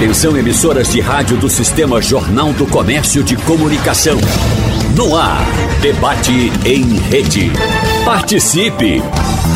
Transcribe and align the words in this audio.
Atenção 0.00 0.34
emissoras 0.34 0.90
de 0.90 0.98
rádio 0.98 1.36
do 1.36 1.50
Sistema 1.50 2.00
Jornal 2.00 2.54
do 2.54 2.66
Comércio 2.66 3.22
de 3.22 3.36
Comunicação. 3.36 4.16
No 4.96 5.14
ar, 5.14 5.44
debate 5.82 6.50
em 6.64 6.84
rede. 7.10 7.50
Participe! 8.02 9.02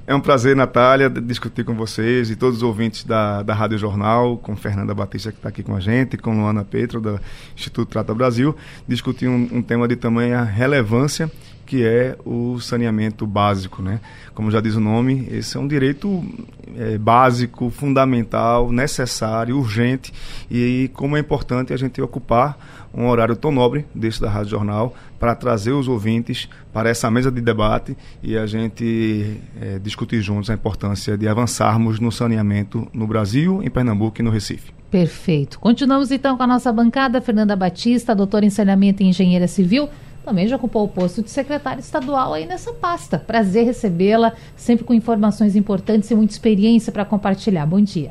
É 0.06 0.14
um 0.14 0.20
prazer, 0.20 0.54
Natália, 0.54 1.08
discutir 1.08 1.64
com 1.64 1.74
vocês 1.74 2.28
e 2.28 2.36
todos 2.36 2.58
os 2.58 2.62
ouvintes 2.62 3.04
da, 3.04 3.42
da 3.42 3.54
Rádio 3.54 3.78
Jornal, 3.78 4.36
com 4.36 4.54
Fernanda 4.54 4.92
Batista, 4.92 5.32
que 5.32 5.38
está 5.38 5.48
aqui 5.48 5.62
com 5.62 5.74
a 5.74 5.80
gente, 5.80 6.18
com 6.18 6.38
Luana 6.38 6.62
Petro, 6.62 7.00
do 7.00 7.18
Instituto 7.56 7.88
Trata 7.88 8.14
Brasil, 8.14 8.54
discutir 8.86 9.28
um, 9.28 9.48
um 9.50 9.62
tema 9.62 9.88
de 9.88 9.96
tamanha 9.96 10.42
relevância 10.42 11.30
que 11.64 11.84
é 11.84 12.16
o 12.24 12.60
saneamento 12.60 13.26
básico, 13.26 13.82
né? 13.82 14.00
Como 14.34 14.50
já 14.50 14.60
diz 14.60 14.74
o 14.74 14.80
nome, 14.80 15.28
esse 15.30 15.56
é 15.56 15.60
um 15.60 15.66
direito 15.66 16.24
é, 16.76 16.98
básico, 16.98 17.70
fundamental, 17.70 18.70
necessário, 18.70 19.58
urgente 19.58 20.12
e 20.50 20.90
como 20.94 21.16
é 21.16 21.20
importante 21.20 21.72
a 21.72 21.76
gente 21.76 22.00
ocupar 22.02 22.58
um 22.92 23.08
horário 23.08 23.34
tão 23.34 23.50
nobre 23.50 23.84
desse 23.94 24.20
da 24.20 24.30
Rádio 24.30 24.50
Jornal 24.50 24.94
para 25.18 25.34
trazer 25.34 25.72
os 25.72 25.88
ouvintes 25.88 26.48
para 26.72 26.88
essa 26.88 27.10
mesa 27.10 27.30
de 27.30 27.40
debate 27.40 27.96
e 28.22 28.36
a 28.36 28.46
gente 28.46 29.40
é, 29.60 29.78
discutir 29.78 30.20
juntos 30.20 30.50
a 30.50 30.54
importância 30.54 31.16
de 31.16 31.26
avançarmos 31.26 31.98
no 31.98 32.12
saneamento 32.12 32.86
no 32.92 33.06
Brasil, 33.06 33.62
em 33.62 33.70
Pernambuco 33.70 34.20
e 34.20 34.22
no 34.22 34.30
Recife. 34.30 34.72
Perfeito. 34.90 35.58
Continuamos 35.58 36.12
então 36.12 36.36
com 36.36 36.42
a 36.44 36.46
nossa 36.46 36.72
bancada, 36.72 37.20
Fernanda 37.20 37.56
Batista, 37.56 38.14
doutora 38.14 38.46
em 38.46 38.50
saneamento 38.50 39.02
e 39.02 39.06
engenheira 39.06 39.48
civil 39.48 39.88
também 40.24 40.48
já 40.48 40.56
ocupou 40.56 40.84
o 40.84 40.88
posto 40.88 41.22
de 41.22 41.30
secretária 41.30 41.80
estadual 41.80 42.32
aí 42.32 42.46
nessa 42.46 42.72
pasta. 42.72 43.18
Prazer 43.18 43.66
recebê-la, 43.66 44.32
sempre 44.56 44.84
com 44.84 44.94
informações 44.94 45.54
importantes 45.54 46.10
e 46.10 46.14
muita 46.14 46.32
experiência 46.32 46.90
para 46.90 47.04
compartilhar. 47.04 47.66
Bom 47.66 47.80
dia. 47.80 48.10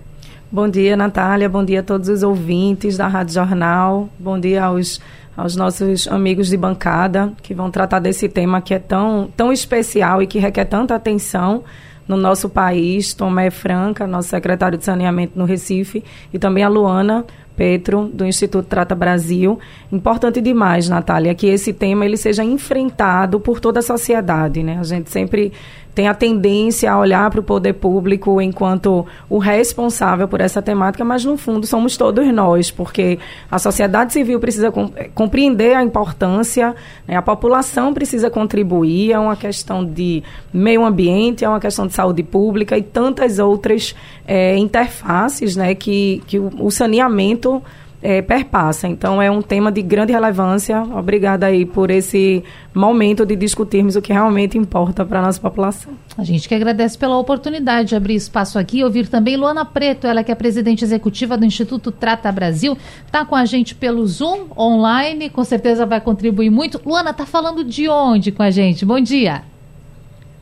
Bom 0.51 0.69
dia, 0.69 0.95
Natália. 0.95 1.49
Bom 1.49 1.65
dia 1.65 1.79
a 1.79 1.83
todos 1.83 2.09
os 2.09 2.21
ouvintes 2.21 2.97
da 2.97 3.07
Rádio 3.07 3.33
Jornal. 3.33 4.09
Bom 4.19 4.39
dia 4.39 4.65
aos, 4.65 5.01
aos 5.35 5.55
nossos 5.55 6.07
amigos 6.07 6.49
de 6.49 6.57
bancada 6.57 7.33
que 7.41 7.55
vão 7.55 7.71
tratar 7.71 7.97
desse 7.97 8.29
tema 8.29 8.61
que 8.61 8.75
é 8.75 8.79
tão, 8.79 9.31
tão 9.35 9.51
especial 9.51 10.21
e 10.21 10.27
que 10.27 10.37
requer 10.37 10.65
tanta 10.65 10.93
atenção 10.93 11.63
no 12.07 12.15
nosso 12.15 12.47
país. 12.47 13.15
Tomé 13.15 13.49
Franca, 13.49 14.05
nosso 14.05 14.29
secretário 14.29 14.77
de 14.77 14.85
Saneamento 14.85 15.37
no 15.37 15.45
Recife, 15.45 16.03
e 16.31 16.37
também 16.37 16.63
a 16.63 16.69
Luana 16.69 17.25
Petro, 17.55 18.09
do 18.11 18.25
Instituto 18.25 18.67
Trata 18.67 18.95
Brasil. 18.95 19.59
Importante 19.91 20.41
demais, 20.41 20.89
Natália, 20.89 21.35
que 21.35 21.47
esse 21.47 21.73
tema 21.73 22.05
ele 22.05 22.17
seja 22.17 22.43
enfrentado 22.43 23.39
por 23.39 23.59
toda 23.59 23.79
a 23.79 23.83
sociedade. 23.83 24.63
Né? 24.63 24.77
A 24.79 24.83
gente 24.83 25.09
sempre 25.09 25.51
tem 25.93 26.07
a 26.07 26.13
tendência 26.13 26.91
a 26.91 26.97
olhar 26.97 27.29
para 27.29 27.39
o 27.39 27.43
poder 27.43 27.73
público 27.73 28.41
enquanto 28.41 29.05
o 29.29 29.37
responsável 29.37 30.27
por 30.27 30.41
essa 30.41 30.61
temática, 30.61 31.05
mas 31.05 31.23
no 31.23 31.37
fundo 31.37 31.67
somos 31.67 31.95
todos 31.95 32.25
nós, 32.33 32.71
porque 32.71 33.19
a 33.49 33.59
sociedade 33.59 34.11
civil 34.11 34.39
precisa 34.39 34.71
compreender 35.13 35.75
a 35.75 35.83
importância, 35.83 36.75
né? 37.07 37.15
a 37.15 37.21
população 37.21 37.93
precisa 37.93 38.29
contribuir, 38.29 39.11
é 39.11 39.19
uma 39.19 39.35
questão 39.35 39.85
de 39.85 40.23
meio 40.51 40.83
ambiente, 40.83 41.45
é 41.45 41.49
uma 41.49 41.59
questão 41.59 41.85
de 41.85 41.93
saúde 41.93 42.23
pública 42.23 42.77
e 42.77 42.81
tantas 42.81 43.37
outras 43.37 43.95
é, 44.27 44.57
interfaces 44.57 45.55
né, 45.55 45.75
que, 45.75 46.23
que 46.25 46.39
o 46.39 46.71
saneamento 46.71 47.61
é, 48.03 48.21
perpassa. 48.21 48.87
Então, 48.87 49.21
é 49.21 49.31
um 49.31 49.41
tema 49.41 49.71
de 49.71 49.81
grande 49.81 50.11
relevância. 50.11 50.81
Obrigada 50.81 51.45
aí 51.45 51.65
por 51.65 51.89
esse 51.89 52.43
momento 52.75 53.25
de 53.25 53.35
discutirmos 53.35 53.95
o 53.95 54.01
que 54.01 54.11
realmente 54.11 54.57
importa 54.57 55.05
para 55.05 55.19
a 55.19 55.21
nossa 55.21 55.39
população. 55.39 55.93
A 56.17 56.23
gente 56.23 56.47
que 56.47 56.53
agradece 56.53 56.97
pela 56.97 57.17
oportunidade 57.17 57.89
de 57.89 57.95
abrir 57.95 58.15
espaço 58.15 58.59
aqui 58.59 58.79
e 58.79 58.83
ouvir 58.83 59.07
também 59.07 59.37
Luana 59.37 59.63
Preto, 59.63 60.05
ela 60.05 60.23
que 60.23 60.31
é 60.31 60.35
presidente 60.35 60.83
executiva 60.83 61.37
do 61.37 61.45
Instituto 61.45 61.91
Trata 61.91 62.31
Brasil, 62.31 62.77
está 63.05 63.25
com 63.25 63.35
a 63.35 63.45
gente 63.45 63.73
pelo 63.73 64.05
Zoom 64.05 64.47
online, 64.57 65.29
com 65.29 65.43
certeza 65.43 65.85
vai 65.85 66.01
contribuir 66.01 66.49
muito. 66.49 66.81
Luana, 66.85 67.11
está 67.11 67.25
falando 67.25 67.63
de 67.63 67.87
onde 67.87 68.31
com 68.31 68.43
a 68.43 68.51
gente? 68.51 68.85
Bom 68.85 68.99
dia. 68.99 69.52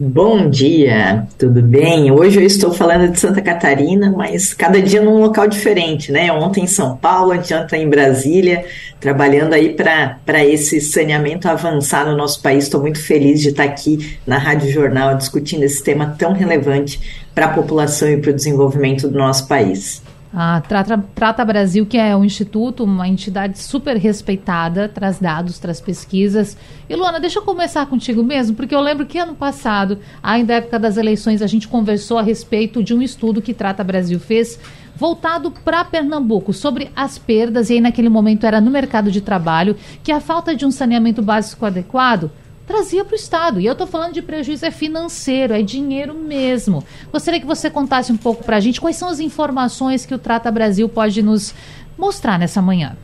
Bom 0.04 0.50
dia, 0.50 1.28
tudo 1.38 1.62
bem? 1.62 2.12
Hoje 2.12 2.40
eu 2.40 2.44
estou 2.44 2.74
falando 2.74 3.12
de 3.12 3.20
Santa 3.20 3.40
Catarina, 3.40 4.10
mas 4.10 4.52
cada 4.52 4.82
dia 4.82 5.00
num 5.00 5.20
local 5.20 5.48
diferente, 5.48 6.12
né? 6.12 6.32
Ontem 6.32 6.64
em 6.64 6.68
São 6.68 6.98
Paulo, 6.98 7.34
ontem 7.34 7.84
em 7.84 7.88
Brasília, 7.88 8.66
trabalhando 9.00 9.54
aí 9.54 9.76
para 9.76 10.44
esse 10.44 10.82
saneamento 10.82 11.48
avançar 11.48 12.04
no 12.08 12.18
nosso 12.18 12.42
país. 12.42 12.64
Estou 12.64 12.82
muito 12.82 13.00
feliz 13.00 13.42
de 13.42 13.50
estar 13.50 13.64
aqui 13.64 14.18
na 14.26 14.40
Rádio 14.40 14.72
Jornal 14.72 15.16
discutindo 15.16 15.62
esse 15.62 15.84
tema 15.84 16.16
tão 16.18 16.34
relevante 16.34 17.00
para 17.36 17.46
a 17.46 17.54
população 17.54 18.10
e 18.10 18.18
para 18.18 18.32
o 18.32 18.34
desenvolvimento 18.34 19.08
do 19.08 19.20
nosso 19.20 19.48
país. 19.48 20.02
A 20.34 20.62
Trata, 20.62 21.04
Trata, 21.14 21.44
Brasil, 21.44 21.86
que 21.86 21.98
é 21.98 22.16
um 22.16 22.24
instituto, 22.24 22.86
uma 22.86 23.06
entidade 23.06 23.60
super 23.60 23.98
respeitada, 23.98 24.88
traz 24.88 25.20
dados, 25.20 25.60
traz 25.60 25.82
pesquisas. 25.82 26.56
E 26.90 26.96
Luana, 26.96 27.20
deixa 27.20 27.40
eu 27.40 27.44
começar 27.44 27.86
contigo 27.86 28.24
mesmo, 28.24 28.56
porque 28.56 28.74
eu 28.74 28.80
lembro 28.80 29.06
que 29.06 29.20
ano 29.20 29.36
passado, 29.36 30.00
ainda 30.24 30.54
na 30.54 30.58
época 30.60 30.80
das 30.80 30.96
eleições, 30.96 31.42
a 31.42 31.48
gente 31.48 31.68
conversou 31.68 32.18
a 32.18 32.22
respeito 32.22 32.82
de 32.82 32.94
um 32.94 33.02
estudo 33.02 33.42
que 33.42 33.54
Trata 33.54 33.84
Brasil 33.84 34.20
fez, 34.22 34.58
voltado 34.96 35.52
para 35.52 35.84
Pernambuco, 35.84 36.54
sobre 36.54 36.90
as 36.96 37.18
perdas, 37.18 37.70
e 37.70 37.74
aí 37.74 37.82
naquele 37.82 38.10
momento 38.10 38.46
era 38.46 38.62
no 38.62 38.72
mercado 38.72 39.12
de 39.12 39.20
trabalho, 39.20 39.76
que 40.02 40.14
a 40.14 40.22
falta 40.22 40.56
de 40.56 40.66
um 40.66 40.72
saneamento 40.72 41.22
básico 41.22 41.66
adequado 41.66 42.32
trazia 42.66 43.04
para 43.04 43.14
o 43.14 43.16
Estado. 43.16 43.60
E 43.60 43.66
eu 43.66 43.74
estou 43.74 43.88
falando 43.88 44.14
de 44.14 44.22
prejuízo 44.22 44.66
é 44.66 44.72
financeiro, 44.72 45.54
é 45.54 45.62
dinheiro 45.62 46.14
mesmo. 46.14 46.84
Gostaria 47.12 47.40
que 47.40 47.46
você 47.46 47.70
contasse 47.70 48.12
um 48.12 48.18
pouco 48.18 48.44
para 48.44 48.58
a 48.58 48.60
gente 48.60 48.80
quais 48.82 48.96
são 48.96 49.10
as 49.10 49.20
informações 49.20 50.06
que 50.06 50.14
o 50.14 50.20
Trata 50.20 50.52
Brasil 50.52 50.88
pode 50.88 51.22
nos 51.22 51.54
mostrar 51.98 52.40
nessa 52.40 52.62
manhã. 52.62 52.96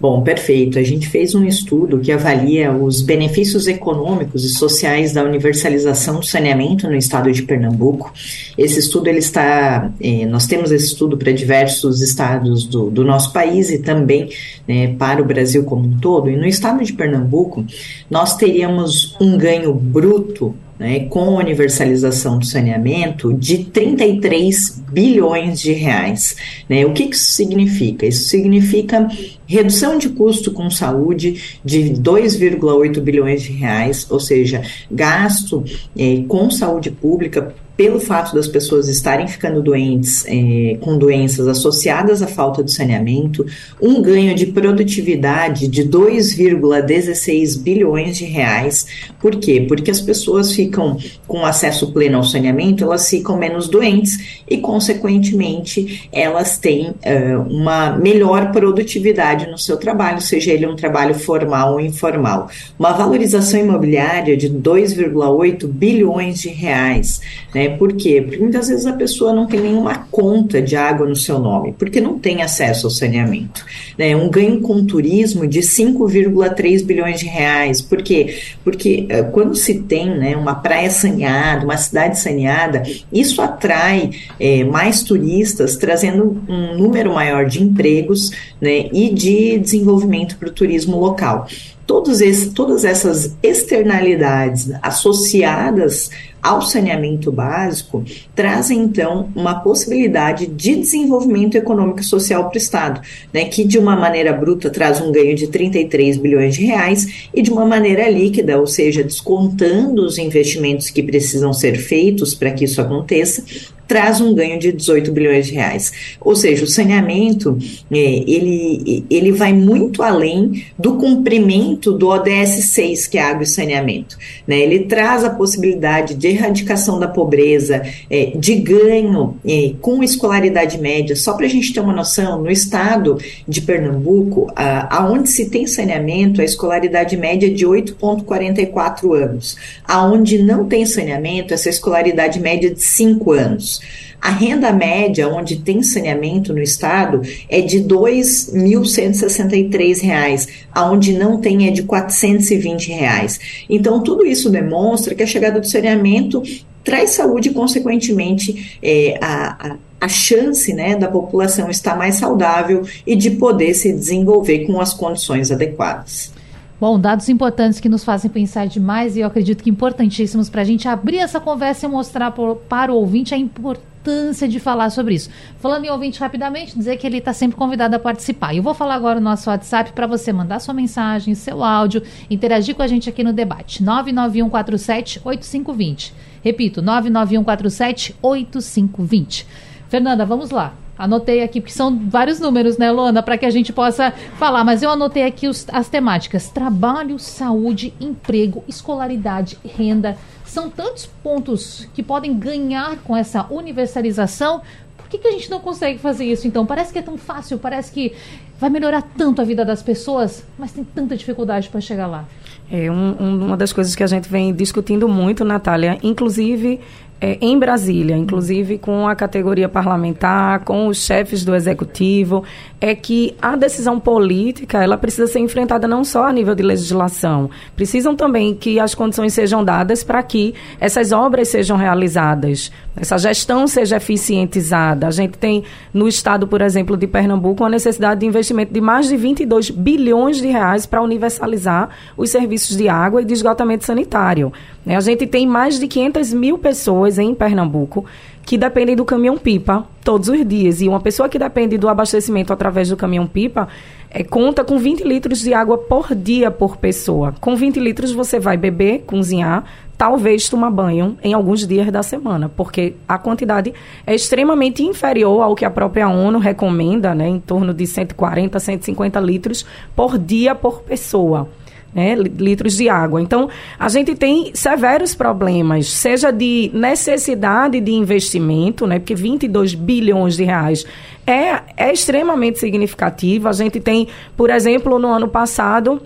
Bom, 0.00 0.22
perfeito. 0.22 0.78
A 0.78 0.82
gente 0.82 1.06
fez 1.10 1.34
um 1.34 1.44
estudo 1.44 2.00
que 2.00 2.10
avalia 2.10 2.72
os 2.72 3.02
benefícios 3.02 3.66
econômicos 3.66 4.46
e 4.46 4.48
sociais 4.48 5.12
da 5.12 5.22
universalização 5.22 6.20
do 6.20 6.26
saneamento 6.26 6.88
no 6.88 6.96
estado 6.96 7.30
de 7.30 7.42
Pernambuco. 7.42 8.10
Esse 8.56 8.78
estudo 8.78 9.08
ele 9.08 9.18
está, 9.18 9.92
eh, 10.00 10.24
nós 10.24 10.46
temos 10.46 10.72
esse 10.72 10.86
estudo 10.86 11.18
para 11.18 11.30
diversos 11.32 12.00
estados 12.00 12.64
do, 12.64 12.90
do 12.90 13.04
nosso 13.04 13.30
país 13.30 13.68
e 13.68 13.78
também 13.78 14.30
né, 14.66 14.94
para 14.98 15.20
o 15.20 15.24
Brasil 15.24 15.64
como 15.64 15.86
um 15.86 15.98
todo. 15.98 16.30
E 16.30 16.36
no 16.36 16.46
estado 16.46 16.82
de 16.82 16.94
Pernambuco 16.94 17.66
nós 18.08 18.38
teríamos 18.38 19.14
um 19.20 19.36
ganho 19.36 19.74
bruto 19.74 20.54
né, 20.80 21.00
com 21.10 21.36
a 21.36 21.40
universalização 21.40 22.38
do 22.38 22.46
saneamento 22.46 23.34
de 23.34 23.64
33 23.64 24.82
bilhões 24.90 25.60
de 25.60 25.72
reais. 25.72 26.36
Né? 26.66 26.86
O 26.86 26.94
que, 26.94 27.08
que 27.08 27.14
isso 27.14 27.34
significa? 27.34 28.06
Isso 28.06 28.24
significa 28.24 29.06
redução 29.46 29.98
de 29.98 30.08
custo 30.08 30.52
com 30.52 30.70
saúde 30.70 31.58
de 31.62 31.90
2,8 31.90 32.98
bilhões 33.00 33.42
de 33.42 33.52
reais, 33.52 34.10
ou 34.10 34.18
seja, 34.18 34.62
gasto 34.90 35.62
eh, 35.98 36.24
com 36.26 36.50
saúde 36.50 36.90
pública 36.90 37.54
pelo 37.80 37.98
fato 37.98 38.34
das 38.34 38.46
pessoas 38.46 38.90
estarem 38.90 39.26
ficando 39.26 39.62
doentes 39.62 40.26
é, 40.28 40.76
com 40.82 40.98
doenças 40.98 41.48
associadas 41.48 42.22
à 42.22 42.26
falta 42.26 42.62
de 42.62 42.70
saneamento, 42.70 43.46
um 43.80 44.02
ganho 44.02 44.34
de 44.34 44.48
produtividade 44.48 45.66
de 45.66 45.88
2,16 45.88 47.58
bilhões 47.62 48.18
de 48.18 48.26
reais. 48.26 48.86
Por 49.18 49.36
quê? 49.36 49.64
Porque 49.66 49.90
as 49.90 49.98
pessoas 49.98 50.52
ficam 50.52 50.98
com 51.26 51.42
acesso 51.42 51.90
pleno 51.90 52.18
ao 52.18 52.24
saneamento, 52.24 52.84
elas 52.84 53.08
ficam 53.08 53.38
menos 53.38 53.66
doentes 53.66 54.42
e, 54.46 54.58
consequentemente, 54.58 56.06
elas 56.12 56.58
têm 56.58 56.90
uh, 56.90 57.40
uma 57.48 57.96
melhor 57.96 58.52
produtividade 58.52 59.50
no 59.50 59.56
seu 59.56 59.78
trabalho, 59.78 60.20
seja 60.20 60.52
ele 60.52 60.66
um 60.66 60.76
trabalho 60.76 61.14
formal 61.14 61.72
ou 61.72 61.80
informal. 61.80 62.50
Uma 62.78 62.92
valorização 62.92 63.58
imobiliária 63.58 64.36
de 64.36 64.50
2,8 64.50 65.66
bilhões 65.66 66.40
de 66.40 66.50
reais. 66.50 67.22
Né? 67.54 67.69
Por 67.76 67.94
quê? 67.94 68.22
Porque 68.22 68.38
muitas 68.38 68.68
vezes 68.68 68.86
a 68.86 68.92
pessoa 68.92 69.32
não 69.32 69.46
tem 69.46 69.60
nenhuma 69.60 70.06
conta 70.10 70.60
de 70.60 70.76
água 70.76 71.06
no 71.06 71.16
seu 71.16 71.38
nome, 71.38 71.74
porque 71.78 72.00
não 72.00 72.18
tem 72.18 72.42
acesso 72.42 72.86
ao 72.86 72.90
saneamento. 72.90 73.64
Né? 73.98 74.14
Um 74.14 74.28
ganho 74.28 74.60
com 74.60 74.84
turismo 74.84 75.46
de 75.46 75.60
5,3 75.60 76.84
bilhões 76.84 77.20
de 77.20 77.26
reais. 77.26 77.80
Por 77.80 78.02
quê? 78.02 78.38
Porque 78.64 79.08
uh, 79.10 79.30
quando 79.32 79.54
se 79.54 79.80
tem 79.80 80.10
né, 80.10 80.36
uma 80.36 80.54
praia 80.54 80.90
saneada, 80.90 81.64
uma 81.64 81.76
cidade 81.76 82.18
saneada, 82.18 82.82
isso 83.12 83.40
atrai 83.42 84.10
é, 84.38 84.64
mais 84.64 85.02
turistas, 85.02 85.76
trazendo 85.76 86.42
um 86.48 86.76
número 86.78 87.14
maior 87.14 87.46
de 87.46 87.62
empregos 87.62 88.30
né, 88.60 88.88
e 88.92 89.12
de 89.12 89.58
desenvolvimento 89.58 90.36
para 90.36 90.48
o 90.48 90.52
turismo 90.52 90.98
local. 90.98 91.46
Todos 91.86 92.20
esse, 92.20 92.50
todas 92.50 92.84
essas 92.84 93.36
externalidades 93.42 94.70
associadas 94.80 96.08
ao 96.42 96.62
saneamento 96.62 97.30
básico 97.30 98.04
trazem 98.34 98.80
então 98.80 99.28
uma 99.34 99.60
possibilidade 99.60 100.46
de 100.46 100.76
desenvolvimento 100.76 101.56
econômico 101.56 102.00
e 102.00 102.04
social 102.04 102.48
para 102.48 102.54
o 102.54 102.58
Estado, 102.58 103.00
né, 103.32 103.44
que 103.44 103.64
de 103.64 103.78
uma 103.78 103.96
maneira 103.96 104.32
bruta 104.32 104.70
traz 104.70 105.00
um 105.00 105.12
ganho 105.12 105.34
de 105.34 105.46
33 105.48 106.16
bilhões 106.16 106.54
de 106.54 106.64
reais 106.64 107.28
e 107.34 107.42
de 107.42 107.50
uma 107.50 107.64
maneira 107.64 108.08
líquida, 108.08 108.58
ou 108.58 108.66
seja, 108.66 109.02
descontando 109.02 110.04
os 110.04 110.18
investimentos 110.18 110.90
que 110.90 111.02
precisam 111.02 111.52
ser 111.52 111.76
feitos 111.76 112.34
para 112.34 112.50
que 112.50 112.64
isso 112.64 112.80
aconteça, 112.80 113.44
traz 113.90 114.20
um 114.20 114.32
ganho 114.32 114.56
de 114.56 114.70
18 114.70 115.10
bilhões 115.10 115.48
de 115.48 115.54
reais. 115.54 115.92
Ou 116.20 116.36
seja, 116.36 116.62
o 116.62 116.68
saneamento 116.68 117.58
é, 117.90 117.98
ele, 117.98 119.04
ele 119.10 119.32
vai 119.32 119.52
muito 119.52 120.00
além 120.04 120.64
do 120.78 120.94
cumprimento 120.94 121.92
do 121.92 122.06
ODS 122.06 122.66
6, 122.66 123.08
que 123.08 123.18
é 123.18 123.22
água 123.22 123.42
e 123.42 123.46
saneamento. 123.46 124.16
Né? 124.46 124.60
Ele 124.60 124.84
traz 124.84 125.24
a 125.24 125.30
possibilidade 125.30 126.14
de 126.14 126.28
erradicação 126.28 127.00
da 127.00 127.08
pobreza, 127.08 127.82
é, 128.08 128.26
de 128.36 128.54
ganho 128.54 129.36
é, 129.44 129.72
com 129.80 130.04
escolaridade 130.04 130.78
média. 130.78 131.16
Só 131.16 131.32
para 131.32 131.46
a 131.46 131.50
gente 131.50 131.72
ter 131.72 131.80
uma 131.80 131.92
noção, 131.92 132.40
no 132.40 132.48
estado 132.48 133.18
de 133.48 133.60
Pernambuco, 133.60 134.52
aonde 134.88 135.30
se 135.30 135.50
tem 135.50 135.66
saneamento, 135.66 136.40
a 136.40 136.44
escolaridade 136.44 137.16
média 137.16 137.48
é 137.48 137.50
de 137.50 137.66
8,44 137.66 139.20
anos. 139.20 139.56
Aonde 139.84 140.40
não 140.40 140.66
tem 140.66 140.86
saneamento, 140.86 141.52
essa 141.52 141.68
escolaridade 141.68 142.38
média 142.38 142.68
é 142.68 142.70
de 142.70 142.84
5 142.84 143.32
anos. 143.32 143.79
A 144.20 144.30
renda 144.30 144.72
média, 144.72 145.28
onde 145.28 145.56
tem 145.56 145.82
saneamento 145.82 146.52
no 146.52 146.60
estado, 146.60 147.22
é 147.48 147.62
de 147.62 147.78
R$ 147.78 147.84
2.163, 147.84 150.46
aonde 150.72 151.14
não 151.14 151.40
tem 151.40 151.66
é 151.66 151.70
de 151.70 151.84
420 151.84 152.92
reais. 152.92 153.40
Então, 153.68 154.02
tudo 154.02 154.26
isso 154.26 154.50
demonstra 154.50 155.14
que 155.14 155.22
a 155.22 155.26
chegada 155.26 155.58
do 155.58 155.66
saneamento 155.66 156.42
traz 156.84 157.10
saúde 157.10 157.48
e, 157.48 157.54
consequentemente, 157.54 158.78
é, 158.82 159.18
a, 159.20 159.70
a 159.70 159.76
a 160.00 160.08
chance 160.08 160.72
né, 160.72 160.96
da 160.96 161.08
população 161.08 161.68
estar 161.68 161.94
mais 161.94 162.14
saudável 162.14 162.82
e 163.06 163.14
de 163.14 163.32
poder 163.32 163.74
se 163.74 163.92
desenvolver 163.92 164.66
com 164.66 164.80
as 164.80 164.94
condições 164.94 165.50
adequadas. 165.50 166.32
Bom, 166.80 166.98
dados 166.98 167.28
importantes 167.28 167.78
que 167.78 167.90
nos 167.90 168.02
fazem 168.02 168.30
pensar 168.30 168.66
demais 168.66 169.14
e 169.14 169.20
eu 169.20 169.26
acredito 169.26 169.62
que 169.62 169.68
importantíssimos 169.68 170.48
para 170.48 170.62
a 170.62 170.64
gente 170.64 170.88
abrir 170.88 171.18
essa 171.18 171.38
conversa 171.38 171.84
e 171.84 171.88
mostrar 171.90 172.30
por, 172.30 172.56
para 172.56 172.90
o 172.90 172.96
ouvinte 172.96 173.34
a 173.34 173.36
importância 173.36 174.48
de 174.48 174.58
falar 174.58 174.88
sobre 174.88 175.14
isso. 175.14 175.28
Falando 175.58 175.84
em 175.84 175.90
ouvinte 175.90 176.18
rapidamente, 176.18 176.74
dizer 176.74 176.96
que 176.96 177.06
ele 177.06 177.18
está 177.18 177.34
sempre 177.34 177.58
convidado 177.58 177.96
a 177.96 177.98
participar. 177.98 178.54
Eu 178.54 178.62
vou 178.62 178.72
falar 178.72 178.94
agora 178.94 179.18
o 179.18 179.22
nosso 179.22 179.50
WhatsApp 179.50 179.92
para 179.92 180.06
você 180.06 180.32
mandar 180.32 180.58
sua 180.58 180.72
mensagem, 180.72 181.34
seu 181.34 181.62
áudio, 181.62 182.02
interagir 182.30 182.74
com 182.74 182.82
a 182.82 182.86
gente 182.86 183.10
aqui 183.10 183.22
no 183.22 183.34
debate. 183.34 183.84
991478520. 183.84 186.14
Repito, 186.42 186.82
991478520. 186.82 189.44
Fernanda, 189.90 190.24
vamos 190.24 190.50
lá. 190.50 190.72
Anotei 191.00 191.42
aqui, 191.42 191.62
porque 191.62 191.72
são 191.72 191.98
vários 192.10 192.38
números, 192.38 192.76
né, 192.76 192.90
Luana, 192.92 193.22
para 193.22 193.38
que 193.38 193.46
a 193.46 193.50
gente 193.50 193.72
possa 193.72 194.12
falar. 194.38 194.62
Mas 194.64 194.82
eu 194.82 194.90
anotei 194.90 195.24
aqui 195.24 195.48
os, 195.48 195.66
as 195.72 195.88
temáticas: 195.88 196.50
trabalho, 196.50 197.18
saúde, 197.18 197.94
emprego, 197.98 198.62
escolaridade, 198.68 199.56
renda. 199.64 200.18
São 200.44 200.68
tantos 200.68 201.06
pontos 201.06 201.88
que 201.94 202.02
podem 202.02 202.38
ganhar 202.38 202.98
com 202.98 203.16
essa 203.16 203.46
universalização. 203.50 204.60
Por 204.98 205.08
que, 205.08 205.16
que 205.16 205.26
a 205.26 205.32
gente 205.32 205.50
não 205.50 205.58
consegue 205.58 205.98
fazer 205.98 206.26
isso, 206.26 206.46
então? 206.46 206.66
Parece 206.66 206.92
que 206.92 206.98
é 206.98 207.02
tão 207.02 207.16
fácil, 207.16 207.58
parece 207.58 207.90
que 207.90 208.12
vai 208.60 208.68
melhorar 208.68 209.02
tanto 209.16 209.40
a 209.40 209.44
vida 209.44 209.64
das 209.64 209.82
pessoas, 209.82 210.44
mas 210.58 210.70
tem 210.70 210.84
tanta 210.84 211.16
dificuldade 211.16 211.70
para 211.70 211.80
chegar 211.80 212.06
lá. 212.06 212.26
É 212.70 212.90
um, 212.90 213.16
um, 213.18 213.46
uma 213.46 213.56
das 213.56 213.72
coisas 213.72 213.96
que 213.96 214.02
a 214.02 214.06
gente 214.06 214.28
vem 214.28 214.54
discutindo 214.54 215.08
muito, 215.08 215.46
Natália, 215.46 215.98
inclusive 216.02 216.78
é, 217.20 217.36
em 217.40 217.58
Brasília, 217.58 218.16
inclusive 218.16 218.78
com 218.78 219.06
a 219.06 219.14
categoria 219.14 219.68
parlamentar, 219.68 220.60
com 220.60 220.86
os 220.86 221.04
chefes 221.04 221.44
do 221.44 221.54
executivo, 221.54 222.42
é 222.80 222.94
que 222.94 223.34
a 223.42 223.56
decisão 223.56 224.00
política 224.00 224.82
ela 224.82 224.96
precisa 224.96 225.26
ser 225.26 225.40
enfrentada 225.40 225.86
não 225.86 226.02
só 226.02 226.24
a 226.24 226.32
nível 226.32 226.54
de 226.54 226.62
legislação, 226.62 227.50
precisam 227.76 228.16
também 228.16 228.54
que 228.54 228.80
as 228.80 228.94
condições 228.94 229.34
sejam 229.34 229.62
dadas 229.62 230.02
para 230.02 230.22
que 230.22 230.54
essas 230.80 231.12
obras 231.12 231.48
sejam 231.48 231.76
realizadas, 231.76 232.72
essa 232.96 233.18
gestão 233.18 233.66
seja 233.66 233.96
eficientizada. 233.96 235.06
A 235.06 235.10
gente 235.10 235.36
tem 235.38 235.62
no 235.92 236.08
estado, 236.08 236.46
por 236.46 236.62
exemplo, 236.62 236.96
de 236.96 237.06
Pernambuco, 237.06 237.62
uma 237.62 237.70
necessidade 237.70 238.20
de 238.20 238.26
investimento 238.26 238.72
de 238.72 238.80
mais 238.80 239.08
de 239.08 239.16
22 239.16 239.70
bilhões 239.70 240.38
de 240.38 240.48
reais 240.48 240.86
para 240.86 241.02
universalizar 241.02 241.90
os 242.16 242.30
serviços 242.30 242.76
de 242.76 242.88
água 242.88 243.22
e 243.22 243.24
de 243.24 243.32
esgotamento 243.32 243.84
sanitário. 243.84 244.52
A 244.86 245.00
gente 245.00 245.26
tem 245.26 245.46
mais 245.46 245.78
de 245.78 245.86
500 245.86 246.32
mil 246.32 246.58
pessoas 246.58 247.09
em 247.18 247.34
Pernambuco 247.34 248.04
que 248.44 248.58
dependem 248.58 248.96
do 248.96 249.04
caminhão-pipa 249.04 249.86
todos 250.02 250.28
os 250.28 250.44
dias. 250.46 250.80
E 250.80 250.88
uma 250.88 251.00
pessoa 251.00 251.28
que 251.28 251.38
depende 251.38 251.78
do 251.78 251.88
abastecimento 251.88 252.52
através 252.52 252.88
do 252.88 252.96
caminhão-pipa 252.96 253.68
é, 254.10 254.24
conta 254.24 254.64
com 254.64 254.76
20 254.76 255.04
litros 255.04 255.40
de 255.40 255.54
água 255.54 255.78
por 255.78 256.14
dia 256.14 256.50
por 256.50 256.76
pessoa. 256.76 257.32
Com 257.40 257.54
20 257.54 257.78
litros 257.78 258.12
você 258.12 258.40
vai 258.40 258.56
beber, 258.56 259.04
cozinhar, 259.06 259.64
talvez 259.96 260.48
tomar 260.48 260.70
banho 260.70 261.16
em 261.22 261.32
alguns 261.32 261.66
dias 261.66 261.92
da 261.92 262.02
semana, 262.02 262.48
porque 262.48 262.94
a 263.06 263.18
quantidade 263.18 263.72
é 264.06 264.14
extremamente 264.14 264.82
inferior 264.82 265.42
ao 265.42 265.54
que 265.54 265.64
a 265.64 265.70
própria 265.70 266.08
ONU 266.08 266.38
recomenda, 266.38 267.14
né, 267.14 267.28
em 267.28 267.38
torno 267.38 267.72
de 267.72 267.86
140, 267.86 268.58
150 268.58 269.20
litros 269.20 269.64
por 269.94 270.18
dia 270.18 270.54
por 270.54 270.80
pessoa 270.82 271.48
né, 271.94 272.14
litros 272.14 272.76
de 272.76 272.88
água. 272.88 273.20
Então, 273.20 273.48
a 273.78 273.88
gente 273.88 274.14
tem 274.14 274.50
severos 274.54 275.14
problemas, 275.14 275.88
seja 275.88 276.30
de 276.30 276.70
necessidade 276.72 277.80
de 277.80 277.92
investimento, 277.92 278.86
né, 278.86 278.98
porque 278.98 279.14
22 279.14 279.74
bilhões 279.74 280.36
de 280.36 280.44
reais 280.44 280.84
é, 281.26 281.60
é 281.76 281.92
extremamente 281.92 282.58
significativo. 282.58 283.48
A 283.48 283.52
gente 283.52 283.80
tem, 283.80 284.08
por 284.36 284.50
exemplo, 284.50 284.98
no 284.98 285.08
ano 285.08 285.28
passado, 285.28 286.00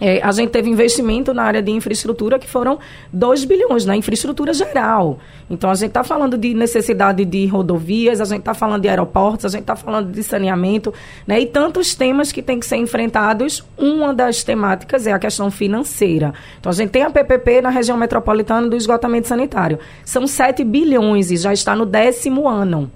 é, 0.00 0.20
a 0.22 0.32
gente 0.32 0.50
teve 0.50 0.68
investimento 0.68 1.32
na 1.32 1.42
área 1.42 1.62
de 1.62 1.70
infraestrutura 1.70 2.38
que 2.38 2.48
foram 2.48 2.78
2 3.12 3.44
bilhões 3.44 3.84
na 3.84 3.96
infraestrutura 3.96 4.52
geral. 4.52 5.18
Então, 5.48 5.70
a 5.70 5.74
gente 5.74 5.88
está 5.88 6.02
falando 6.02 6.36
de 6.36 6.54
necessidade 6.54 7.24
de 7.24 7.46
rodovias, 7.46 8.20
a 8.20 8.24
gente 8.24 8.40
está 8.40 8.54
falando 8.54 8.82
de 8.82 8.88
aeroportos, 8.88 9.46
a 9.46 9.48
gente 9.48 9.60
está 9.60 9.76
falando 9.76 10.10
de 10.10 10.22
saneamento, 10.22 10.92
né? 11.26 11.40
E 11.40 11.46
tantos 11.46 11.94
temas 11.94 12.32
que 12.32 12.42
têm 12.42 12.58
que 12.58 12.66
ser 12.66 12.76
enfrentados. 12.76 13.64
Uma 13.78 14.12
das 14.12 14.42
temáticas 14.42 15.06
é 15.06 15.12
a 15.12 15.18
questão 15.18 15.50
financeira. 15.50 16.34
Então, 16.58 16.70
a 16.70 16.74
gente 16.74 16.90
tem 16.90 17.02
a 17.02 17.10
PPP 17.10 17.62
na 17.62 17.70
região 17.70 17.96
metropolitana 17.96 18.68
do 18.68 18.76
esgotamento 18.76 19.28
sanitário. 19.28 19.78
São 20.04 20.26
7 20.26 20.64
bilhões 20.64 21.30
e 21.30 21.36
já 21.36 21.52
está 21.52 21.76
no 21.76 21.86
décimo 21.86 22.48
ano. 22.48 22.90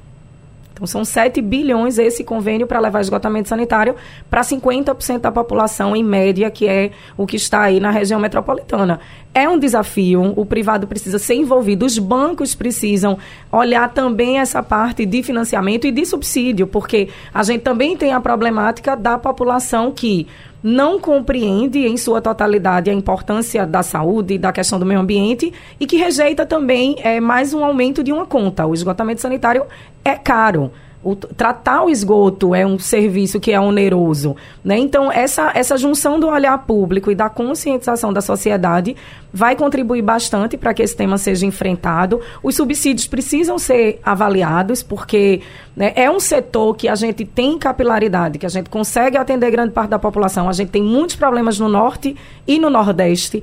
Então, 0.81 0.87
são 0.87 1.05
7 1.05 1.43
bilhões 1.43 1.99
esse 1.99 2.25
convênio 2.25 2.67
para 2.67 2.81
levar 2.81 3.03
esgotamento 3.03 3.51
sanitário 3.51 3.95
para 4.31 4.41
50% 4.41 5.19
da 5.19 5.31
população, 5.31 5.95
em 5.95 6.03
média, 6.03 6.51
que 6.51 6.67
é 6.67 6.93
o 7.19 7.27
que 7.27 7.37
está 7.37 7.61
aí 7.61 7.79
na 7.79 7.91
região 7.91 8.19
metropolitana. 8.19 8.99
É 9.35 9.47
um 9.47 9.59
desafio, 9.59 10.33
o 10.35 10.47
privado 10.47 10.87
precisa 10.87 11.19
ser 11.19 11.35
envolvido, 11.35 11.85
os 11.85 11.99
bancos 11.99 12.55
precisam 12.55 13.19
olhar 13.53 13.91
também 13.91 14.39
essa 14.39 14.63
parte 14.63 15.05
de 15.05 15.23
financiamento 15.23 15.87
e 15.87 15.93
de 15.93 16.07
subsídio, 16.07 16.67
porque 16.67 17.11
a 17.33 17.43
gente 17.43 17.61
também 17.61 17.95
tem 17.95 18.15
a 18.15 18.21
problemática 18.21 18.97
da 18.97 19.19
população 19.19 19.93
que 19.93 20.27
não 20.63 21.01
compreende 21.01 21.87
em 21.87 21.97
sua 21.97 22.21
totalidade 22.21 22.91
a 22.91 22.93
importância 22.93 23.67
da 23.67 23.83
saúde 23.83 24.35
e 24.35 24.39
da 24.39 24.53
questão 24.53 24.79
do 24.79 24.87
meio 24.87 25.01
ambiente 25.01 25.53
e 25.79 25.87
que 25.87 25.97
rejeita 25.97 26.45
também 26.45 26.97
é, 27.03 27.21
mais 27.21 27.55
um 27.55 27.65
aumento 27.65 28.03
de 28.03 28.13
uma 28.13 28.27
conta. 28.27 28.67
O 28.67 28.75
esgotamento 28.75 29.21
sanitário 29.21 29.65
é 30.05 30.15
caro. 30.15 30.71
O, 31.03 31.17
tratar 31.17 31.85
o 31.85 31.89
esgoto 31.89 32.55
é 32.55 32.67
um 32.67 32.79
serviço 32.79 33.41
que 33.41 33.51
é 33.53 33.59
oneroso. 33.59 34.37
Né? 34.63 34.79
Então, 34.79 35.11
essa, 35.11 35.51
essa 35.55 35.79
junção 35.79 36.21
do 36.21 36.29
olhar 36.29 36.59
público 36.67 37.11
e 37.11 37.15
da 37.15 37.31
conscientização 37.31 38.13
da 38.13 38.21
sociedade 38.21 38.95
vai 39.33 39.57
contribuir 39.57 40.03
bastante 40.03 40.59
para 40.59 40.75
que 40.75 40.83
esse 40.83 40.95
tema 40.95 41.17
seja 41.17 41.47
enfrentado. 41.47 42.21
Os 42.43 42.57
subsídios 42.57 43.07
precisam 43.07 43.59
ser 43.59 43.99
avaliados, 44.05 44.83
porque 44.83 45.41
né, 45.75 45.93
é 45.95 46.11
um 46.11 46.21
setor 46.21 46.77
que 46.77 46.89
a 46.89 46.95
gente 46.95 47.25
tem 47.25 47.59
capilaridade, 47.59 48.39
que 48.39 48.45
a 48.45 48.51
gente 48.51 48.69
consegue 48.69 49.17
atender 49.17 49.51
grande 49.51 49.73
parte 49.73 49.91
da 49.91 49.99
população. 49.99 50.49
A 50.49 50.53
gente 50.53 50.71
tem 50.71 50.83
muitos 50.83 51.17
problemas 51.17 51.59
no 51.59 51.69
norte 51.69 52.15
e 52.47 52.59
no 52.59 52.69
nordeste, 52.69 53.43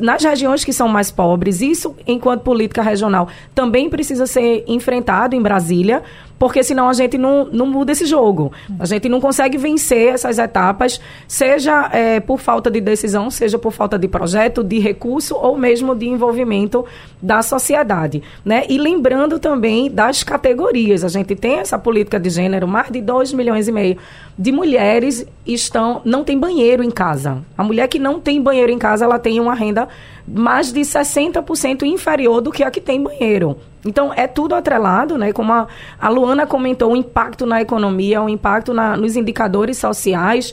nas 0.00 0.22
regiões 0.22 0.64
que 0.64 0.72
são 0.72 0.88
mais 0.88 1.10
pobres. 1.10 1.62
Isso, 1.62 1.94
enquanto 2.06 2.42
política 2.42 2.82
regional, 2.82 3.28
também 3.54 3.88
precisa 3.88 4.26
ser 4.26 4.64
enfrentado 4.66 5.34
em 5.34 5.40
Brasília, 5.40 6.02
porque 6.38 6.62
senão 6.62 6.88
a 6.88 6.92
gente 6.92 7.18
não, 7.18 7.46
não 7.46 7.66
muda 7.66 7.92
esse 7.92 8.06
jogo. 8.06 8.52
A 8.78 8.86
gente 8.86 9.08
não 9.08 9.20
consegue 9.20 9.58
vencer 9.58 10.14
essas 10.14 10.38
etapas, 10.38 11.00
seja 11.26 11.90
é, 11.92 12.20
por 12.20 12.38
falta 12.38 12.70
de 12.70 12.80
decisão, 12.80 13.30
seja 13.30 13.58
por 13.58 13.72
falta 13.72 13.98
de 13.98 14.06
projeto, 14.06 14.62
de 14.62 14.78
recurso 14.78 15.34
ou 15.36 15.58
mesmo 15.58 15.94
de 15.94 16.06
envolvimento 16.06 16.84
da 17.20 17.42
sociedade. 17.42 18.22
Né? 18.44 18.64
E 18.68 18.78
lembrando 18.78 19.38
também 19.38 19.90
das 19.90 20.22
categorias. 20.22 21.04
A 21.04 21.08
gente 21.08 21.34
tem 21.34 21.56
essa 21.56 21.78
política 21.78 22.20
de 22.20 22.30
gênero, 22.30 22.68
mais 22.68 22.90
de 22.90 23.00
2 23.00 23.32
milhões 23.32 23.66
e 23.66 23.72
meio 23.72 23.96
de 24.38 24.52
mulheres 24.52 25.26
estão 25.44 26.00
não 26.04 26.22
tem 26.22 26.38
banheiro 26.38 26.84
em 26.84 26.90
casa. 26.90 27.42
A 27.56 27.64
mulher 27.64 27.88
que 27.88 27.98
não 27.98 28.20
tem 28.20 28.40
banheiro 28.40 28.70
em 28.70 28.78
casa, 28.78 29.04
ela 29.04 29.18
tem 29.18 29.40
uma 29.40 29.54
renda 29.54 29.88
mais 30.34 30.72
de 30.72 30.80
60% 30.80 31.82
inferior 31.82 32.40
do 32.40 32.50
que 32.50 32.62
a 32.62 32.70
que 32.70 32.80
tem 32.80 33.02
banheiro. 33.02 33.56
Então, 33.86 34.12
é 34.14 34.26
tudo 34.26 34.54
atrelado, 34.54 35.16
né? 35.16 35.32
Como 35.32 35.52
a, 35.52 35.68
a 36.00 36.08
Luana 36.08 36.46
comentou, 36.46 36.92
o 36.92 36.96
impacto 36.96 37.46
na 37.46 37.62
economia, 37.62 38.20
o 38.20 38.28
impacto 38.28 38.74
na, 38.74 38.96
nos 38.96 39.16
indicadores 39.16 39.78
sociais, 39.78 40.52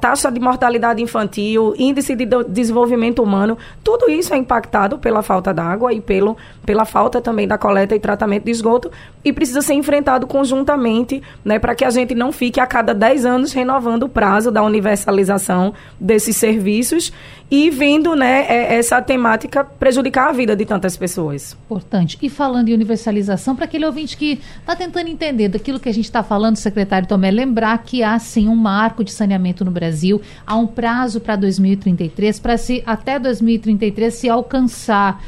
taxa 0.00 0.30
de 0.30 0.38
mortalidade 0.38 1.02
infantil, 1.02 1.74
índice 1.78 2.14
de 2.14 2.26
desenvolvimento 2.46 3.22
humano, 3.22 3.56
tudo 3.82 4.10
isso 4.10 4.34
é 4.34 4.36
impactado 4.36 4.98
pela 4.98 5.22
falta 5.22 5.54
d'água 5.54 5.92
e 5.92 6.00
pelo, 6.00 6.36
pela 6.66 6.84
falta 6.84 7.20
também 7.20 7.48
da 7.48 7.56
coleta 7.56 7.94
e 7.94 8.00
tratamento 8.00 8.44
de 8.44 8.50
esgoto 8.50 8.90
e 9.24 9.32
precisa 9.32 9.62
ser 9.62 9.74
enfrentado 9.74 10.26
conjuntamente, 10.26 11.22
né? 11.44 11.58
Para 11.58 11.74
que 11.74 11.84
a 11.84 11.90
gente 11.90 12.14
não 12.14 12.32
fique 12.32 12.60
a 12.60 12.66
cada 12.66 12.92
10 12.92 13.24
anos 13.24 13.52
renovando 13.52 14.02
o 14.02 14.08
prazo 14.08 14.50
da 14.50 14.62
universalização 14.62 15.72
desses 15.98 16.36
serviços 16.36 17.12
e 17.50 17.70
vendo, 17.70 18.14
né, 18.14 18.44
é, 18.46 18.74
essa 18.74 18.98
temática 19.08 19.64
prejudicar 19.64 20.28
a 20.28 20.32
vida 20.32 20.54
de 20.54 20.66
tantas 20.66 20.94
pessoas. 20.94 21.56
Importante. 21.64 22.18
E 22.20 22.28
falando 22.28 22.68
em 22.68 22.74
universalização, 22.74 23.56
para 23.56 23.64
aquele 23.64 23.86
ouvinte 23.86 24.14
que 24.18 24.38
está 24.60 24.76
tentando 24.76 25.08
entender 25.08 25.48
daquilo 25.48 25.80
que 25.80 25.88
a 25.88 25.94
gente 25.94 26.04
está 26.04 26.22
falando, 26.22 26.56
secretário 26.56 27.08
Tomé, 27.08 27.30
lembrar 27.30 27.78
que 27.78 28.02
há 28.02 28.18
sim 28.18 28.48
um 28.48 28.54
marco 28.54 29.02
de 29.02 29.10
saneamento 29.10 29.64
no 29.64 29.70
Brasil, 29.70 30.20
há 30.46 30.54
um 30.56 30.66
prazo 30.66 31.20
para 31.20 31.36
2033, 31.36 32.38
para 32.38 32.58
se 32.58 32.82
até 32.84 33.18
2033 33.18 34.12
se 34.12 34.28
alcançar 34.28 35.24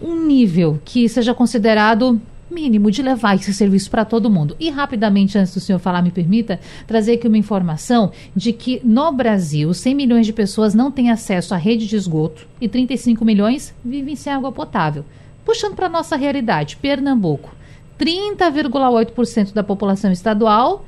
um 0.00 0.24
nível 0.24 0.80
que 0.84 1.08
seja 1.08 1.34
considerado 1.34 2.20
mínimo 2.50 2.90
de 2.90 3.02
levar 3.02 3.36
esse 3.36 3.52
serviço 3.52 3.90
para 3.90 4.04
todo 4.04 4.30
mundo. 4.30 4.56
E 4.60 4.70
rapidamente, 4.70 5.38
antes 5.38 5.54
do 5.54 5.60
senhor 5.60 5.78
falar, 5.78 6.02
me 6.02 6.10
permita 6.10 6.60
trazer 6.86 7.14
aqui 7.14 7.26
uma 7.26 7.38
informação 7.38 8.12
de 8.34 8.52
que 8.52 8.80
no 8.84 9.10
Brasil, 9.12 9.72
100 9.72 9.94
milhões 9.94 10.26
de 10.26 10.32
pessoas 10.32 10.74
não 10.74 10.90
têm 10.90 11.10
acesso 11.10 11.54
à 11.54 11.56
rede 11.56 11.86
de 11.86 11.96
esgoto 11.96 12.46
e 12.60 12.68
35 12.68 13.24
milhões 13.24 13.74
vivem 13.84 14.16
sem 14.16 14.32
água 14.32 14.52
potável. 14.52 15.04
Puxando 15.44 15.74
para 15.74 15.86
a 15.86 15.90
nossa 15.90 16.16
realidade, 16.16 16.76
Pernambuco, 16.76 17.54
30,8% 17.98 19.52
da 19.52 19.62
população 19.62 20.10
estadual 20.10 20.86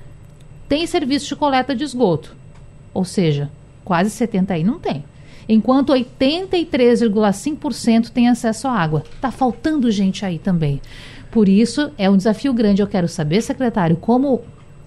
tem 0.69 0.87
serviço 0.87 1.29
de 1.29 1.37
coleta 1.37 1.75
de 1.75 1.85
esgoto. 1.85 2.35
Ou 2.93 3.05
seja, 3.05 3.51
quase 3.85 4.11
70 4.11 4.55
aí 4.55 4.65
não 4.65 4.79
tem. 4.79 5.05
Enquanto 5.49 5.93
83,5% 5.93 8.11
tem 8.11 8.29
acesso 8.29 8.67
à 8.67 8.73
água. 8.73 9.05
Está 9.15 9.31
faltando 9.31 9.89
gente 9.93 10.25
aí 10.25 10.41
também. 10.41 10.81
Por 11.37 11.51
isso, 11.51 11.91
é 11.99 12.09
um 12.09 12.17
desafio 12.17 12.55
grande. 12.55 12.81
Eu 12.81 12.87
quero 12.87 13.07
saber, 13.07 13.43
secretário, 13.43 13.95
como 13.99 14.41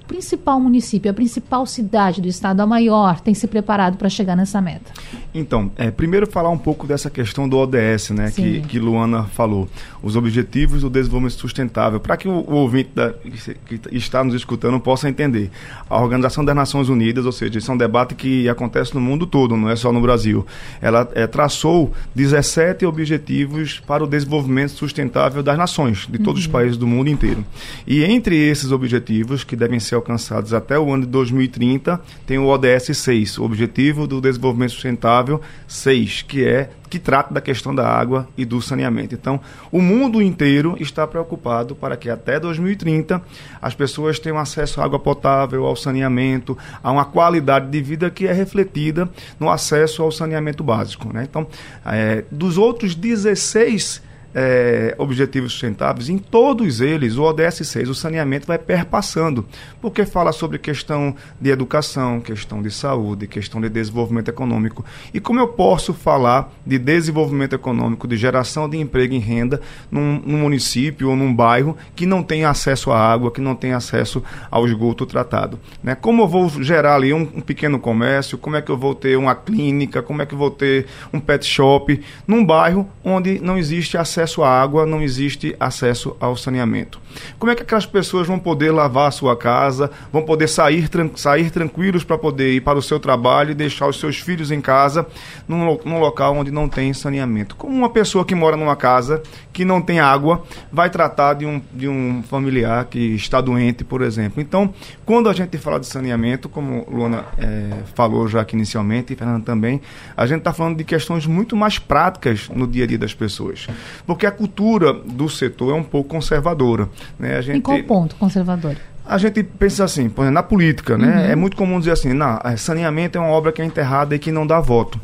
principal 0.07 0.59
município, 0.59 1.11
a 1.11 1.13
principal 1.13 1.63
cidade 1.67 2.19
do 2.19 2.27
estado, 2.27 2.59
a 2.59 2.65
maior, 2.65 3.19
tem 3.19 3.35
se 3.35 3.45
preparado 3.45 3.97
para 3.97 4.09
chegar 4.09 4.35
nessa 4.35 4.59
meta? 4.59 4.91
Então, 5.33 5.71
é, 5.77 5.91
primeiro 5.91 6.25
falar 6.25 6.49
um 6.49 6.57
pouco 6.57 6.87
dessa 6.87 7.09
questão 7.09 7.47
do 7.47 7.57
ODS, 7.57 8.09
né, 8.09 8.31
que, 8.31 8.61
que 8.61 8.79
Luana 8.79 9.25
falou, 9.25 9.69
os 10.01 10.15
Objetivos 10.15 10.81
do 10.81 10.89
Desenvolvimento 10.89 11.33
Sustentável, 11.33 11.99
para 11.99 12.17
que 12.17 12.27
o, 12.27 12.31
o 12.31 12.55
ouvinte 12.55 12.89
da, 12.95 13.13
que 13.13 13.79
está 13.91 14.23
nos 14.23 14.33
escutando 14.33 14.79
possa 14.79 15.07
entender. 15.07 15.51
A 15.87 16.01
Organização 16.01 16.43
das 16.43 16.55
Nações 16.55 16.89
Unidas, 16.89 17.25
ou 17.25 17.31
seja, 17.31 17.59
isso 17.59 17.69
é 17.69 17.73
um 17.73 17.77
debate 17.77 18.15
que 18.15 18.49
acontece 18.49 18.95
no 18.95 19.01
mundo 19.01 19.27
todo, 19.27 19.55
não 19.55 19.69
é 19.69 19.75
só 19.75 19.91
no 19.91 20.01
Brasil. 20.01 20.45
Ela 20.81 21.07
é, 21.13 21.27
traçou 21.27 21.93
17 22.15 22.85
objetivos 22.85 23.79
para 23.79 24.03
o 24.03 24.07
desenvolvimento 24.07 24.71
sustentável 24.71 25.43
das 25.43 25.57
nações, 25.57 26.07
de 26.09 26.17
todos 26.17 26.41
uhum. 26.41 26.47
os 26.47 26.47
países 26.47 26.77
do 26.77 26.87
mundo 26.87 27.09
inteiro. 27.09 27.45
E 27.85 28.03
entre 28.03 28.35
esses 28.35 28.71
objetivos, 28.71 29.43
que 29.43 29.55
devem 29.55 29.79
ser 29.79 29.93
alcançados 29.95 30.53
até 30.53 30.79
o 30.79 30.91
ano 30.91 31.03
de 31.03 31.11
2030, 31.11 32.01
tem 32.25 32.39
o 32.39 32.47
ODS 32.47 32.97
6, 32.97 33.37
o 33.37 33.43
Objetivo 33.43 34.07
do 34.07 34.19
Desenvolvimento 34.19 34.71
Sustentável 34.71 35.18
6, 35.67 36.23
que 36.23 36.45
é 36.45 36.69
que 36.89 36.97
trata 36.97 37.33
da 37.33 37.39
questão 37.39 37.73
da 37.73 37.87
água 37.87 38.27
e 38.35 38.43
do 38.43 38.59
saneamento. 38.61 39.13
Então, 39.13 39.39
o 39.71 39.79
mundo 39.79 40.21
inteiro 40.21 40.75
está 40.79 41.05
preocupado 41.05 41.75
para 41.75 41.95
que 41.95 42.09
até 42.09 42.39
2030 42.39 43.21
as 43.61 43.75
pessoas 43.75 44.17
tenham 44.17 44.39
acesso 44.39 44.81
à 44.81 44.85
água 44.85 44.97
potável, 44.97 45.65
ao 45.65 45.75
saneamento, 45.75 46.57
a 46.81 46.91
uma 46.91 47.05
qualidade 47.05 47.69
de 47.69 47.81
vida 47.81 48.09
que 48.09 48.25
é 48.25 48.33
refletida 48.33 49.07
no 49.39 49.49
acesso 49.49 50.01
ao 50.01 50.11
saneamento 50.11 50.63
básico. 50.63 51.13
Né? 51.13 51.27
Então, 51.29 51.45
é, 51.85 52.23
dos 52.31 52.57
outros 52.57 52.95
16 52.95 54.08
é, 54.33 54.93
objetivos 54.97 55.53
sustentáveis, 55.53 56.09
em 56.09 56.17
todos 56.17 56.81
eles, 56.81 57.17
o 57.17 57.23
ODS 57.23 57.67
6, 57.67 57.89
o 57.89 57.95
saneamento 57.95 58.47
vai 58.47 58.57
perpassando, 58.57 59.45
porque 59.81 60.05
fala 60.05 60.31
sobre 60.31 60.57
questão 60.57 61.15
de 61.39 61.49
educação, 61.49 62.19
questão 62.19 62.61
de 62.61 62.69
saúde, 62.69 63.27
questão 63.27 63.59
de 63.59 63.69
desenvolvimento 63.69 64.29
econômico. 64.29 64.85
E 65.13 65.19
como 65.19 65.39
eu 65.39 65.47
posso 65.47 65.93
falar 65.93 66.51
de 66.65 66.77
desenvolvimento 66.77 67.53
econômico, 67.53 68.07
de 68.07 68.17
geração 68.17 68.69
de 68.69 68.77
emprego 68.77 69.13
e 69.13 69.19
renda 69.19 69.59
num, 69.89 70.21
num 70.25 70.37
município 70.37 71.09
ou 71.09 71.15
num 71.15 71.33
bairro 71.33 71.75
que 71.95 72.05
não 72.05 72.21
tem 72.21 72.45
acesso 72.45 72.91
à 72.91 72.99
água, 72.99 73.31
que 73.31 73.41
não 73.41 73.55
tem 73.55 73.73
acesso 73.73 74.23
ao 74.51 74.65
esgoto 74.67 75.05
tratado? 75.05 75.59
Né? 75.83 75.95
Como 75.95 76.23
eu 76.23 76.27
vou 76.27 76.49
gerar 76.61 76.95
ali 76.95 77.13
um, 77.13 77.21
um 77.21 77.41
pequeno 77.41 77.79
comércio, 77.79 78.37
como 78.37 78.55
é 78.55 78.61
que 78.61 78.71
eu 78.71 78.77
vou 78.77 78.93
ter 78.93 79.17
uma 79.17 79.33
clínica, 79.33 80.01
como 80.01 80.21
é 80.21 80.25
que 80.25 80.33
eu 80.33 80.37
vou 80.37 80.51
ter 80.51 80.85
um 81.11 81.19
pet 81.19 81.45
shop 81.45 81.99
num 82.27 82.45
bairro 82.45 82.87
onde 83.03 83.39
não 83.39 83.57
existe 83.57 83.97
acesso 83.97 84.18
acesso 84.19 84.43
à 84.43 84.61
água, 84.61 84.85
não 84.85 85.01
existe 85.01 85.55
acesso 85.59 86.15
ao 86.19 86.35
saneamento. 86.35 86.99
Como 87.37 87.51
é 87.51 87.55
que 87.55 87.63
aquelas 87.63 87.85
pessoas 87.85 88.27
vão 88.27 88.37
poder 88.37 88.71
lavar 88.71 89.07
a 89.07 89.11
sua 89.11 89.35
casa, 89.35 89.89
vão 90.11 90.21
poder 90.21 90.47
sair, 90.47 90.89
tran 90.89 91.09
sair 91.15 91.49
tranquilos 91.49 92.03
para 92.03 92.17
poder 92.17 92.53
ir 92.53 92.61
para 92.61 92.77
o 92.77 92.81
seu 92.81 92.99
trabalho 92.99 93.51
e 93.51 93.55
deixar 93.55 93.87
os 93.87 93.99
seus 93.99 94.19
filhos 94.19 94.51
em 94.51 94.59
casa 94.61 95.07
num, 95.47 95.79
num 95.85 95.99
local 95.99 96.35
onde 96.35 96.51
não 96.51 96.67
tem 96.67 96.93
saneamento? 96.93 97.55
Como 97.55 97.73
uma 97.73 97.89
pessoa 97.89 98.25
que 98.25 98.35
mora 98.35 98.57
numa 98.57 98.75
casa 98.75 99.23
que 99.53 99.63
não 99.63 99.81
tem 99.81 99.99
água 99.99 100.43
vai 100.71 100.89
tratar 100.89 101.33
de 101.35 101.45
um, 101.45 101.61
de 101.73 101.87
um 101.87 102.21
familiar 102.23 102.85
que 102.85 102.99
está 103.15 103.39
doente, 103.39 103.83
por 103.83 104.01
exemplo? 104.01 104.41
Então, 104.41 104.73
quando 105.05 105.29
a 105.29 105.33
gente 105.33 105.57
fala 105.57 105.79
de 105.79 105.87
saneamento, 105.87 106.49
como 106.49 106.85
Luana 106.91 107.25
é, 107.37 107.69
falou 107.95 108.27
já 108.27 108.41
aqui 108.41 108.55
inicialmente, 108.55 109.13
e 109.13 109.15
Fernanda 109.15 109.45
também, 109.45 109.81
a 110.15 110.25
gente 110.25 110.39
está 110.39 110.53
falando 110.53 110.77
de 110.77 110.83
questões 110.83 111.25
muito 111.25 111.55
mais 111.55 111.79
práticas 111.79 112.49
no 112.49 112.67
dia 112.67 112.83
a 112.83 112.87
dia 112.87 112.97
das 112.97 113.13
pessoas 113.13 113.67
porque 114.09 114.25
a 114.25 114.31
cultura 114.31 114.91
do 114.91 115.29
setor 115.29 115.69
é 115.69 115.75
um 115.75 115.83
pouco 115.83 116.09
conservadora. 116.09 116.89
Né? 117.19 117.37
A 117.37 117.41
gente, 117.41 117.59
em 117.59 117.61
qual 117.61 117.77
ponto 117.83 118.15
conservadora? 118.15 118.77
A 119.05 119.19
gente 119.19 119.43
pensa 119.43 119.83
assim, 119.83 120.05
exemplo, 120.05 120.31
na 120.31 120.41
política, 120.41 120.97
né? 120.97 121.07
Uhum. 121.07 121.31
É 121.31 121.35
muito 121.35 121.55
comum 121.55 121.77
dizer 121.77 121.91
assim, 121.91 122.11
não, 122.11 122.39
é, 122.43 122.57
saneamento 122.57 123.19
é 123.19 123.21
uma 123.21 123.29
obra 123.29 123.51
que 123.51 123.61
é 123.61 123.65
enterrada 123.65 124.15
e 124.15 124.19
que 124.19 124.31
não 124.31 124.47
dá 124.47 124.59
voto. 124.59 124.99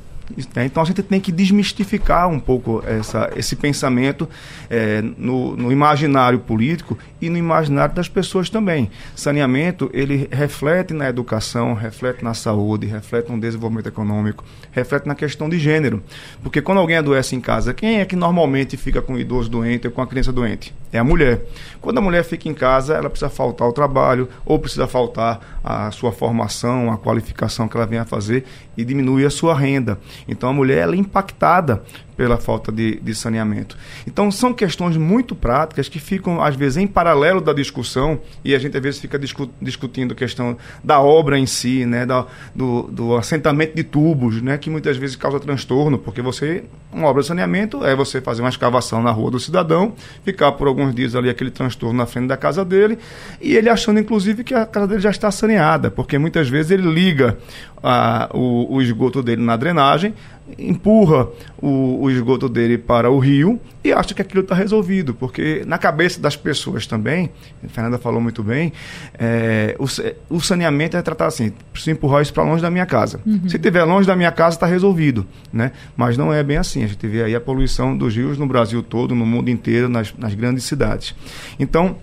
Né? 0.56 0.66
Então 0.66 0.82
a 0.82 0.86
gente 0.86 1.04
tem 1.04 1.20
que 1.20 1.32
desmistificar 1.32 2.28
um 2.28 2.40
pouco 2.40 2.84
essa, 2.86 3.32
esse 3.36 3.56
pensamento 3.56 4.28
é, 4.70 5.02
no, 5.02 5.56
no, 5.56 5.72
imaginário 5.72 6.40
político 6.40 6.98
e 7.22 7.30
no 7.30 7.38
imaginário 7.38 7.94
das 7.94 8.10
pessoas 8.10 8.50
também. 8.50 8.90
Saneamento, 9.16 9.90
ele 9.94 10.28
reflete 10.32 10.94
na 10.94 11.08
educação, 11.08 11.74
reflete 11.74 12.24
na 12.24 12.34
saúde, 12.34 12.88
reflete 12.88 13.32
no 13.32 13.40
desenvolvimento 13.40 13.88
econômico, 13.88 14.44
reflete 14.72 15.06
na 15.06 15.16
questão 15.16 15.48
de 15.48 15.60
gênero. 15.60 16.02
Porque 16.42 16.62
quando 16.62 16.80
alguém 16.80 16.98
adoece 16.98 17.36
em 17.36 17.42
casa, 17.42 17.74
quem 17.74 18.00
é 18.00 18.06
que 18.06 18.16
normalmente 18.16 18.78
fica 18.78 19.02
com 19.02 19.14
o 19.14 19.20
idoso 19.20 19.50
doente 19.50 19.88
ou 19.88 19.94
com 19.94 20.02
a 20.02 20.08
criança 20.08 20.32
doente? 20.32 20.74
É 20.92 21.00
a 21.00 21.04
mulher. 21.04 21.42
Quando 21.82 21.98
a 21.98 22.02
mulher 22.02 22.24
fica 22.24 22.48
em 22.48 22.54
casa, 22.54 22.94
ela 22.94 23.10
precisa 23.10 23.30
faltar 23.30 23.68
ao 23.68 23.74
trabalho 23.74 24.30
ou 24.46 24.58
precisa 24.58 24.88
faltar 24.88 25.60
a 25.64 25.92
sua 25.92 26.12
formação, 26.12 26.92
a 26.92 26.98
qualificação 26.98 27.68
que 27.68 27.76
ela 27.76 27.86
venha 27.86 28.04
a 28.04 28.06
fazer 28.06 28.46
e 28.78 28.84
diminui 28.84 29.26
a 29.26 29.30
sua 29.30 29.56
renda. 29.56 30.00
Então 30.28 30.50
a 30.50 30.54
mulher 30.54 30.80
ela 30.80 30.96
é 30.96 30.98
impactada 30.98 31.84
pela 32.16 32.38
falta 32.38 32.72
de, 32.72 33.00
de, 33.00 33.14
saneamento. 33.14 33.78
Então, 34.08 34.32
são 34.32 34.54
questões 34.54 34.98
muito 34.98 35.36
práticas 35.36 35.90
que 35.90 36.00
ficam, 36.00 36.42
às 36.42 36.56
vezes, 36.56 36.78
em 36.78 36.88
paralelo 36.88 37.42
da 37.42 37.54
discussão, 37.54 38.20
e 38.44 38.56
a 38.56 38.60
gente, 38.60 38.76
às 38.76 38.84
vezes, 38.84 39.00
fica 39.00 39.20
discu 39.20 39.50
discutindo 39.62 40.14
a 40.14 40.16
questão 40.16 40.58
da 40.84 41.00
obra 41.00 41.38
em 41.38 41.46
si, 41.46 41.86
né, 41.86 42.06
da, 42.06 42.26
do, 42.54 42.84
do, 42.84 43.16
assentamento 43.16 43.76
de 43.76 43.84
tubos, 43.84 44.42
né, 44.42 44.58
que 44.58 44.70
muitas 44.70 44.98
vezes 44.98 45.16
causa 45.16 45.40
transtorno, 45.40 45.98
porque 45.98 46.22
você, 46.22 46.64
uma 46.92 47.08
obra 47.08 47.22
de 47.22 47.28
saneamento 47.28 47.86
é 47.86 47.96
você 47.96 48.22
fazer 48.22 48.42
uma 48.42 48.50
escavação 48.50 49.02
na 49.02 49.12
rua 49.12 49.32
do 49.32 49.40
cidadão, 49.40 49.94
ficar 50.24 50.54
por 50.54 50.68
alguns 50.68 50.96
dias 50.96 51.16
ali 51.16 51.30
aquele 51.30 51.52
transtorno 51.52 51.98
na 51.98 52.06
frente 52.06 52.28
da 52.28 52.38
casa 52.38 52.64
dele, 52.64 52.98
e 53.42 53.56
ele 53.56 53.70
achando, 53.70 54.00
inclusive, 54.00 54.44
que 54.44 54.54
a 54.54 54.66
casa 54.66 54.88
dele 54.88 55.02
já 55.02 55.10
está 55.10 55.30
saneada, 55.32 55.92
porque 55.92 56.18
muitas 56.18 56.48
vezes 56.48 56.72
ele 56.72 56.90
liga 56.90 57.38
a, 57.84 58.30
o, 58.34 58.76
o 58.76 58.82
esgoto 58.82 59.22
dele 59.22 59.42
na 59.42 59.56
drenagem, 59.56 60.14
empurra 60.58 61.28
o, 61.58 62.04
o, 62.04 62.12
esgoto 62.12 62.48
dele 62.48 62.78
para 62.78 63.10
o 63.10 63.18
rio 63.18 63.60
e 63.84 63.92
acha 63.92 64.14
que 64.14 64.22
aquilo 64.22 64.42
está 64.42 64.54
resolvido, 64.54 65.14
porque 65.14 65.64
na 65.66 65.78
cabeça 65.78 66.20
das 66.20 66.36
pessoas 66.36 66.86
também, 66.86 67.32
a 67.64 67.68
Fernanda 67.68 67.98
falou 67.98 68.22
muito 68.22 68.44
bem, 68.44 68.72
é, 69.18 69.76
o, 69.80 70.36
o, 70.36 70.40
saneamento 70.40 70.96
é 70.98 71.02
tratar 71.02 71.28
assim, 71.28 71.52
preciso 71.72 71.92
empurrar 71.92 72.22
isso 72.22 72.34
para 72.34 72.44
longe 72.44 72.62
da 72.62 72.70
minha 72.70 72.86
casa. 72.86 73.20
Uhum. 73.26 73.50
Se 73.50 73.58
estiver 73.58 73.84
longe 73.84 74.08
da 74.08 74.16
minha 74.16 74.32
casa, 74.32 74.56
está 74.56 74.68
resolvido, 74.68 75.26
né? 75.52 75.72
Mas 75.98 76.18
não 76.18 76.34
é 76.34 76.44
bem 76.44 76.58
assim. 76.58 76.84
A 76.84 76.88
gente 76.88 77.08
vê 77.08 77.24
aí 77.24 77.36
a 77.36 77.42
poluição 77.42 77.98
dos 77.98 78.16
rios 78.16 78.38
no 78.38 78.48
Brasil 78.48 78.82
todo, 78.84 79.16
no 79.16 79.26
mundo 79.26 79.50
inteiro, 79.50 79.90
nas, 79.90 80.14
nas 80.18 80.34
grandes 80.36 80.64
cidades. 80.64 81.16
Então, 81.60 81.98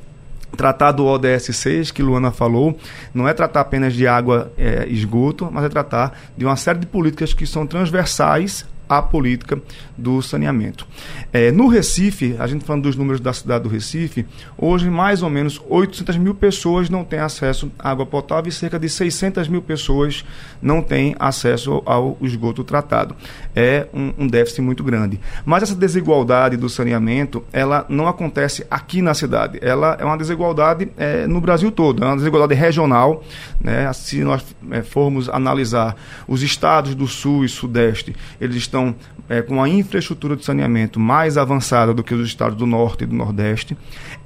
Tratar 0.57 0.93
do 0.93 1.07
ODS 1.07 1.57
6, 1.57 1.91
que 1.91 2.03
Luana 2.03 2.31
falou, 2.31 2.77
não 3.15 3.27
é 3.27 3.33
tratar 3.33 3.61
apenas 3.61 3.95
de 3.95 4.07
água 4.07 4.53
é, 4.57 4.87
esgoto, 4.89 5.49
mas 5.51 5.65
é 5.65 5.69
tratar 5.69 6.19
de 6.37 6.45
uma 6.45 6.57
série 6.57 6.79
de 6.79 6.87
políticas 6.87 7.33
que 7.33 7.47
são 7.47 7.67
transversais 7.67 8.67
a 8.99 9.03
política 9.03 9.61
do 9.97 10.21
saneamento. 10.21 10.87
É, 11.33 11.51
no 11.51 11.67
Recife, 11.67 12.37
a 12.39 12.47
gente 12.47 12.65
falando 12.65 12.83
dos 12.83 12.97
números 12.97 13.21
da 13.21 13.33
cidade 13.33 13.65
do 13.65 13.71
Recife, 13.71 14.27
hoje 14.59 14.91
mais 14.91 15.23
ou 15.23 15.31
menos 15.31 15.61
800 15.69 16.17
mil 16.17 16.35
pessoas 16.35 16.91
não 16.91 17.05
têm 17.05 17.21
acesso 17.21 17.71
à 17.79 17.91
água 17.91 18.05
potável 18.05 18.49
e 18.49 18.53
cerca 18.53 18.79
de 18.79 18.89
600 18.89 19.49
mil 19.49 19.63
pessoas 19.63 20.25
não 20.61 20.83
têm 20.83 21.17
acesso 21.19 21.83
ao 21.87 22.19
esgoto 22.21 22.63
tratado. 22.65 23.17
É 23.55 23.87
um, 23.95 24.13
um 24.19 24.27
déficit 24.27 24.61
muito 24.61 24.85
grande. 24.85 25.19
Mas 25.45 25.63
essa 25.63 25.75
desigualdade 25.75 26.57
do 26.57 26.69
saneamento, 26.69 27.43
ela 27.53 27.87
não 27.89 28.07
acontece 28.07 28.67
aqui 28.71 29.01
na 29.01 29.15
cidade. 29.15 29.59
Ela 29.63 29.97
é 29.99 30.05
uma 30.05 30.19
desigualdade 30.19 30.91
é, 30.97 31.27
no 31.27 31.41
Brasil 31.41 31.71
todo, 31.71 32.05
é 32.05 32.07
uma 32.07 32.17
desigualdade 32.17 32.55
regional. 32.55 33.25
Né? 33.61 33.91
Se 33.93 34.23
nós 34.23 34.45
é, 34.71 34.83
formos 34.83 35.29
analisar 35.29 35.97
os 36.29 36.43
estados 36.43 36.95
do 36.95 37.07
Sul 37.07 37.45
e 37.45 37.49
Sudeste, 37.49 38.15
eles 38.41 38.57
estão 38.57 38.82
estão 38.83 38.95
é, 39.29 39.41
com 39.41 39.55
uma 39.55 39.69
infraestrutura 39.69 40.37
de 40.37 40.45
saneamento 40.45 40.99
mais 40.99 41.39
avançada 41.39 41.95
do 41.95 42.03
que 42.03 42.13
os 42.13 42.27
estados 42.27 42.57
do 42.57 42.67
Norte 42.67 43.05
e 43.05 43.07
do 43.07 43.15
Nordeste. 43.15 43.77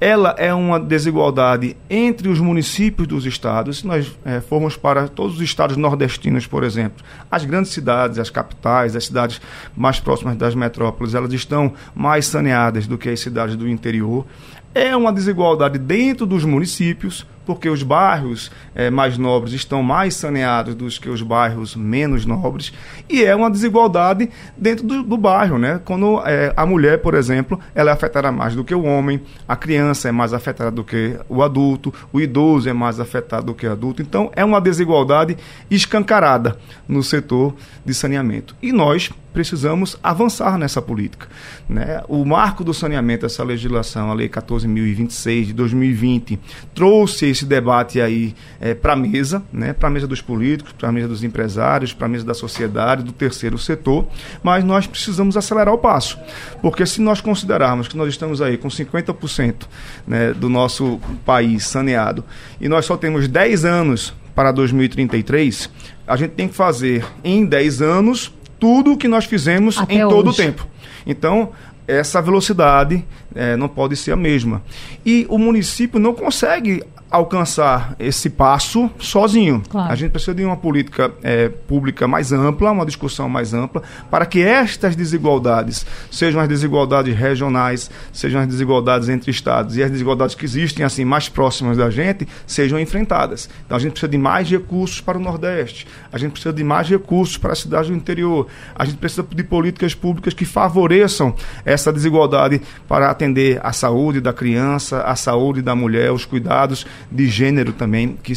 Ela 0.01 0.35
é 0.37 0.53
uma 0.53 0.79
desigualdade 0.79 1.77
entre 1.89 2.27
os 2.27 2.39
municípios 2.39 3.07
dos 3.07 3.25
estados. 3.25 3.79
Se 3.79 3.87
nós 3.87 4.17
é, 4.25 4.41
formos 4.41 4.75
para 4.75 5.07
todos 5.07 5.35
os 5.35 5.41
estados 5.41 5.77
nordestinos, 5.77 6.47
por 6.47 6.63
exemplo, 6.63 7.05
as 7.31 7.45
grandes 7.45 7.71
cidades, 7.71 8.17
as 8.19 8.29
capitais, 8.29 8.95
as 8.95 9.05
cidades 9.05 9.39
mais 9.75 9.99
próximas 9.99 10.35
das 10.35 10.55
metrópoles, 10.55 11.13
elas 11.13 11.31
estão 11.31 11.73
mais 11.95 12.25
saneadas 12.25 12.87
do 12.87 12.97
que 12.97 13.09
as 13.09 13.19
cidades 13.19 13.55
do 13.55 13.67
interior. 13.67 14.25
É 14.73 14.95
uma 14.95 15.11
desigualdade 15.11 15.79
dentro 15.79 16.25
dos 16.25 16.43
municípios, 16.43 17.25
porque 17.47 17.69
os 17.69 17.81
bairros 17.81 18.51
é, 18.75 18.89
mais 18.89 19.17
nobres 19.17 19.53
estão 19.53 19.81
mais 19.81 20.13
saneados 20.15 20.75
do 20.75 20.87
que 20.87 21.09
os 21.09 21.21
bairros 21.21 21.77
menos 21.77 22.25
nobres, 22.25 22.73
e 23.09 23.23
é 23.23 23.33
uma 23.33 23.49
desigualdade 23.49 24.29
dentro 24.57 24.85
do, 24.85 25.01
do 25.01 25.17
bairro, 25.17 25.57
né? 25.57 25.79
Quando 25.85 26.21
é, 26.25 26.53
a 26.57 26.65
mulher, 26.65 27.01
por 27.01 27.13
exemplo, 27.13 27.57
ela 27.73 27.89
é 27.89 27.93
afetada 27.93 28.31
mais 28.31 28.53
do 28.53 28.65
que 28.65 28.75
o 28.75 28.83
homem, 28.83 29.21
a 29.47 29.55
criança 29.55 30.09
é 30.09 30.11
mais 30.11 30.33
afetada 30.33 30.69
do 30.69 30.83
que 30.83 31.17
o 31.29 31.41
adulto, 31.41 31.93
o 32.11 32.19
idoso 32.19 32.67
é 32.67 32.73
mais 32.73 32.99
afetado 32.99 33.45
do 33.45 33.53
que 33.53 33.65
o 33.65 33.71
adulto, 33.71 34.01
então 34.01 34.29
é 34.35 34.43
uma 34.43 34.59
desigualdade 34.59 35.37
escancarada 35.71 36.57
no 36.85 37.01
setor 37.01 37.55
de 37.85 37.93
saneamento. 37.93 38.55
E 38.61 38.73
nós 38.73 39.09
precisamos 39.33 39.97
avançar 40.01 40.57
nessa 40.57 40.81
política. 40.81 41.27
Né? 41.69 42.01
O 42.07 42.25
marco 42.25 42.63
do 42.63 42.73
saneamento, 42.73 43.25
essa 43.25 43.43
legislação, 43.43 44.09
a 44.09 44.13
Lei 44.13 44.29
14.026 44.29 45.45
de 45.45 45.53
2020, 45.53 46.39
trouxe 46.73 47.27
esse 47.27 47.45
debate 47.45 48.01
aí 48.01 48.33
é, 48.59 48.73
para 48.73 48.93
a 48.93 48.95
mesa, 48.95 49.43
né? 49.51 49.73
para 49.73 49.89
a 49.89 49.91
mesa 49.91 50.07
dos 50.07 50.21
políticos, 50.21 50.73
para 50.73 50.89
a 50.89 50.91
mesa 50.91 51.07
dos 51.07 51.23
empresários, 51.23 51.93
para 51.93 52.05
a 52.05 52.09
mesa 52.09 52.25
da 52.25 52.33
sociedade, 52.33 53.03
do 53.03 53.11
terceiro 53.11 53.57
setor, 53.57 54.07
mas 54.41 54.63
nós 54.63 54.87
precisamos 54.87 55.37
acelerar 55.37 55.73
o 55.73 55.77
passo, 55.77 56.17
porque 56.61 56.85
se 56.85 57.01
nós 57.01 57.21
considerarmos 57.21 57.87
que 57.87 57.97
nós 57.97 58.09
estamos 58.09 58.41
aí 58.41 58.57
com 58.57 58.67
50% 58.67 59.67
né, 60.07 60.33
do 60.33 60.49
nosso 60.49 60.99
país 61.25 61.65
saneado 61.67 62.23
e 62.59 62.67
nós 62.67 62.85
só 62.85 62.97
temos 62.97 63.27
10 63.27 63.65
anos 63.65 64.13
para 64.33 64.51
2033, 64.51 65.69
a 66.05 66.15
gente 66.15 66.31
tem 66.31 66.47
que 66.47 66.55
fazer 66.55 67.03
em 67.23 67.45
10 67.45 67.81
anos 67.81 68.31
tudo 68.59 68.93
o 68.93 68.97
que 68.97 69.07
nós 69.07 69.25
fizemos 69.25 69.77
Até 69.77 69.95
em 69.95 70.03
hoje. 70.05 70.15
todo 70.15 70.29
o 70.29 70.33
tempo. 70.33 70.67
Então, 71.05 71.51
essa 71.87 72.21
velocidade 72.21 73.05
é, 73.33 73.55
não 73.55 73.67
pode 73.69 73.95
ser 73.95 74.11
a 74.11 74.15
mesma. 74.15 74.61
E 75.05 75.25
o 75.29 75.37
município 75.37 75.99
não 75.99 76.13
consegue 76.13 76.83
alcançar 77.09 77.95
esse 77.99 78.29
passo 78.29 78.89
sozinho. 78.99 79.63
Claro. 79.69 79.91
A 79.91 79.95
gente 79.95 80.11
precisa 80.11 80.35
de 80.35 80.43
uma 80.43 80.57
política 80.57 81.11
é, 81.23 81.49
pública 81.49 82.07
mais 82.07 82.31
ampla, 82.31 82.71
uma 82.71 82.85
discussão 82.85 83.29
mais 83.29 83.53
ampla, 83.53 83.81
para 84.11 84.25
que 84.25 84.41
estas 84.41 84.95
desigualdades, 84.95 85.85
sejam 86.11 86.41
as 86.41 86.47
desigualdades 86.47 87.15
regionais, 87.15 87.89
sejam 88.11 88.41
as 88.41 88.47
desigualdades 88.47 89.07
entre 89.09 89.31
estados 89.31 89.77
e 89.77 89.83
as 89.83 89.89
desigualdades 89.89 90.35
que 90.35 90.45
existem 90.45 90.85
assim 90.85 91.05
mais 91.05 91.29
próximas 91.29 91.77
da 91.77 91.89
gente, 91.89 92.27
sejam 92.45 92.79
enfrentadas. 92.79 93.49
Então 93.65 93.77
a 93.77 93.79
gente 93.79 93.91
precisa 93.91 94.11
de 94.11 94.17
mais 94.17 94.49
recursos 94.49 94.99
para 94.99 95.17
o 95.17 95.21
Nordeste, 95.21 95.87
a 96.11 96.17
gente 96.17 96.31
precisa 96.31 96.53
de 96.53 96.63
mais 96.63 96.89
recursos 96.89 97.37
para 97.37 97.53
as 97.53 97.59
cidades 97.59 97.89
do 97.89 97.95
interior, 97.95 98.47
a 98.75 98.83
gente 98.83 98.97
precisa 98.97 99.25
de 99.29 99.43
políticas 99.43 99.95
públicas 99.95 100.33
que 100.33 100.45
favoreçam 100.45 101.33
essa 101.63 101.91
desigualdade 101.91 102.61
para 102.87 103.09
atender 103.09 103.59
a 103.63 103.71
saúde 103.71 104.19
da 104.19 104.33
criança, 104.33 105.01
a 105.01 105.15
saúde 105.15 105.61
da 105.61 105.75
mulher, 105.75 106.11
os 106.11 106.25
cuidados 106.25 106.85
de 107.11 107.27
gênero 107.27 107.73
também 107.73 108.17
que 108.21 108.33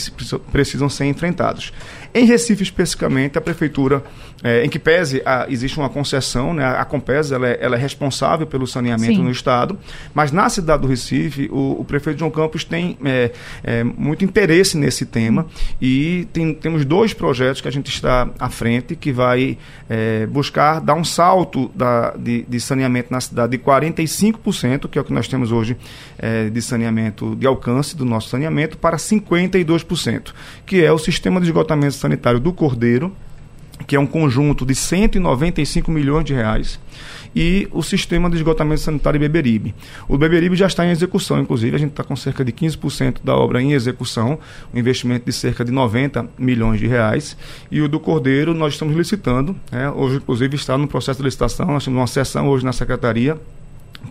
precisam 0.52 0.88
ser 0.88 1.06
enfrentados. 1.06 1.72
Em 2.12 2.24
Recife, 2.24 2.62
especificamente, 2.62 3.38
a 3.38 3.40
prefeitura, 3.40 4.02
é, 4.42 4.64
em 4.64 4.68
que 4.68 4.78
pese 4.78 5.22
a, 5.24 5.46
existe 5.48 5.78
uma 5.78 5.88
concessão, 5.88 6.54
né, 6.54 6.64
a 6.64 6.84
Compesa 6.84 7.34
ela 7.34 7.48
é, 7.48 7.58
ela 7.60 7.76
é 7.76 7.78
responsável 7.78 8.46
pelo 8.46 8.66
saneamento 8.66 9.14
Sim. 9.14 9.22
no 9.22 9.30
Estado, 9.30 9.78
mas 10.14 10.32
na 10.32 10.48
cidade 10.48 10.82
do 10.82 10.88
Recife, 10.88 11.48
o, 11.52 11.80
o 11.80 11.84
prefeito 11.84 12.18
João 12.18 12.30
Campos 12.30 12.64
tem 12.64 12.96
é, 13.04 13.30
é, 13.62 13.84
muito 13.84 14.24
interesse 14.24 14.76
nesse 14.76 15.04
tema 15.04 15.46
e 15.80 16.26
tem, 16.32 16.54
temos 16.54 16.84
dois 16.84 17.12
projetos 17.12 17.60
que 17.60 17.68
a 17.68 17.70
gente 17.70 17.88
está 17.88 18.28
à 18.38 18.48
frente, 18.48 18.96
que 18.96 19.12
vai 19.12 19.58
é, 19.88 20.26
buscar 20.26 20.80
dar 20.80 20.94
um 20.94 21.04
salto 21.04 21.70
da, 21.74 22.12
de, 22.16 22.42
de, 22.48 22.60
saneamento 22.60 23.12
na 23.12 23.20
cidade 23.20 23.56
de 23.56 23.62
45%, 23.62 24.88
que 24.88 24.98
é 24.98 25.00
o 25.00 25.04
que 25.04 25.12
nós 25.12 25.28
temos 25.28 25.52
hoje 25.52 25.76
é, 26.18 26.48
de 26.48 26.62
saneamento, 26.62 27.36
de 27.36 27.46
alcance 27.46 27.96
do 27.96 28.04
nosso 28.04 28.28
saneamento, 28.28 28.78
para 28.78 28.96
52%, 28.96 30.32
que 30.64 30.82
é 30.84 30.92
o 30.92 30.98
sistema 30.98 31.40
de 31.40 31.46
esgotamento 31.46 31.94
sanitário 31.94 32.40
do 32.40 32.52
Cordeiro, 32.52 33.12
que 33.86 33.96
é 33.96 34.00
um 34.00 34.06
conjunto 34.06 34.64
de 34.64 34.74
195 34.74 35.90
milhões 35.90 36.24
de 36.24 36.34
reais, 36.34 36.78
e 37.34 37.68
o 37.70 37.82
sistema 37.82 38.28
de 38.28 38.36
esgotamento 38.36 38.80
sanitário 38.80 39.20
Beberibe. 39.20 39.74
O 40.08 40.18
Beberibe 40.18 40.56
já 40.56 40.66
está 40.66 40.84
em 40.84 40.90
execução, 40.90 41.40
inclusive, 41.40 41.76
a 41.76 41.78
gente 41.78 41.90
está 41.90 42.02
com 42.02 42.16
cerca 42.16 42.44
de 42.44 42.52
15% 42.52 43.18
da 43.22 43.36
obra 43.36 43.62
em 43.62 43.72
execução, 43.72 44.38
um 44.74 44.78
investimento 44.78 45.26
de 45.26 45.32
cerca 45.32 45.64
de 45.64 45.70
90 45.70 46.28
milhões 46.38 46.80
de 46.80 46.86
reais, 46.86 47.36
e 47.70 47.80
o 47.80 47.88
do 47.88 48.00
Cordeiro 48.00 48.54
nós 48.54 48.74
estamos 48.74 48.96
licitando, 48.96 49.56
né? 49.70 49.90
hoje, 49.90 50.16
inclusive, 50.16 50.56
está 50.56 50.76
no 50.76 50.88
processo 50.88 51.18
de 51.18 51.24
licitação, 51.24 51.66
nós 51.66 51.84
temos 51.84 52.00
uma 52.00 52.06
sessão 52.06 52.48
hoje 52.48 52.64
na 52.64 52.72
Secretaria, 52.72 53.38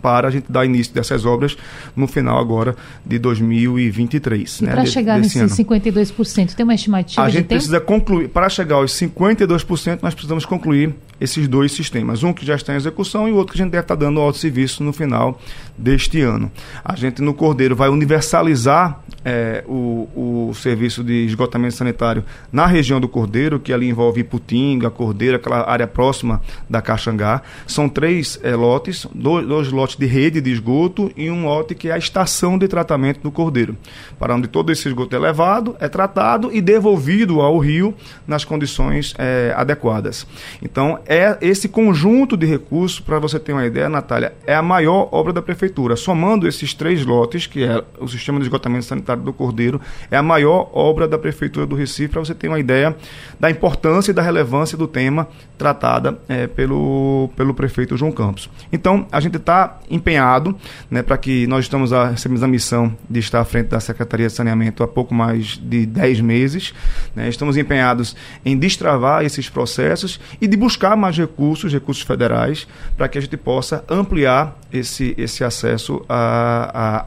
para 0.00 0.28
a 0.28 0.30
gente 0.30 0.50
dar 0.50 0.64
início 0.64 0.94
dessas 0.94 1.24
obras 1.24 1.56
no 1.94 2.06
final 2.06 2.38
agora 2.38 2.76
de 3.04 3.18
2023. 3.18 4.60
E 4.60 4.64
né, 4.64 4.72
para 4.72 4.86
chegar 4.86 5.18
nesses 5.18 5.40
ano. 5.40 5.50
52%, 5.50 6.54
tem 6.54 6.64
uma 6.64 6.74
estimativa 6.74 7.22
A 7.22 7.28
gente 7.28 7.46
precisa 7.46 7.80
concluir, 7.80 8.28
para 8.28 8.48
chegar 8.48 8.76
aos 8.76 8.92
52%, 8.92 9.98
nós 10.02 10.14
precisamos 10.14 10.44
concluir 10.44 10.94
esses 11.20 11.46
dois 11.46 11.72
sistemas. 11.72 12.22
Um 12.22 12.32
que 12.32 12.46
já 12.46 12.54
está 12.54 12.72
em 12.72 12.76
execução 12.76 13.28
e 13.28 13.32
o 13.32 13.36
outro 13.36 13.52
que 13.52 13.60
a 13.60 13.64
gente 13.64 13.72
deve 13.72 13.82
estar 13.82 13.94
dando 13.94 14.20
ao 14.20 14.32
serviço 14.32 14.82
no 14.82 14.92
final 14.92 15.38
deste 15.76 16.20
ano. 16.20 16.50
A 16.84 16.96
gente 16.96 17.20
no 17.20 17.34
Cordeiro 17.34 17.76
vai 17.76 17.90
universalizar 17.90 19.00
é, 19.24 19.62
o, 19.68 20.48
o 20.48 20.54
serviço 20.54 21.04
de 21.04 21.26
esgotamento 21.26 21.74
sanitário 21.74 22.24
na 22.50 22.66
região 22.66 23.00
do 23.00 23.08
Cordeiro, 23.08 23.60
que 23.60 23.72
ali 23.72 23.88
envolve 23.88 24.20
Iputinga, 24.20 24.90
Cordeiro, 24.90 25.36
aquela 25.36 25.68
área 25.70 25.86
próxima 25.86 26.40
da 26.68 26.80
Caxangá. 26.80 27.42
São 27.66 27.88
três 27.88 28.40
é, 28.42 28.54
lotes, 28.54 29.06
dois, 29.14 29.46
dois 29.46 29.70
lotes 29.70 29.79
de 29.88 30.06
rede 30.06 30.40
de 30.40 30.50
esgoto 30.50 31.10
e 31.16 31.30
um 31.30 31.44
lote 31.44 31.74
que 31.74 31.88
é 31.88 31.92
a 31.92 31.98
estação 31.98 32.58
de 32.58 32.68
tratamento 32.68 33.20
do 33.20 33.30
Cordeiro, 33.30 33.76
para 34.18 34.34
onde 34.34 34.48
todo 34.48 34.70
esse 34.70 34.88
esgoto 34.88 35.14
é 35.14 35.18
levado, 35.18 35.76
é 35.80 35.88
tratado 35.88 36.50
e 36.52 36.60
devolvido 36.60 37.40
ao 37.40 37.58
rio 37.58 37.94
nas 38.26 38.44
condições 38.44 39.14
é, 39.18 39.52
adequadas. 39.56 40.26
Então, 40.62 40.98
é 41.06 41.36
esse 41.40 41.68
conjunto 41.68 42.36
de 42.36 42.46
recursos, 42.46 43.00
para 43.00 43.18
você 43.18 43.38
ter 43.38 43.52
uma 43.52 43.66
ideia, 43.66 43.88
Natália, 43.88 44.32
é 44.46 44.54
a 44.54 44.62
maior 44.62 45.08
obra 45.12 45.32
da 45.32 45.42
prefeitura. 45.42 45.96
Somando 45.96 46.46
esses 46.46 46.74
três 46.74 47.04
lotes, 47.04 47.46
que 47.46 47.64
é 47.64 47.82
o 47.98 48.08
sistema 48.08 48.38
de 48.38 48.44
esgotamento 48.44 48.84
sanitário 48.84 49.22
do 49.22 49.32
Cordeiro, 49.32 49.80
é 50.10 50.16
a 50.16 50.22
maior 50.22 50.70
obra 50.72 51.06
da 51.06 51.18
prefeitura 51.18 51.66
do 51.66 51.74
Recife, 51.74 52.08
para 52.08 52.20
você 52.20 52.34
ter 52.34 52.48
uma 52.48 52.58
ideia 52.58 52.96
da 53.38 53.50
importância 53.50 54.10
e 54.10 54.14
da 54.14 54.22
relevância 54.22 54.76
do 54.76 54.86
tema 54.86 55.28
tratada 55.56 56.18
é, 56.28 56.46
pelo, 56.46 57.30
pelo 57.36 57.54
prefeito 57.54 57.96
João 57.96 58.12
Campos. 58.12 58.50
Então, 58.72 59.06
a 59.12 59.20
gente 59.20 59.36
está 59.36 59.69
empenhado 59.90 60.56
né, 60.90 61.02
para 61.02 61.18
que 61.18 61.46
nós 61.46 61.64
estamos 61.64 61.92
a, 61.92 62.10
recebemos 62.10 62.42
a 62.42 62.48
missão 62.48 62.94
de 63.08 63.20
estar 63.20 63.40
à 63.40 63.44
frente 63.44 63.68
da 63.68 63.80
Secretaria 63.80 64.26
de 64.26 64.32
Saneamento 64.32 64.82
há 64.82 64.88
pouco 64.88 65.14
mais 65.14 65.60
de 65.62 65.86
10 65.86 66.20
meses. 66.20 66.72
Né, 67.14 67.28
estamos 67.28 67.56
empenhados 67.56 68.14
em 68.44 68.56
destravar 68.56 69.24
esses 69.24 69.48
processos 69.48 70.20
e 70.40 70.46
de 70.46 70.56
buscar 70.56 70.96
mais 70.96 71.16
recursos, 71.16 71.72
recursos 71.72 72.04
federais, 72.04 72.66
para 72.96 73.08
que 73.08 73.18
a 73.18 73.20
gente 73.20 73.36
possa 73.36 73.84
ampliar 73.88 74.56
esse, 74.72 75.14
esse 75.18 75.42
acesso 75.42 76.04
a, 76.08 76.70
a, 76.74 77.06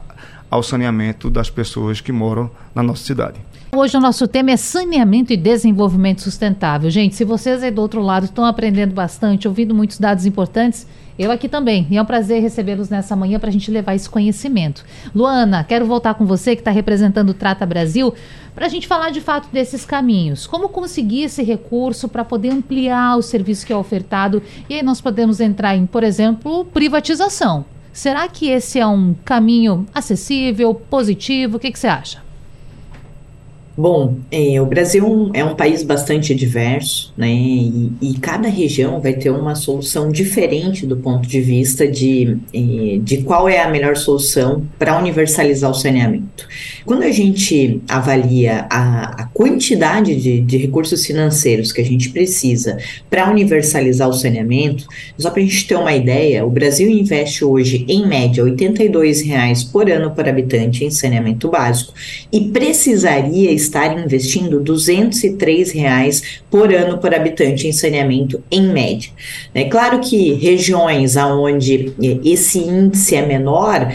ao 0.50 0.62
saneamento 0.62 1.30
das 1.30 1.50
pessoas 1.50 2.00
que 2.00 2.12
moram 2.12 2.50
na 2.74 2.82
nossa 2.82 3.04
cidade. 3.04 3.40
Hoje 3.76 3.96
o 3.96 4.00
nosso 4.00 4.28
tema 4.28 4.52
é 4.52 4.56
saneamento 4.56 5.32
e 5.32 5.36
desenvolvimento 5.36 6.22
sustentável. 6.22 6.88
Gente, 6.90 7.16
se 7.16 7.24
vocês 7.24 7.60
aí 7.60 7.72
do 7.72 7.82
outro 7.82 8.00
lado 8.00 8.22
estão 8.22 8.44
aprendendo 8.44 8.94
bastante, 8.94 9.48
ouvindo 9.48 9.74
muitos 9.74 9.98
dados 9.98 10.24
importantes, 10.26 10.86
eu 11.18 11.30
aqui 11.30 11.48
também. 11.48 11.86
E 11.90 11.96
é 11.96 12.02
um 12.02 12.04
prazer 12.04 12.42
recebê-los 12.42 12.88
nessa 12.88 13.14
manhã 13.14 13.38
para 13.38 13.48
a 13.48 13.52
gente 13.52 13.70
levar 13.70 13.94
esse 13.94 14.08
conhecimento. 14.08 14.84
Luana, 15.14 15.62
quero 15.62 15.86
voltar 15.86 16.14
com 16.14 16.26
você, 16.26 16.56
que 16.56 16.60
está 16.60 16.70
representando 16.70 17.30
o 17.30 17.34
Trata 17.34 17.64
Brasil, 17.64 18.12
para 18.54 18.66
a 18.66 18.68
gente 18.68 18.86
falar 18.86 19.10
de 19.10 19.20
fato 19.20 19.48
desses 19.52 19.84
caminhos. 19.84 20.46
Como 20.46 20.68
conseguir 20.68 21.22
esse 21.22 21.42
recurso 21.42 22.08
para 22.08 22.24
poder 22.24 22.50
ampliar 22.50 23.16
o 23.16 23.22
serviço 23.22 23.66
que 23.66 23.72
é 23.72 23.76
ofertado? 23.76 24.42
E 24.68 24.74
aí 24.74 24.82
nós 24.82 25.00
podemos 25.00 25.40
entrar 25.40 25.76
em, 25.76 25.86
por 25.86 26.02
exemplo, 26.02 26.64
privatização. 26.66 27.64
Será 27.92 28.26
que 28.26 28.48
esse 28.48 28.80
é 28.80 28.86
um 28.86 29.14
caminho 29.24 29.86
acessível, 29.94 30.74
positivo? 30.74 31.56
O 31.56 31.60
que, 31.60 31.70
que 31.70 31.78
você 31.78 31.86
acha? 31.86 32.23
Bom, 33.76 34.18
é, 34.30 34.60
o 34.60 34.66
Brasil 34.66 35.32
é 35.34 35.44
um 35.44 35.56
país 35.56 35.82
bastante 35.82 36.32
diverso, 36.32 37.12
né? 37.16 37.28
E, 37.28 37.90
e, 38.00 38.14
cada 38.18 38.48
região 38.48 39.00
vai 39.00 39.14
ter 39.14 39.30
uma 39.30 39.56
solução 39.56 40.12
diferente 40.12 40.86
do 40.86 40.96
ponto 40.96 41.26
de 41.26 41.40
vista 41.40 41.86
de, 41.88 42.38
é, 42.54 42.98
de 43.00 43.22
qual 43.22 43.48
é 43.48 43.60
a 43.60 43.68
melhor 43.68 43.96
solução 43.96 44.64
para 44.78 44.96
universalizar 44.96 45.68
o 45.68 45.74
saneamento. 45.74 46.46
Quando 46.86 47.02
a 47.02 47.10
gente 47.10 47.80
avalia 47.88 48.66
a, 48.70 49.22
a 49.22 49.26
quantidade 49.26 50.14
de, 50.20 50.40
de, 50.40 50.56
recursos 50.56 51.04
financeiros 51.04 51.72
que 51.72 51.80
a 51.80 51.84
gente 51.84 52.10
precisa 52.10 52.78
para 53.10 53.28
universalizar 53.28 54.08
o 54.08 54.12
saneamento, 54.12 54.86
só 55.18 55.30
para 55.30 55.40
a 55.40 55.44
gente 55.44 55.66
ter 55.66 55.74
uma 55.74 55.94
ideia, 55.94 56.46
o 56.46 56.50
Brasil 56.50 56.88
investe 56.88 57.44
hoje, 57.44 57.84
em 57.88 58.06
média, 58.06 58.44
82 58.44 59.22
reais 59.22 59.64
por 59.64 59.90
ano 59.90 60.12
por 60.12 60.28
habitante 60.28 60.84
em 60.84 60.90
saneamento 60.90 61.48
básico 61.48 61.92
e 62.30 62.50
precisaria 62.50 63.50
estar 63.64 63.98
investindo 63.98 64.60
203 64.60 65.72
reais 65.72 66.40
por 66.50 66.72
ano 66.72 66.98
por 66.98 67.14
habitante 67.14 67.66
em 67.66 67.72
saneamento, 67.72 68.42
em 68.50 68.68
média. 68.68 69.10
É 69.54 69.64
claro 69.64 70.00
que 70.00 70.34
regiões 70.34 71.16
onde 71.16 71.92
esse 72.24 72.58
índice 72.58 73.16
é 73.16 73.26
menor 73.26 73.92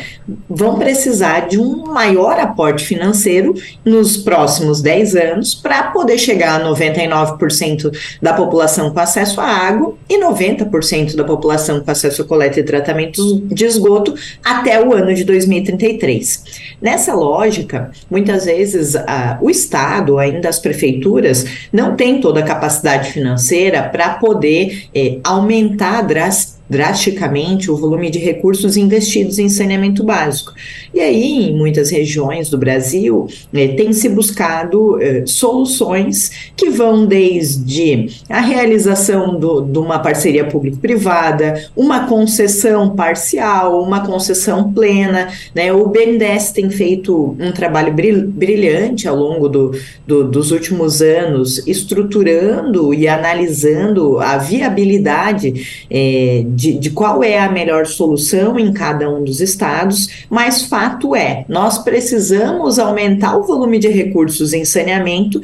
vão 0.50 0.78
precisar 0.78 1.48
de 1.48 1.60
um 1.60 1.86
maior 1.86 2.40
aporte 2.40 2.86
financeiro 2.86 3.54
nos 3.86 4.18
próximos 4.18 4.82
10 4.82 5.16
anos 5.16 5.56
para 5.56 5.84
poder 5.84 6.18
chegar 6.18 6.60
a 6.60 6.66
99% 6.66 7.92
da 8.22 8.34
população 8.34 8.92
com 8.92 9.00
acesso 9.00 9.40
à 9.40 9.46
água 9.46 9.96
e 10.10 10.20
90% 10.20 11.16
da 11.16 11.24
população 11.24 11.82
com 11.82 11.92
acesso 11.92 12.22
a 12.22 12.26
coleta 12.26 12.60
e 12.60 12.64
tratamento 12.64 13.42
de 13.48 13.66
esgoto 13.66 14.14
até 14.44 14.84
o 14.84 14.94
ano 14.94 15.14
de 15.14 15.24
2033. 15.24 16.69
Nessa 16.82 17.14
lógica, 17.14 17.92
muitas 18.10 18.46
vezes 18.46 18.96
a, 18.96 19.38
o 19.42 19.50
Estado, 19.50 20.18
ainda 20.18 20.48
as 20.48 20.60
prefeituras, 20.60 21.46
não 21.74 21.96
tem 21.96 22.22
toda 22.22 22.40
a 22.40 22.44
capacidade 22.44 23.12
financeira 23.12 23.84
para 23.84 24.16
poder 24.16 24.88
é, 24.96 25.18
aumentar 25.24 26.02
drasticamente 26.04 26.59
drasticamente 26.70 27.72
o 27.72 27.76
volume 27.76 28.10
de 28.10 28.20
recursos 28.20 28.78
investidos 28.78 29.40
em 29.40 29.50
saneamento 29.50 30.04
básico. 30.04 30.54
E 30.94 31.00
aí, 31.00 31.50
em 31.50 31.58
muitas 31.58 31.90
regiões 31.90 32.50
do 32.50 32.58
Brasil, 32.58 33.28
eh, 33.54 33.70
tem 33.70 33.92
se 33.92 34.08
buscado 34.10 35.02
eh, 35.02 35.24
soluções 35.26 36.52
que 36.56 36.70
vão 36.70 37.06
desde 37.06 38.24
a 38.30 38.40
realização 38.40 39.40
do, 39.40 39.62
de 39.62 39.80
uma 39.80 40.00
parceria 40.00 40.46
público-privada, 40.46 41.70
uma 41.76 42.08
concessão 42.08 42.96
parcial, 42.96 43.82
uma 43.82 44.06
concessão 44.06 44.72
plena. 44.72 45.30
Né? 45.56 45.74
O 45.74 45.88
BNDES 45.88 46.52
tem 46.52 46.70
feito 46.70 47.36
um 47.40 47.52
trabalho 47.52 47.94
brilhante 47.94 49.08
ao 49.08 49.16
longo 49.16 49.50
do, 49.50 49.72
do, 50.06 50.24
dos 50.24 50.52
últimos 50.52 51.02
anos, 51.02 51.66
estruturando 51.68 52.94
e 52.94 53.08
analisando 53.08 54.20
a 54.20 54.38
viabilidade 54.38 55.86
eh, 55.90 56.44
de, 56.60 56.74
de 56.74 56.90
qual 56.90 57.24
é 57.24 57.40
a 57.40 57.50
melhor 57.50 57.86
solução 57.86 58.60
em 58.60 58.74
cada 58.74 59.10
um 59.10 59.24
dos 59.24 59.40
estados, 59.40 60.26
mas 60.30 60.64
fato 60.64 61.16
é, 61.16 61.46
nós 61.48 61.78
precisamos 61.78 62.78
aumentar 62.78 63.38
o 63.38 63.44
volume 63.44 63.80
de 63.80 63.88
recursos 63.88 64.52
em 64.52 64.66
saneamento 64.66 65.40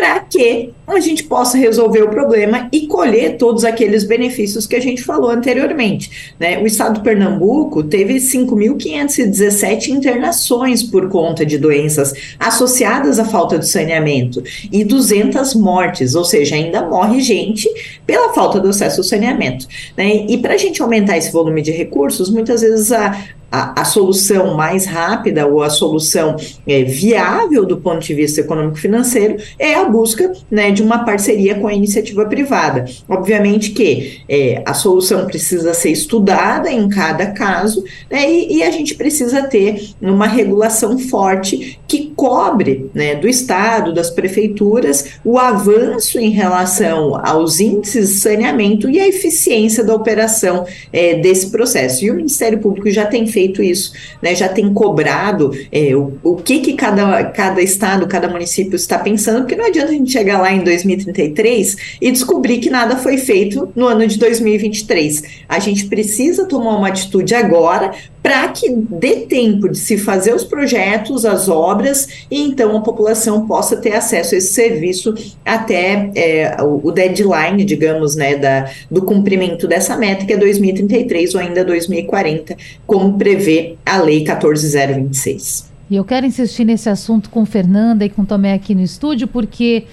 para 0.00 0.18
que 0.20 0.70
a 0.86 0.98
gente 0.98 1.24
possa 1.24 1.58
resolver 1.58 2.02
o 2.02 2.08
problema 2.08 2.70
e 2.72 2.86
colher 2.86 3.36
todos 3.36 3.66
aqueles 3.66 4.02
benefícios 4.02 4.66
que 4.66 4.74
a 4.74 4.80
gente 4.80 5.04
falou 5.04 5.28
anteriormente. 5.28 6.32
Né? 6.40 6.58
O 6.58 6.66
estado 6.66 6.94
do 6.94 7.00
Pernambuco 7.02 7.82
teve 7.82 8.14
5.517 8.14 9.88
internações 9.88 10.82
por 10.82 11.10
conta 11.10 11.44
de 11.44 11.58
doenças 11.58 12.14
associadas 12.38 13.18
à 13.18 13.26
falta 13.26 13.58
de 13.58 13.68
saneamento 13.68 14.42
e 14.72 14.84
200 14.84 15.54
mortes, 15.54 16.14
ou 16.14 16.24
seja, 16.24 16.54
ainda 16.54 16.82
morre 16.82 17.20
gente 17.20 17.68
pela 18.06 18.32
falta 18.32 18.58
do 18.58 18.70
acesso 18.70 19.00
ao 19.00 19.04
saneamento. 19.04 19.68
Né? 19.98 20.24
E 20.30 20.38
para 20.38 20.54
a 20.54 20.58
gente 20.58 20.80
aumentar 20.80 21.18
esse 21.18 21.30
volume 21.30 21.60
de 21.60 21.72
recursos, 21.72 22.30
muitas 22.30 22.62
vezes 22.62 22.90
a, 22.90 23.22
a, 23.50 23.80
a, 23.80 23.84
solução 23.84 24.54
mais 24.54 24.86
rápida 24.86 25.46
ou 25.46 25.62
a 25.62 25.70
solução 25.70 26.36
é, 26.66 26.84
viável 26.84 27.66
do 27.66 27.78
ponto 27.78 28.00
de 28.00 28.14
vista 28.14 28.40
econômico-financeiro 28.40 29.36
é 29.58 29.74
a 29.74 29.84
busca 29.84 30.32
né, 30.50 30.70
de 30.70 30.82
uma 30.82 31.04
parceria 31.04 31.56
com 31.56 31.66
a 31.66 31.74
iniciativa 31.74 32.24
privada. 32.26 32.84
Obviamente 33.08 33.70
que 33.70 34.22
é, 34.28 34.62
a 34.64 34.74
solução 34.74 35.26
precisa 35.26 35.74
ser 35.74 35.90
estudada 35.90 36.70
em 36.70 36.88
cada 36.88 37.32
caso 37.32 37.82
né, 38.10 38.30
e, 38.30 38.58
e, 38.58 38.62
a 38.62 38.70
gente 38.70 38.94
precisa 38.94 39.42
ter 39.42 39.90
uma 40.00 40.26
regulação 40.26 40.98
forte 40.98 41.79
que 41.90 42.12
cobre 42.14 42.88
né, 42.94 43.16
do 43.16 43.26
Estado, 43.26 43.92
das 43.92 44.10
prefeituras, 44.10 45.18
o 45.24 45.36
avanço 45.36 46.20
em 46.20 46.30
relação 46.30 47.20
aos 47.26 47.58
índices 47.58 48.10
de 48.10 48.20
saneamento 48.20 48.88
e 48.88 49.00
a 49.00 49.08
eficiência 49.08 49.82
da 49.82 49.92
operação 49.92 50.64
é, 50.92 51.16
desse 51.16 51.50
processo. 51.50 52.04
E 52.04 52.10
o 52.12 52.14
Ministério 52.14 52.60
Público 52.60 52.88
já 52.92 53.06
tem 53.06 53.26
feito 53.26 53.60
isso, 53.60 53.92
né, 54.22 54.36
já 54.36 54.48
tem 54.48 54.72
cobrado 54.72 55.50
é, 55.72 55.96
o, 55.96 56.12
o 56.22 56.36
que, 56.36 56.60
que 56.60 56.74
cada, 56.74 57.24
cada 57.24 57.60
estado, 57.60 58.06
cada 58.06 58.28
município 58.28 58.76
está 58.76 58.96
pensando, 58.96 59.40
porque 59.40 59.56
não 59.56 59.66
adianta 59.66 59.88
a 59.88 59.94
gente 59.94 60.12
chegar 60.12 60.40
lá 60.40 60.52
em 60.52 60.62
2033 60.62 61.98
e 62.00 62.12
descobrir 62.12 62.58
que 62.58 62.70
nada 62.70 62.98
foi 62.98 63.18
feito 63.18 63.68
no 63.74 63.88
ano 63.88 64.06
de 64.06 64.16
2023. 64.16 65.24
A 65.48 65.58
gente 65.58 65.86
precisa 65.86 66.44
tomar 66.44 66.76
uma 66.76 66.86
atitude 66.86 67.34
agora 67.34 67.90
para 68.22 68.48
que 68.48 68.70
dê 68.70 69.20
tempo 69.20 69.68
de 69.68 69.78
se 69.78 69.96
fazer 69.96 70.34
os 70.34 70.44
projetos, 70.44 71.24
as 71.24 71.48
obras, 71.48 72.26
e 72.30 72.42
então 72.42 72.76
a 72.76 72.80
população 72.80 73.46
possa 73.46 73.76
ter 73.76 73.94
acesso 73.94 74.34
a 74.34 74.38
esse 74.38 74.52
serviço 74.52 75.14
até 75.44 76.10
é, 76.14 76.56
o, 76.62 76.90
deadline, 76.90 77.64
digamos, 77.64 78.16
né, 78.16 78.36
da, 78.36 78.70
do 78.90 79.02
cumprimento 79.02 79.66
dessa 79.66 79.96
meta, 79.96 80.26
que 80.26 80.32
é 80.32 80.36
2033 80.36 81.34
ou 81.34 81.40
ainda 81.40 81.64
2040, 81.64 82.56
como 82.86 83.16
prevê 83.16 83.76
a 83.86 83.98
Lei 83.98 84.22
14026. 84.22 85.70
E 85.90 85.96
eu 85.96 86.04
quero 86.04 86.26
insistir 86.26 86.64
nesse 86.64 86.88
assunto 86.88 87.30
com 87.30 87.44
Fernanda 87.44 88.04
e 88.04 88.10
com 88.10 88.24
Tomé 88.24 88.52
aqui 88.52 88.74
no 88.74 88.82
estúdio, 88.82 89.26
porque 89.26 89.86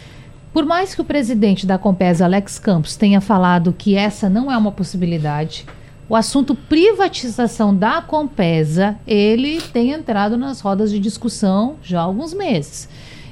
por 0.54 0.66
mais 0.66 0.94
que 0.94 1.02
o 1.02 1.06
presidente 1.06 1.66
da 1.66 1.78
Compesa, 1.78 2.26
Alex 2.26 2.60
Campos, 2.60 2.96
tenha 2.96 3.22
falado 3.22 3.74
que 3.76 3.96
essa 3.96 4.30
não 4.30 4.52
é 4.52 4.58
uma 4.58 4.72
possibilidade, 4.72 5.66
o 6.10 6.16
assunto 6.16 6.56
privatização 6.56 7.76
da 7.76 8.02
Compesa, 8.02 8.98
ele 9.06 9.60
tem 9.62 9.92
entrado 9.92 10.38
nas 10.38 10.62
rodas 10.62 10.90
de 10.90 11.00
discussão 11.00 11.76
já 11.84 12.00
há 12.00 12.04
alguns 12.04 12.34
meses. 12.34 12.88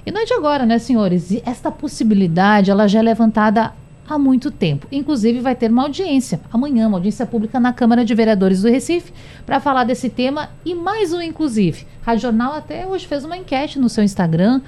E 0.06 0.12
não 0.12 0.22
é 0.22 0.26
de 0.26 0.34
agora, 0.34 0.66
né, 0.66 0.78
senhores? 0.78 1.32
Esta 1.46 1.72
possibilidade, 1.72 2.70
ela 2.70 2.88
já 2.88 3.00
é 3.00 3.02
levantada 3.02 3.74
há 4.08 4.20
muito 4.20 4.52
tempo. 4.52 4.88
Inclusive, 4.92 5.40
vai 5.40 5.56
ter 5.56 5.72
uma 5.72 5.84
audiência 5.84 6.40
amanhã, 6.52 6.88
uma 6.88 6.98
audiência 6.98 7.26
pública 7.26 7.60
na 7.60 7.74
Câmara 7.74 8.06
de 8.06 8.14
Vereadores 8.14 8.62
do 8.62 8.70
Recife, 8.70 9.12
para 9.46 9.60
falar 9.60 9.84
desse 9.84 10.10
tema 10.10 10.50
e 10.64 10.76
mais 10.76 11.14
um, 11.14 11.22
inclusive. 11.22 11.88
A 12.06 12.16
Jornal 12.16 12.54
até 12.54 12.86
hoje 12.86 13.08
fez 13.08 13.26
uma 13.26 13.38
enquete 13.38 13.80
no 13.80 13.90
seu 13.90 14.04
Instagram 14.04 14.62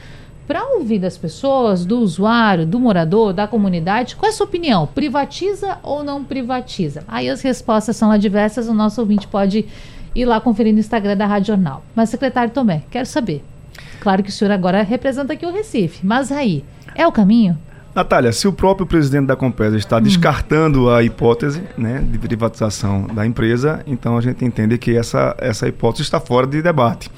para 0.48 0.64
ouvir 0.76 1.00
das 1.00 1.18
pessoas, 1.18 1.86
do 1.86 2.00
usuário, 2.00 2.66
do 2.66 2.80
morador, 2.80 3.34
da 3.34 3.46
comunidade, 3.46 4.16
qual 4.16 4.30
é 4.30 4.34
a 4.34 4.36
sua 4.36 4.46
opinião? 4.46 4.88
Privatiza 4.88 5.78
ou 5.84 6.04
não 6.04 6.24
privatiza? 6.24 7.04
Aí 7.08 7.30
as 7.30 7.42
respostas 7.42 7.98
são 7.98 8.10
adversas, 8.10 8.70
o 8.70 8.74
nosso 8.74 9.02
ouvinte 9.02 9.28
pode 9.28 9.66
ir 10.16 10.26
lá 10.26 10.40
conferir 10.40 10.74
no 10.74 10.80
Instagram 10.80 11.18
da 11.18 11.26
Rádio 11.26 11.48
Jornal. 11.48 11.84
Mas, 11.94 12.10
secretário 12.10 12.54
Tomé, 12.54 12.84
quero 12.90 13.06
saber. 13.06 13.44
Claro 14.00 14.24
que 14.24 14.30
o 14.30 14.32
senhor 14.32 14.52
agora 14.52 14.82
representa 14.84 15.34
aqui 15.34 15.46
o 15.46 15.52
Recife, 15.52 16.06
mas 16.06 16.32
aí, 16.32 16.64
é 16.96 17.06
o 17.06 17.12
caminho? 17.12 17.58
Natália, 17.98 18.32
se 18.32 18.48
o 18.48 18.54
próprio 18.54 18.86
presidente 18.86 19.26
da 19.26 19.36
Compesa 19.36 19.76
está 19.76 19.98
hum. 19.98 20.02
descartando 20.02 20.88
a 20.92 21.02
hipótese 21.02 21.64
né, 21.76 22.06
de 22.08 22.20
privatização 22.20 23.08
da 23.08 23.26
empresa, 23.26 23.82
então 23.88 24.16
a 24.16 24.22
gente 24.22 24.46
entende 24.46 24.78
que 24.78 24.96
essa, 24.96 25.36
essa 25.40 25.68
hipótese 25.68 26.04
está 26.04 26.20
fora 26.20 26.46
de 26.46 26.62
debate. 26.62 27.10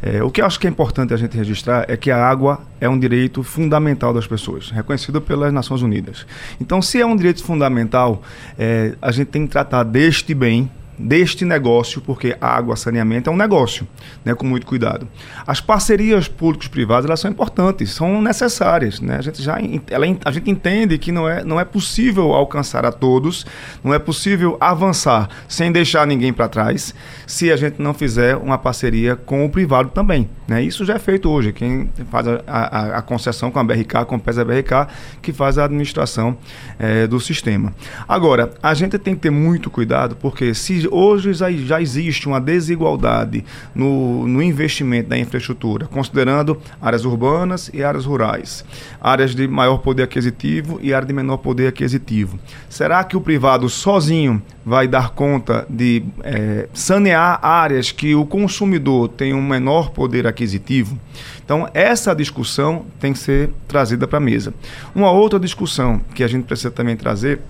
É, 0.00 0.22
o 0.22 0.30
que 0.30 0.40
eu 0.40 0.46
acho 0.46 0.60
que 0.60 0.68
é 0.68 0.70
importante 0.70 1.12
a 1.12 1.16
gente 1.16 1.36
registrar 1.36 1.86
é 1.88 1.96
que 1.96 2.08
a 2.08 2.24
água 2.24 2.60
é 2.80 2.88
um 2.88 2.96
direito 2.96 3.42
fundamental 3.42 4.14
das 4.14 4.28
pessoas, 4.28 4.70
reconhecido 4.70 5.20
pelas 5.20 5.52
Nações 5.52 5.82
Unidas. 5.82 6.24
Então, 6.60 6.80
se 6.80 7.00
é 7.00 7.04
um 7.04 7.16
direito 7.16 7.42
fundamental, 7.42 8.22
é, 8.56 8.94
a 9.02 9.10
gente 9.10 9.26
tem 9.26 9.44
que 9.44 9.50
tratar 9.50 9.82
deste 9.82 10.34
bem 10.34 10.70
deste 10.98 11.44
negócio, 11.44 12.00
porque 12.00 12.36
água 12.40 12.76
saneamento 12.76 13.30
é 13.30 13.32
um 13.32 13.36
negócio, 13.36 13.86
né, 14.24 14.34
com 14.34 14.46
muito 14.46 14.66
cuidado. 14.66 15.06
As 15.46 15.60
parcerias 15.60 16.26
públicos-privadas 16.26 17.06
elas 17.06 17.20
são 17.20 17.30
importantes, 17.30 17.90
são 17.90 18.20
necessárias, 18.20 19.00
né? 19.00 19.16
A 19.18 19.22
gente 19.22 19.42
já 19.42 19.58
ela, 19.90 20.06
a 20.24 20.30
gente 20.30 20.50
entende 20.50 20.98
que 20.98 21.12
não 21.12 21.28
é, 21.28 21.44
não 21.44 21.60
é 21.60 21.64
possível 21.64 22.32
alcançar 22.32 22.84
a 22.84 22.92
todos, 22.92 23.46
não 23.84 23.94
é 23.94 23.98
possível 23.98 24.56
avançar 24.60 25.28
sem 25.46 25.70
deixar 25.70 26.06
ninguém 26.06 26.32
para 26.32 26.48
trás, 26.48 26.94
se 27.26 27.52
a 27.52 27.56
gente 27.56 27.80
não 27.80 27.94
fizer 27.94 28.36
uma 28.36 28.58
parceria 28.58 29.14
com 29.14 29.44
o 29.44 29.50
privado 29.50 29.90
também, 29.90 30.28
né? 30.46 30.62
Isso 30.62 30.84
já 30.84 30.94
é 30.94 30.98
feito 30.98 31.30
hoje, 31.30 31.52
quem 31.52 31.90
faz 32.10 32.26
a, 32.26 32.42
a, 32.46 32.98
a 32.98 33.02
concessão 33.02 33.50
com 33.50 33.58
a 33.58 33.64
BRK, 33.64 34.04
com 34.06 34.16
a 34.16 34.18
PESA 34.18 34.44
BRK, 34.44 34.88
que 35.22 35.32
faz 35.32 35.58
a 35.58 35.64
administração 35.64 36.36
é, 36.78 37.06
do 37.06 37.20
sistema. 37.20 37.74
Agora, 38.08 38.50
a 38.62 38.74
gente 38.74 38.98
tem 38.98 39.14
que 39.14 39.20
ter 39.20 39.30
muito 39.30 39.70
cuidado, 39.70 40.16
porque 40.16 40.54
se 40.54 40.87
hoje 40.90 41.32
já, 41.32 41.80
existe 41.80 42.26
uma 42.26 42.40
desigualdade 42.40 43.44
no, 43.74 44.26
no 44.26 44.42
investimento 44.42 45.08
da 45.08 45.18
infraestrutura, 45.18 45.86
considerando 45.86 46.60
áreas 46.80 47.04
urbanas 47.04 47.70
e 47.72 47.82
áreas 47.82 48.04
rurais, 48.04 48.64
áreas 49.00 49.34
de 49.34 49.46
maior 49.46 49.78
poder 49.78 50.02
aquisitivo 50.02 50.78
e 50.82 50.92
áreas 50.92 51.08
de 51.08 51.14
menor 51.14 51.38
poder 51.38 51.68
aquisitivo. 51.68 52.38
Será 52.68 53.02
que 53.04 53.16
o 53.16 53.20
privado 53.20 53.68
sozinho 53.68 54.42
vai 54.64 54.86
dar 54.86 55.10
conta 55.10 55.66
de 55.68 56.02
é, 56.22 56.68
sanear 56.72 57.38
áreas 57.42 57.90
que 57.90 58.14
o 58.14 58.26
consumidor 58.26 59.08
tem 59.08 59.32
um 59.32 59.42
menor 59.42 59.90
poder 59.90 60.26
aquisitivo? 60.26 60.98
Então, 61.44 61.68
essa 61.72 62.14
discussão 62.14 62.84
tem 63.00 63.12
que 63.12 63.18
ser 63.18 63.50
trazida 63.66 64.06
para 64.06 64.18
a 64.18 64.20
mesa. 64.20 64.52
Uma 64.94 65.10
outra 65.10 65.40
discussão 65.40 66.00
que 66.14 66.22
a 66.22 66.28
gente 66.28 66.44
precisa 66.44 66.70
também 66.70 66.96
trazer 66.96 67.40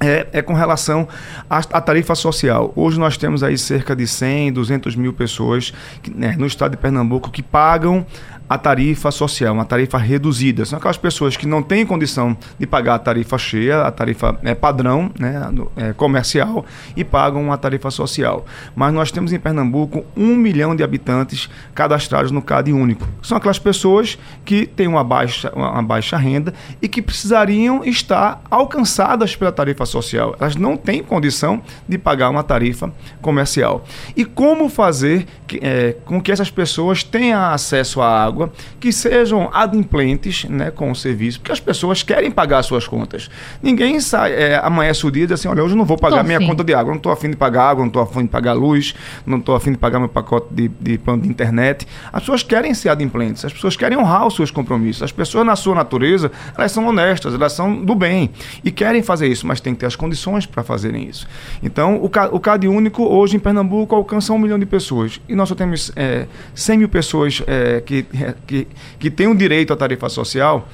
é, 0.00 0.26
é, 0.32 0.42
com 0.42 0.54
relação 0.54 1.06
à, 1.48 1.80
tarifa 1.80 2.14
social. 2.14 2.72
Hoje 2.74 2.98
nós 2.98 3.16
temos 3.16 3.42
aí 3.42 3.58
cerca 3.58 3.94
de 3.94 4.06
100, 4.06 4.52
200 4.52 4.96
mil 4.96 5.12
pessoas 5.12 5.74
que, 6.02 6.10
né, 6.10 6.34
no 6.38 6.46
estado 6.46 6.72
de 6.72 6.78
Pernambuco 6.78 7.30
que 7.30 7.42
pagam 7.42 8.06
a 8.50 8.58
tarifa 8.58 9.12
social, 9.12 9.54
uma 9.54 9.64
tarifa 9.64 9.96
reduzida. 9.96 10.64
São 10.64 10.76
aquelas 10.76 10.96
pessoas 10.96 11.36
que 11.36 11.46
não 11.46 11.62
têm 11.62 11.86
condição 11.86 12.36
de 12.58 12.66
pagar 12.66 12.96
a 12.96 12.98
tarifa 12.98 13.38
cheia, 13.38 13.82
a 13.82 13.92
tarifa 13.92 14.36
é, 14.42 14.56
padrão, 14.56 15.08
né, 15.16 15.48
é, 15.76 15.92
comercial, 15.92 16.66
e 16.96 17.04
pagam 17.04 17.40
uma 17.40 17.56
tarifa 17.56 17.92
social. 17.92 18.44
Mas 18.74 18.92
nós 18.92 19.12
temos 19.12 19.32
em 19.32 19.38
Pernambuco 19.38 20.04
um 20.16 20.34
milhão 20.34 20.74
de 20.74 20.82
habitantes 20.82 21.48
cadastrados 21.76 22.32
no 22.32 22.42
CAD 22.42 22.72
único. 22.72 23.06
São 23.22 23.38
aquelas 23.38 23.60
pessoas 23.60 24.18
que 24.44 24.66
têm 24.66 24.88
uma 24.88 25.04
baixa, 25.04 25.52
uma 25.54 25.80
baixa 25.80 26.16
renda 26.16 26.52
e 26.82 26.88
que 26.88 27.00
precisariam 27.00 27.84
estar 27.84 28.42
alcançadas 28.50 29.36
pela 29.36 29.52
tarifa 29.52 29.86
social. 29.86 30.34
Elas 30.40 30.56
não 30.56 30.76
têm 30.76 31.04
condição 31.04 31.62
de 31.88 31.96
pagar 31.96 32.28
uma 32.28 32.42
tarifa 32.42 32.92
comercial. 33.22 33.84
E 34.16 34.24
como 34.24 34.68
fazer 34.68 35.24
que, 35.46 35.60
é, 35.62 35.94
com 36.04 36.20
que 36.20 36.32
essas 36.32 36.50
pessoas 36.50 37.04
tenham 37.04 37.40
acesso 37.40 38.00
à 38.00 38.24
água? 38.24 38.39
Água 38.40 38.52
que 38.78 38.92
sejam 38.92 39.50
adimplentes 39.52 40.44
né, 40.44 40.70
com 40.70 40.90
o 40.90 40.96
serviço, 40.96 41.40
porque 41.40 41.52
as 41.52 41.60
pessoas 41.60 42.02
querem 42.02 42.30
pagar 42.30 42.62
suas 42.62 42.86
contas. 42.86 43.30
Ninguém 43.62 44.00
sai, 44.00 44.32
é, 44.32 44.60
amanhece 44.62 45.06
o 45.06 45.10
dia 45.10 45.24
e 45.24 45.26
diz 45.26 45.34
assim: 45.34 45.48
olha, 45.48 45.62
hoje 45.62 45.74
eu 45.74 45.78
não 45.78 45.84
vou 45.84 45.98
pagar 45.98 46.18
tô 46.18 46.24
minha 46.24 46.46
conta 46.46 46.64
de 46.64 46.74
água, 46.74 46.90
não 46.90 46.96
estou 46.96 47.12
afim 47.12 47.30
de 47.30 47.36
pagar 47.36 47.70
água, 47.70 47.82
não 47.82 47.88
estou 47.88 48.02
afim 48.02 48.22
de 48.22 48.28
pagar 48.28 48.52
luz, 48.54 48.94
não 49.26 49.38
estou 49.38 49.54
afim 49.54 49.72
de 49.72 49.78
pagar 49.78 49.98
meu 49.98 50.08
pacote 50.08 50.46
de, 50.50 50.68
de 50.68 50.98
plano 50.98 51.22
de 51.22 51.28
internet. 51.28 51.86
As 52.12 52.20
pessoas 52.20 52.42
querem 52.42 52.72
ser 52.72 52.88
adimplentes, 52.88 53.44
as 53.44 53.52
pessoas 53.52 53.76
querem 53.76 53.98
honrar 53.98 54.26
os 54.26 54.34
seus 54.34 54.50
compromissos. 54.50 55.02
As 55.02 55.12
pessoas, 55.12 55.44
na 55.44 55.56
sua 55.56 55.74
natureza, 55.74 56.30
elas 56.56 56.72
são 56.72 56.86
honestas, 56.86 57.34
elas 57.34 57.52
são 57.52 57.84
do 57.84 57.94
bem 57.94 58.30
e 58.64 58.70
querem 58.70 59.02
fazer 59.02 59.26
isso, 59.26 59.46
mas 59.46 59.60
tem 59.60 59.74
que 59.74 59.80
ter 59.80 59.86
as 59.86 59.96
condições 59.96 60.46
para 60.46 60.62
fazerem 60.62 61.08
isso. 61.08 61.26
Então, 61.62 61.96
o, 61.96 62.06
o 62.06 62.40
CAD 62.40 62.68
único 62.68 63.02
hoje 63.04 63.36
em 63.36 63.40
Pernambuco 63.40 63.94
alcança 63.94 64.32
um 64.32 64.38
milhão 64.38 64.58
de 64.58 64.66
pessoas 64.66 65.20
e 65.28 65.34
nós 65.34 65.48
só 65.48 65.54
temos 65.54 65.92
é, 65.96 66.26
100 66.54 66.78
mil 66.78 66.88
pessoas 66.88 67.42
é, 67.46 67.80
que 67.80 68.06
que, 68.46 68.66
que 68.98 69.10
tem 69.10 69.26
um 69.26 69.34
direito 69.34 69.72
à 69.72 69.76
tarifa 69.76 70.08
social, 70.08 70.68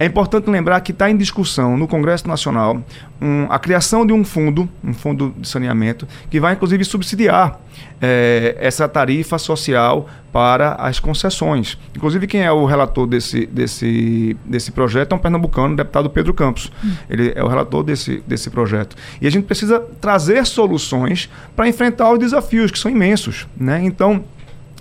é 0.00 0.06
importante 0.06 0.48
lembrar 0.48 0.80
que 0.80 0.92
está 0.92 1.10
em 1.10 1.16
discussão 1.16 1.76
no 1.76 1.88
Congresso 1.88 2.28
Nacional 2.28 2.80
um, 3.20 3.46
a 3.50 3.58
criação 3.58 4.06
de 4.06 4.12
um 4.12 4.24
fundo, 4.24 4.68
um 4.82 4.94
fundo 4.94 5.34
de 5.36 5.48
saneamento, 5.48 6.06
que 6.30 6.38
vai 6.38 6.52
inclusive 6.52 6.84
subsidiar 6.84 7.58
é, 8.00 8.56
essa 8.60 8.88
tarifa 8.88 9.38
social 9.38 10.06
para 10.32 10.74
as 10.74 11.00
concessões. 11.00 11.76
Inclusive, 11.96 12.28
quem 12.28 12.42
é 12.42 12.52
o 12.52 12.64
relator 12.64 13.08
desse, 13.08 13.44
desse, 13.46 14.36
desse 14.44 14.70
projeto 14.70 15.12
é 15.12 15.16
um 15.16 15.18
pernambucano, 15.18 15.74
o 15.74 15.76
deputado 15.76 16.08
Pedro 16.08 16.32
Campos. 16.32 16.70
Hum. 16.84 16.92
Ele 17.10 17.32
é 17.34 17.42
o 17.42 17.48
relator 17.48 17.82
desse, 17.82 18.22
desse 18.24 18.50
projeto. 18.50 18.94
E 19.20 19.26
a 19.26 19.30
gente 19.30 19.46
precisa 19.46 19.80
trazer 20.00 20.46
soluções 20.46 21.28
para 21.56 21.66
enfrentar 21.66 22.12
os 22.12 22.20
desafios, 22.20 22.70
que 22.70 22.78
são 22.78 22.88
imensos. 22.88 23.48
Né? 23.56 23.80
Então, 23.82 24.24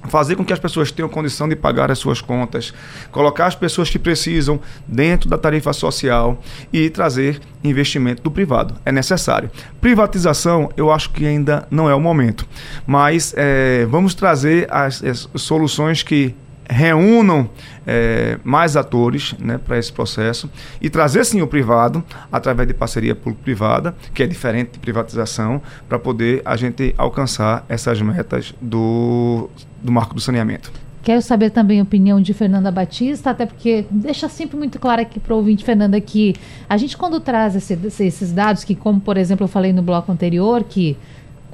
fazer 0.07 0.36
com 0.36 0.45
que 0.45 0.53
as 0.53 0.60
pessoas 0.60 0.91
tenham 0.91 1.10
condição 1.10 1.47
de 1.47 1.55
pagar 1.55 1.91
as 1.91 1.99
suas 1.99 2.21
contas, 2.21 2.73
colocar 3.12 3.47
as 3.47 3.55
pessoas 3.55 3.89
que 3.89 3.99
precisam 3.99 4.60
dentro 4.88 5.29
da 5.29 5.38
tarifa 5.38 5.73
social 5.73 6.41
e 6.71 6.89
trazer 6.89 7.39
investimento 7.63 8.21
do 8.21 8.31
privado. 8.31 8.75
É 8.86 8.91
necessário. 8.91 9.49
Privatização, 9.81 10.69
eu 10.77 10.91
acho 10.91 11.10
que 11.12 11.25
ainda 11.25 11.67
não 11.69 11.89
é 11.89 11.95
o 11.95 11.99
momento, 11.99 12.47
mas 12.86 13.33
é, 13.36 13.86
vamos 13.86 14.13
trazer 14.13 14.67
as, 14.71 15.03
as 15.03 15.29
soluções 15.36 16.03
que 16.03 16.36
reúnam 16.69 17.49
é, 17.86 18.38
mais 18.43 18.75
atores 18.75 19.34
né, 19.39 19.58
para 19.58 19.77
esse 19.77 19.91
processo 19.91 20.49
e 20.82 20.89
trazer 20.89 21.25
sim 21.25 21.41
o 21.41 21.47
privado 21.47 22.03
através 22.32 22.67
de 22.67 22.73
parceria 22.73 23.15
público-privada, 23.15 23.95
que 24.13 24.21
é 24.23 24.27
diferente 24.27 24.71
de 24.73 24.80
privatização, 24.80 25.62
para 25.88 25.97
poder 25.97 26.41
a 26.43 26.56
gente 26.56 26.93
alcançar 26.97 27.65
essas 27.69 28.01
metas 28.01 28.53
do, 28.62 29.49
do 29.82 29.91
marco 29.91 30.13
do 30.13 30.21
saneamento. 30.21 30.71
Quero 31.08 31.21
saber 31.21 31.51
também 31.51 31.80
a 31.80 31.84
opinião 31.84 32.19
de 32.19 32.34
Fernanda 32.34 32.69
Batista, 32.69 33.30
até 33.30 33.45
porque 33.45 33.86
deixa 33.89 34.27
sempre 34.27 34.58
muito 34.58 34.77
claro 34.77 35.01
aqui 35.01 35.21
para 35.21 35.34
o 35.34 35.38
ouvinte, 35.38 35.63
Fernanda, 35.63 36.01
que 36.01 36.36
a 36.67 36.75
gente 36.75 36.97
quando 36.97 37.17
traz 37.21 37.56
esse, 37.56 37.80
esses 38.03 38.34
dados, 38.34 38.65
que 38.65 38.75
como, 38.75 38.99
por 38.99 39.15
exemplo, 39.15 39.45
eu 39.45 39.47
falei 39.47 39.71
no 39.71 39.82
bloco 39.82 40.12
anterior, 40.12 40.65
que 40.65 40.97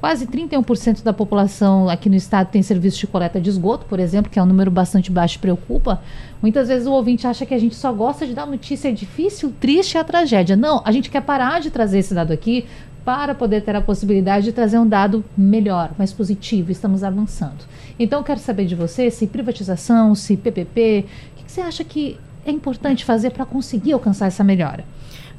Quase 0.04 0.26
31% 0.26 1.02
da 1.02 1.14
população 1.14 1.88
aqui 1.88 2.10
no 2.10 2.14
estado 2.14 2.50
tem 2.50 2.62
serviço 2.62 2.98
de 2.98 3.06
coleta 3.06 3.40
de 3.40 3.48
esgoto, 3.48 3.86
por 3.86 3.98
exemplo, 3.98 4.30
que 4.30 4.38
é 4.38 4.42
um 4.42 4.44
número 4.44 4.70
bastante 4.70 5.10
baixo 5.10 5.36
e 5.36 5.38
preocupa. 5.38 6.02
Muitas 6.42 6.68
vezes 6.68 6.86
o 6.86 6.92
ouvinte 6.92 7.26
acha 7.26 7.46
que 7.46 7.54
a 7.54 7.58
gente 7.58 7.74
só 7.74 7.90
gosta 7.90 8.26
de 8.26 8.34
dar 8.34 8.44
notícia 8.44 8.92
difícil, 8.92 9.50
triste 9.58 9.94
e 9.94 9.96
a 9.96 10.04
tragédia. 10.04 10.56
Não, 10.56 10.82
a 10.84 10.92
gente 10.92 11.08
quer 11.08 11.22
parar 11.22 11.58
de 11.58 11.70
trazer 11.70 12.00
esse 12.00 12.12
dado 12.12 12.34
aqui 12.34 12.66
para 13.02 13.34
poder 13.34 13.62
ter 13.62 13.74
a 13.76 13.80
possibilidade 13.80 14.44
de 14.44 14.52
trazer 14.52 14.78
um 14.78 14.86
dado 14.86 15.24
melhor, 15.34 15.92
mais 15.96 16.12
positivo. 16.12 16.70
Estamos 16.70 17.02
avançando. 17.02 17.64
Então, 17.98 18.22
quero 18.22 18.40
saber 18.40 18.66
de 18.66 18.74
você 18.74 19.10
se 19.10 19.26
privatização, 19.26 20.14
se 20.14 20.36
PPP, 20.36 21.06
o 21.32 21.36
que, 21.38 21.44
que 21.44 21.50
você 21.50 21.62
acha 21.62 21.82
que 21.82 22.20
é 22.44 22.50
importante 22.50 23.06
fazer 23.06 23.30
para 23.30 23.46
conseguir 23.46 23.94
alcançar 23.94 24.26
essa 24.26 24.44
melhora? 24.44 24.84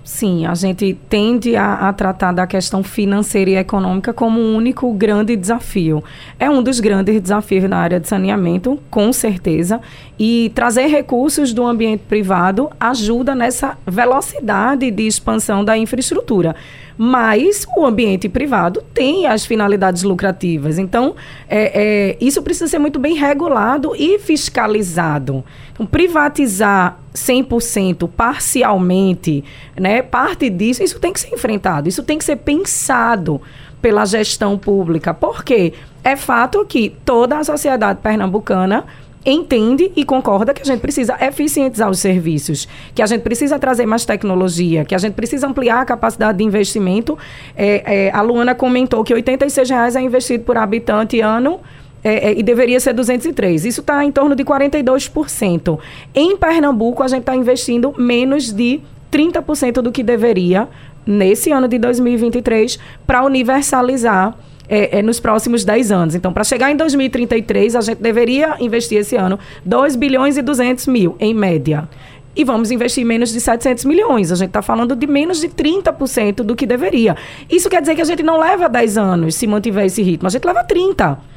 Sim, 0.06 0.46
a 0.46 0.54
gente 0.54 0.96
tende 1.10 1.56
a, 1.56 1.90
a, 1.90 1.92
tratar 1.92 2.32
da 2.32 2.46
questão 2.46 2.84
financeira 2.84 3.50
e 3.50 3.56
econômica 3.56 4.14
como 4.14 4.40
um 4.40 4.56
único 4.56 4.94
grande 4.94 5.36
desafio. 5.36 6.04
É 6.40 6.48
um 6.48 6.62
dos 6.62 6.80
grandes 6.80 7.20
desafios 7.20 7.68
na 7.68 7.78
área 7.78 8.00
de 8.00 8.08
saneamento, 8.08 8.80
com 8.92 9.12
certeza, 9.12 9.82
e 10.20 10.52
trazer 10.54 10.86
recursos 10.86 11.54
do 11.54 11.66
ambiente 11.66 12.04
privado 12.08 12.70
ajuda 12.80 13.34
nessa 13.34 13.80
velocidade 13.84 14.92
de 14.92 15.08
expansão 15.08 15.66
da 15.66 15.76
infraestrutura. 15.76 16.56
Mas 16.96 17.66
o 17.76 17.84
ambiente 17.84 18.30
privado 18.30 18.84
tem 18.94 19.26
as 19.26 19.44
finalidades 19.44 20.04
lucrativas. 20.04 20.78
Então, 20.78 21.16
é, 21.50 22.12
é, 22.14 22.18
isso 22.22 22.44
precisa 22.44 22.68
ser 22.68 22.78
muito 22.78 23.00
bem 23.00 23.16
regulado 23.16 23.94
e 23.98 24.20
fiscalizado. 24.20 25.44
Então, 25.76 25.86
privatizar 25.86 26.98
100%, 27.14 28.10
parcialmente, 28.10 29.44
né, 29.78 30.02
parte 30.02 30.50
disso, 30.50 30.82
isso 30.82 31.00
tem 31.00 31.12
que 31.12 31.20
ser 31.20 31.34
enfrentado, 31.34 31.90
isso 31.90 32.02
tem 32.02 32.18
que 32.18 32.24
ser 32.24 32.38
pensado 32.38 33.42
pela 33.82 34.06
gestão 34.06 34.58
pública. 34.58 35.14
Por 35.14 35.44
quê? 35.44 35.74
É 36.02 36.16
fato 36.16 36.66
que 36.66 36.96
toda 37.04 37.38
a 37.38 37.44
sociedade 37.44 38.00
pernambucana 38.02 38.86
entende 39.26 39.92
e 39.96 40.06
concorda 40.06 40.54
que 40.54 40.62
a 40.62 40.66
gente 40.66 40.80
precisa 40.80 41.18
eficientizar 41.20 41.90
os 41.90 42.00
serviços, 42.00 42.68
que 42.94 43.02
a 43.02 43.06
gente 43.06 43.22
precisa 43.24 43.58
trazer 43.58 43.86
mais 43.86 44.06
tecnologia, 44.06 44.86
que 44.86 44.94
a 44.94 44.98
gente 44.98 45.14
precisa 45.14 45.48
ampliar 45.48 45.82
a 45.82 45.86
capacidade 45.86 46.38
de 46.38 46.44
investimento. 46.44 47.18
É, 47.56 48.06
é, 48.06 48.12
a 48.12 48.22
Luana 48.22 48.54
comentou 48.56 49.04
que 49.04 49.14
86 49.14 49.70
reais 49.70 49.96
é 49.96 50.02
investido 50.02 50.44
por 50.44 50.58
habitante 50.58 51.20
ano. 51.20 51.60
É, 52.08 52.30
é, 52.30 52.38
e 52.38 52.44
deveria 52.44 52.80
ser 52.80 52.94
203. 52.94 53.66
Isso 53.66 53.82
está 53.82 54.06
em 54.06 54.12
torno 54.12 54.36
de 54.36 54.46
42%. 54.46 55.80
Em 56.14 56.38
Pernambuco, 56.38 57.02
a 57.02 57.08
gente 57.08 57.22
está 57.22 57.36
investindo 57.36 57.96
menos 57.98 58.54
de 58.54 58.80
30% 59.12 59.82
do 59.82 59.92
que 59.92 60.04
deveria 60.04 60.68
nesse 61.04 61.52
ano 61.52 61.68
de 61.68 61.80
2023 61.80 62.78
para 63.08 63.24
universalizar 63.24 64.38
é, 64.70 65.00
é, 65.00 65.02
nos 65.02 65.20
próximos 65.20 65.66
10 65.66 65.92
anos. 65.92 66.14
Então, 66.14 66.32
para 66.32 66.44
chegar 66.44 66.72
em 66.72 66.76
2033, 66.76 67.76
a 67.76 67.82
gente 67.82 68.00
deveria 68.00 68.56
investir 68.60 69.00
esse 69.00 69.16
ano 69.16 69.40
2 69.66 69.96
bilhões 69.96 70.38
e 70.38 70.44
200 70.44 70.86
mil, 70.86 71.16
em 71.20 71.34
média. 71.34 71.90
E 72.36 72.44
vamos 72.44 72.70
investir 72.70 73.04
menos 73.04 73.32
de 73.32 73.42
700 73.42 73.84
milhões. 73.84 74.32
A 74.32 74.36
gente 74.36 74.50
está 74.50 74.62
falando 74.62 74.96
de 74.96 75.08
menos 75.08 75.40
de 75.40 75.50
30% 75.50 76.44
do 76.44 76.56
que 76.56 76.68
deveria. 76.68 77.16
Isso 77.50 77.68
quer 77.68 77.82
dizer 77.82 77.96
que 77.96 78.02
a 78.02 78.06
gente 78.06 78.22
não 78.22 78.40
leva 78.40 78.70
10 78.70 78.96
anos 78.96 79.34
se 79.34 79.48
mantiver 79.48 79.86
esse 79.86 80.04
ritmo, 80.04 80.28
a 80.28 80.32
gente 80.32 80.46
leva 80.46 80.64
30. 80.64 81.34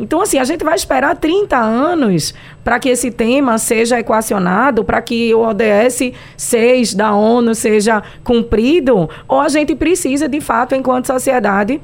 Então, 0.00 0.22
assim, 0.22 0.38
a 0.38 0.44
gente 0.44 0.64
vai 0.64 0.74
esperar 0.74 1.14
30 1.14 1.58
anos 1.58 2.32
para 2.64 2.80
que 2.80 2.88
esse 2.88 3.10
tema 3.10 3.58
seja 3.58 4.00
equacionado, 4.00 4.82
para 4.82 5.02
que 5.02 5.34
o 5.34 5.40
ODS 5.40 6.12
6 6.38 6.94
da 6.94 7.14
ONU 7.14 7.54
seja 7.54 8.02
cumprido, 8.24 9.10
ou 9.28 9.38
a 9.38 9.48
gente 9.50 9.74
precisa, 9.76 10.26
de 10.26 10.40
fato, 10.40 10.74
enquanto 10.74 11.06
sociedade, 11.06 11.82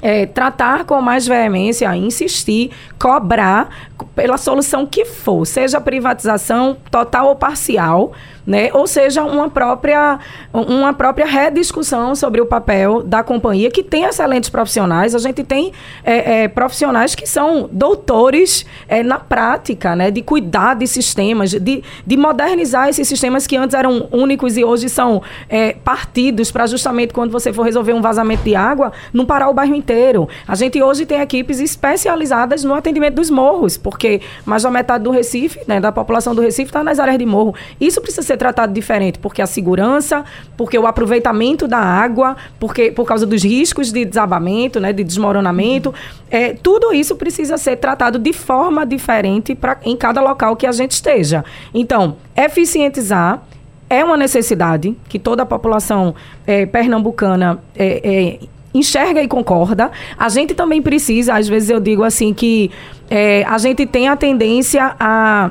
é, 0.00 0.26
tratar 0.26 0.84
com 0.84 1.00
mais 1.00 1.26
veemência, 1.26 1.94
insistir, 1.96 2.70
cobrar 2.96 3.68
pela 4.14 4.36
solução 4.36 4.86
que 4.86 5.04
for, 5.04 5.44
seja 5.44 5.80
privatização 5.80 6.76
total 6.90 7.26
ou 7.26 7.34
parcial, 7.34 8.12
né? 8.48 8.70
Ou 8.72 8.86
seja, 8.86 9.22
uma 9.24 9.50
própria, 9.50 10.18
uma 10.54 10.94
própria 10.94 11.26
rediscussão 11.26 12.14
sobre 12.14 12.40
o 12.40 12.46
papel 12.46 13.02
da 13.02 13.22
companhia, 13.22 13.70
que 13.70 13.82
tem 13.82 14.04
excelentes 14.04 14.48
profissionais. 14.48 15.14
A 15.14 15.18
gente 15.18 15.44
tem 15.44 15.70
é, 16.02 16.44
é, 16.44 16.48
profissionais 16.48 17.14
que 17.14 17.26
são 17.26 17.68
doutores 17.70 18.64
é, 18.88 19.02
na 19.02 19.18
prática, 19.18 19.94
né? 19.94 20.10
De 20.10 20.22
cuidar 20.22 20.74
de 20.74 20.86
sistemas, 20.86 21.50
de, 21.50 21.84
de 22.06 22.16
modernizar 22.16 22.88
esses 22.88 23.06
sistemas 23.06 23.46
que 23.46 23.54
antes 23.54 23.74
eram 23.74 24.08
únicos 24.10 24.56
e 24.56 24.64
hoje 24.64 24.88
são 24.88 25.20
é, 25.50 25.74
partidos 25.74 26.50
para 26.50 26.66
justamente 26.66 27.12
quando 27.12 27.30
você 27.30 27.52
for 27.52 27.64
resolver 27.64 27.92
um 27.92 28.00
vazamento 28.00 28.44
de 28.44 28.56
água, 28.56 28.92
não 29.12 29.26
parar 29.26 29.50
o 29.50 29.52
bairro 29.52 29.74
inteiro. 29.74 30.26
A 30.46 30.54
gente 30.54 30.82
hoje 30.82 31.04
tem 31.04 31.20
equipes 31.20 31.60
especializadas 31.60 32.64
no 32.64 32.72
atendimento 32.72 33.16
dos 33.16 33.28
morros, 33.28 33.76
porque 33.76 34.22
mais 34.46 34.62
da 34.62 34.70
metade 34.70 35.04
do 35.04 35.10
Recife, 35.10 35.60
né, 35.66 35.80
da 35.80 35.92
população 35.92 36.34
do 36.34 36.40
Recife, 36.40 36.70
está 36.70 36.82
nas 36.82 36.98
áreas 36.98 37.18
de 37.18 37.26
morro. 37.26 37.54
Isso 37.78 38.00
precisa 38.00 38.22
ser 38.22 38.37
tratado 38.38 38.72
diferente, 38.72 39.18
porque 39.18 39.42
a 39.42 39.46
segurança, 39.46 40.24
porque 40.56 40.78
o 40.78 40.86
aproveitamento 40.86 41.68
da 41.68 41.78
água, 41.78 42.36
porque 42.58 42.90
por 42.90 43.04
causa 43.04 43.26
dos 43.26 43.42
riscos 43.42 43.92
de 43.92 44.04
desabamento, 44.04 44.80
né, 44.80 44.92
de 44.92 45.04
desmoronamento, 45.04 45.92
é, 46.30 46.54
tudo 46.54 46.94
isso 46.94 47.14
precisa 47.16 47.58
ser 47.58 47.76
tratado 47.76 48.18
de 48.18 48.32
forma 48.32 48.86
diferente 48.86 49.54
pra, 49.54 49.76
em 49.84 49.96
cada 49.96 50.22
local 50.22 50.56
que 50.56 50.66
a 50.66 50.72
gente 50.72 50.92
esteja. 50.92 51.44
Então, 51.74 52.16
eficientizar 52.34 53.42
é 53.90 54.04
uma 54.04 54.16
necessidade 54.16 54.96
que 55.08 55.18
toda 55.18 55.42
a 55.42 55.46
população 55.46 56.14
é, 56.46 56.66
pernambucana 56.66 57.58
é, 57.76 58.00
é, 58.04 58.38
enxerga 58.74 59.22
e 59.22 59.28
concorda. 59.28 59.90
A 60.16 60.28
gente 60.28 60.54
também 60.54 60.82
precisa, 60.82 61.34
às 61.34 61.48
vezes 61.48 61.70
eu 61.70 61.80
digo 61.80 62.02
assim, 62.04 62.34
que 62.34 62.70
é, 63.10 63.44
a 63.44 63.56
gente 63.58 63.86
tem 63.86 64.08
a 64.08 64.16
tendência 64.16 64.94
a 65.00 65.50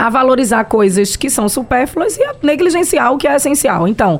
a 0.00 0.08
valorizar 0.08 0.64
coisas 0.64 1.14
que 1.14 1.28
são 1.28 1.46
supérfluas 1.46 2.16
e 2.16 2.24
a 2.24 2.34
negligenciar 2.42 3.12
o 3.12 3.18
que 3.18 3.28
é 3.28 3.36
essencial. 3.36 3.86
Então, 3.86 4.18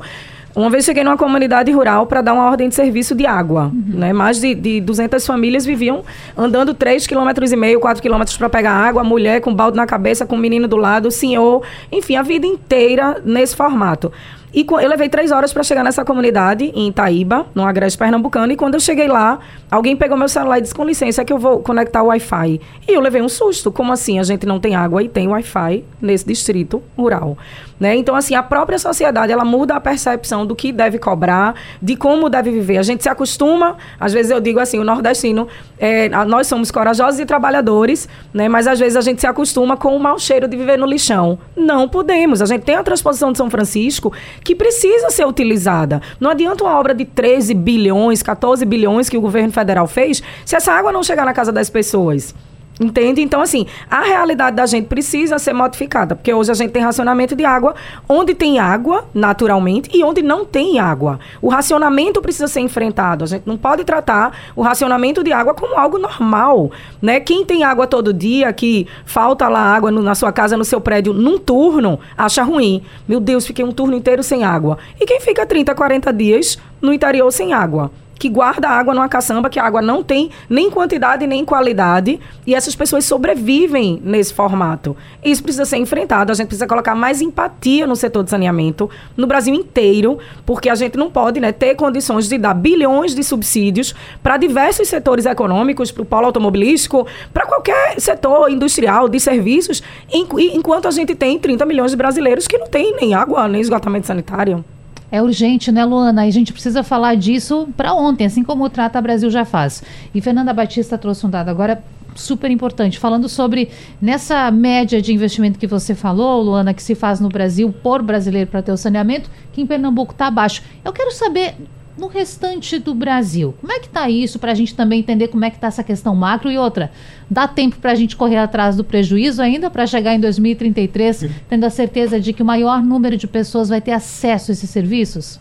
uma 0.55 0.69
vez 0.69 0.85
cheguei 0.85 1.03
numa 1.03 1.17
comunidade 1.17 1.71
rural 1.71 2.05
para 2.05 2.21
dar 2.21 2.33
uma 2.33 2.45
ordem 2.45 2.69
de 2.69 2.75
serviço 2.75 3.15
de 3.15 3.25
água. 3.25 3.71
Uhum. 3.73 3.97
Né? 3.99 4.13
Mais 4.13 4.39
de, 4.39 4.53
de 4.53 4.79
200 4.79 5.25
famílias 5.25 5.65
viviam 5.65 6.03
andando 6.37 6.75
3,5 6.75 7.07
km, 7.07 7.79
4 7.79 8.03
km 8.03 8.21
para 8.37 8.49
pegar 8.49 8.73
água, 8.73 9.03
mulher 9.03 9.41
com 9.41 9.53
balde 9.55 9.75
na 9.75 9.87
cabeça, 9.87 10.23
com 10.23 10.35
o 10.35 10.39
menino 10.39 10.67
do 10.67 10.75
lado, 10.75 11.09
senhor, 11.09 11.63
enfim, 11.91 12.15
a 12.15 12.21
vida 12.21 12.45
inteira 12.45 13.19
nesse 13.25 13.55
formato. 13.55 14.11
E 14.53 14.65
eu 14.69 14.89
levei 14.89 15.07
três 15.07 15.31
horas 15.31 15.53
para 15.53 15.63
chegar 15.63 15.83
nessa 15.83 16.03
comunidade, 16.03 16.71
em 16.75 16.89
Itaíba, 16.89 17.45
no 17.55 17.65
Agreste 17.65 17.97
Pernambucano. 17.97 18.51
E 18.51 18.57
quando 18.57 18.73
eu 18.73 18.79
cheguei 18.79 19.07
lá, 19.07 19.39
alguém 19.69 19.95
pegou 19.95 20.17
meu 20.17 20.27
celular 20.27 20.57
e 20.57 20.61
disse: 20.61 20.75
com 20.75 20.83
licença, 20.83 21.21
é 21.21 21.25
que 21.25 21.31
eu 21.31 21.39
vou 21.39 21.59
conectar 21.59 22.03
o 22.03 22.07
Wi-Fi. 22.07 22.59
E 22.87 22.93
eu 22.93 22.99
levei 22.99 23.21
um 23.21 23.29
susto. 23.29 23.71
Como 23.71 23.93
assim? 23.93 24.19
A 24.19 24.23
gente 24.23 24.45
não 24.45 24.59
tem 24.59 24.75
água 24.75 25.01
e 25.01 25.07
tem 25.07 25.27
Wi-Fi 25.27 25.85
nesse 26.01 26.25
distrito 26.25 26.83
rural. 26.97 27.37
Né? 27.81 27.95
Então, 27.95 28.15
assim, 28.15 28.35
a 28.35 28.43
própria 28.43 28.77
sociedade, 28.77 29.33
ela 29.33 29.43
muda 29.43 29.73
a 29.73 29.79
percepção 29.79 30.45
do 30.45 30.55
que 30.55 30.71
deve 30.71 30.99
cobrar, 30.99 31.55
de 31.81 31.95
como 31.95 32.29
deve 32.29 32.51
viver. 32.51 32.77
A 32.77 32.83
gente 32.83 33.01
se 33.01 33.09
acostuma, 33.09 33.75
às 33.99 34.13
vezes 34.13 34.31
eu 34.31 34.39
digo 34.39 34.59
assim, 34.59 34.77
o 34.77 34.83
nordestino, 34.83 35.47
é, 35.79 36.07
nós 36.25 36.45
somos 36.45 36.69
corajosos 36.69 37.19
e 37.19 37.25
trabalhadores, 37.25 38.07
né? 38.31 38.47
mas 38.47 38.67
às 38.67 38.79
vezes 38.79 38.95
a 38.95 39.01
gente 39.01 39.19
se 39.19 39.25
acostuma 39.25 39.75
com 39.75 39.95
o 39.95 39.99
mau 39.99 40.19
cheiro 40.19 40.47
de 40.47 40.55
viver 40.55 40.77
no 40.77 40.85
lixão. 40.85 41.39
Não 41.57 41.89
podemos. 41.89 42.39
A 42.39 42.45
gente 42.45 42.61
tem 42.61 42.75
a 42.75 42.83
transposição 42.83 43.31
de 43.31 43.39
São 43.39 43.49
Francisco 43.49 44.13
que 44.43 44.53
precisa 44.53 45.09
ser 45.09 45.25
utilizada. 45.25 46.03
Não 46.19 46.29
adianta 46.29 46.63
uma 46.63 46.77
obra 46.77 46.93
de 46.93 47.03
13 47.03 47.55
bilhões, 47.55 48.21
14 48.21 48.63
bilhões 48.63 49.09
que 49.09 49.17
o 49.17 49.21
governo 49.21 49.51
federal 49.51 49.87
fez, 49.87 50.21
se 50.45 50.55
essa 50.55 50.71
água 50.71 50.91
não 50.91 51.01
chegar 51.01 51.25
na 51.25 51.33
casa 51.33 51.51
das 51.51 51.67
pessoas. 51.67 52.35
Entende? 52.81 53.21
Então, 53.21 53.41
assim, 53.41 53.67
a 53.87 54.01
realidade 54.01 54.55
da 54.55 54.65
gente 54.65 54.87
precisa 54.87 55.37
ser 55.37 55.53
modificada, 55.53 56.15
porque 56.15 56.33
hoje 56.33 56.49
a 56.49 56.55
gente 56.55 56.71
tem 56.71 56.81
racionamento 56.81 57.35
de 57.35 57.45
água 57.45 57.75
onde 58.09 58.33
tem 58.33 58.57
água, 58.57 59.05
naturalmente, 59.13 59.91
e 59.93 60.03
onde 60.03 60.23
não 60.23 60.43
tem 60.43 60.79
água. 60.79 61.19
O 61.39 61.47
racionamento 61.47 62.19
precisa 62.23 62.47
ser 62.47 62.61
enfrentado. 62.61 63.23
A 63.23 63.27
gente 63.27 63.43
não 63.45 63.55
pode 63.55 63.83
tratar 63.83 64.35
o 64.55 64.63
racionamento 64.63 65.23
de 65.23 65.31
água 65.31 65.53
como 65.53 65.77
algo 65.77 65.99
normal, 65.99 66.71
né? 66.99 67.19
Quem 67.19 67.45
tem 67.45 67.63
água 67.63 67.85
todo 67.85 68.11
dia, 68.11 68.51
que 68.51 68.87
falta 69.05 69.47
lá 69.47 69.61
água 69.61 69.91
no, 69.91 70.01
na 70.01 70.15
sua 70.15 70.31
casa, 70.31 70.57
no 70.57 70.65
seu 70.65 70.81
prédio, 70.81 71.13
num 71.13 71.37
turno, 71.37 71.99
acha 72.17 72.41
ruim. 72.41 72.81
Meu 73.07 73.19
Deus, 73.19 73.45
fiquei 73.45 73.63
um 73.63 73.71
turno 73.71 73.95
inteiro 73.95 74.23
sem 74.23 74.43
água. 74.43 74.79
E 74.99 75.05
quem 75.05 75.21
fica 75.21 75.45
30, 75.45 75.75
40 75.75 76.11
dias 76.11 76.57
no 76.81 76.91
interior 76.91 77.31
sem 77.31 77.53
água? 77.53 77.91
Que 78.21 78.29
guarda 78.29 78.69
água 78.69 78.93
numa 78.93 79.09
caçamba, 79.09 79.49
que 79.49 79.59
a 79.59 79.63
água 79.63 79.81
não 79.81 80.03
tem 80.03 80.29
nem 80.47 80.69
quantidade 80.69 81.25
nem 81.25 81.43
qualidade, 81.43 82.19
e 82.45 82.53
essas 82.53 82.75
pessoas 82.75 83.03
sobrevivem 83.03 83.99
nesse 84.03 84.31
formato. 84.31 84.95
Isso 85.25 85.41
precisa 85.41 85.65
ser 85.65 85.77
enfrentado, 85.77 86.31
a 86.31 86.35
gente 86.35 86.45
precisa 86.45 86.67
colocar 86.67 86.93
mais 86.93 87.19
empatia 87.19 87.87
no 87.87 87.95
setor 87.95 88.23
de 88.23 88.29
saneamento, 88.29 88.87
no 89.17 89.25
Brasil 89.25 89.55
inteiro, 89.55 90.19
porque 90.45 90.69
a 90.69 90.75
gente 90.75 90.97
não 90.97 91.09
pode 91.09 91.39
né, 91.39 91.51
ter 91.51 91.73
condições 91.73 92.29
de 92.29 92.37
dar 92.37 92.53
bilhões 92.53 93.15
de 93.15 93.23
subsídios 93.23 93.95
para 94.21 94.37
diversos 94.37 94.87
setores 94.87 95.25
econômicos, 95.25 95.91
para 95.91 96.03
o 96.03 96.05
polo 96.05 96.27
automobilístico, 96.27 97.07
para 97.33 97.47
qualquer 97.47 97.99
setor 97.99 98.51
industrial, 98.51 99.09
de 99.09 99.19
serviços, 99.19 99.81
enquanto 100.13 100.87
a 100.87 100.91
gente 100.91 101.15
tem 101.15 101.39
30 101.39 101.65
milhões 101.65 101.89
de 101.89 101.97
brasileiros 101.97 102.47
que 102.47 102.59
não 102.59 102.67
têm 102.67 102.95
nem 102.95 103.15
água, 103.15 103.47
nem 103.47 103.61
esgotamento 103.61 104.05
sanitário. 104.05 104.63
É 105.11 105.21
urgente, 105.21 105.71
né, 105.71 105.83
Luana? 105.83 106.21
A 106.21 106.29
gente 106.29 106.53
precisa 106.53 106.83
falar 106.83 107.15
disso 107.15 107.67
para 107.75 107.93
ontem, 107.93 108.25
assim 108.25 108.43
como 108.43 108.63
o 108.63 108.69
Trata 108.69 109.01
Brasil 109.01 109.29
já 109.29 109.43
faz. 109.43 109.83
E 110.15 110.21
Fernanda 110.21 110.53
Batista 110.53 110.97
trouxe 110.97 111.25
um 111.25 111.29
dado 111.29 111.49
agora 111.49 111.83
super 112.15 112.49
importante, 112.49 112.97
falando 112.99 113.27
sobre 113.27 113.69
nessa 114.01 114.49
média 114.51 115.01
de 115.01 115.13
investimento 115.13 115.59
que 115.59 115.67
você 115.67 115.93
falou, 115.93 116.41
Luana, 116.41 116.73
que 116.73 116.83
se 116.83 116.95
faz 116.95 117.19
no 117.19 117.29
Brasil 117.29 117.73
por 117.83 118.01
brasileiro 118.01 118.49
para 118.49 118.61
ter 118.61 118.71
o 118.71 118.77
saneamento, 118.77 119.29
que 119.51 119.61
em 119.61 119.67
Pernambuco 119.67 120.13
está 120.13 120.27
abaixo. 120.27 120.63
Eu 120.83 120.93
quero 120.93 121.11
saber 121.11 121.55
no 121.97 122.07
restante 122.07 122.79
do 122.79 122.93
Brasil. 122.93 123.53
Como 123.59 123.71
é 123.71 123.79
que 123.79 123.87
está 123.87 124.09
isso 124.09 124.39
para 124.39 124.51
a 124.51 124.55
gente 124.55 124.75
também 124.75 124.99
entender 124.99 125.27
como 125.27 125.45
é 125.45 125.49
que 125.49 125.57
está 125.57 125.67
essa 125.67 125.83
questão 125.83 126.15
macro 126.15 126.51
e 126.51 126.57
outra? 126.57 126.91
Dá 127.29 127.47
tempo 127.47 127.77
para 127.77 127.91
a 127.91 127.95
gente 127.95 128.15
correr 128.15 128.37
atrás 128.37 128.75
do 128.75 128.83
prejuízo 128.83 129.41
ainda 129.41 129.69
para 129.69 129.85
chegar 129.85 130.13
em 130.13 130.19
2033 130.19 131.25
tendo 131.49 131.63
a 131.65 131.69
certeza 131.69 132.19
de 132.19 132.33
que 132.33 132.41
o 132.41 132.45
maior 132.45 132.81
número 132.81 133.17
de 133.17 133.27
pessoas 133.27 133.69
vai 133.69 133.81
ter 133.81 133.91
acesso 133.91 134.51
a 134.51 134.53
esses 134.53 134.69
serviços? 134.69 135.39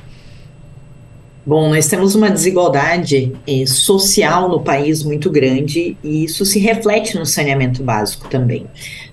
Bom, 1.44 1.70
nós 1.70 1.88
temos 1.88 2.14
uma 2.14 2.30
desigualdade 2.30 3.32
eh, 3.46 3.64
social 3.66 4.48
no 4.48 4.60
país 4.60 5.02
muito 5.02 5.30
grande 5.30 5.96
e 6.04 6.24
isso 6.24 6.44
se 6.44 6.58
reflete 6.58 7.18
no 7.18 7.24
saneamento 7.24 7.82
básico 7.82 8.28
também. 8.28 8.66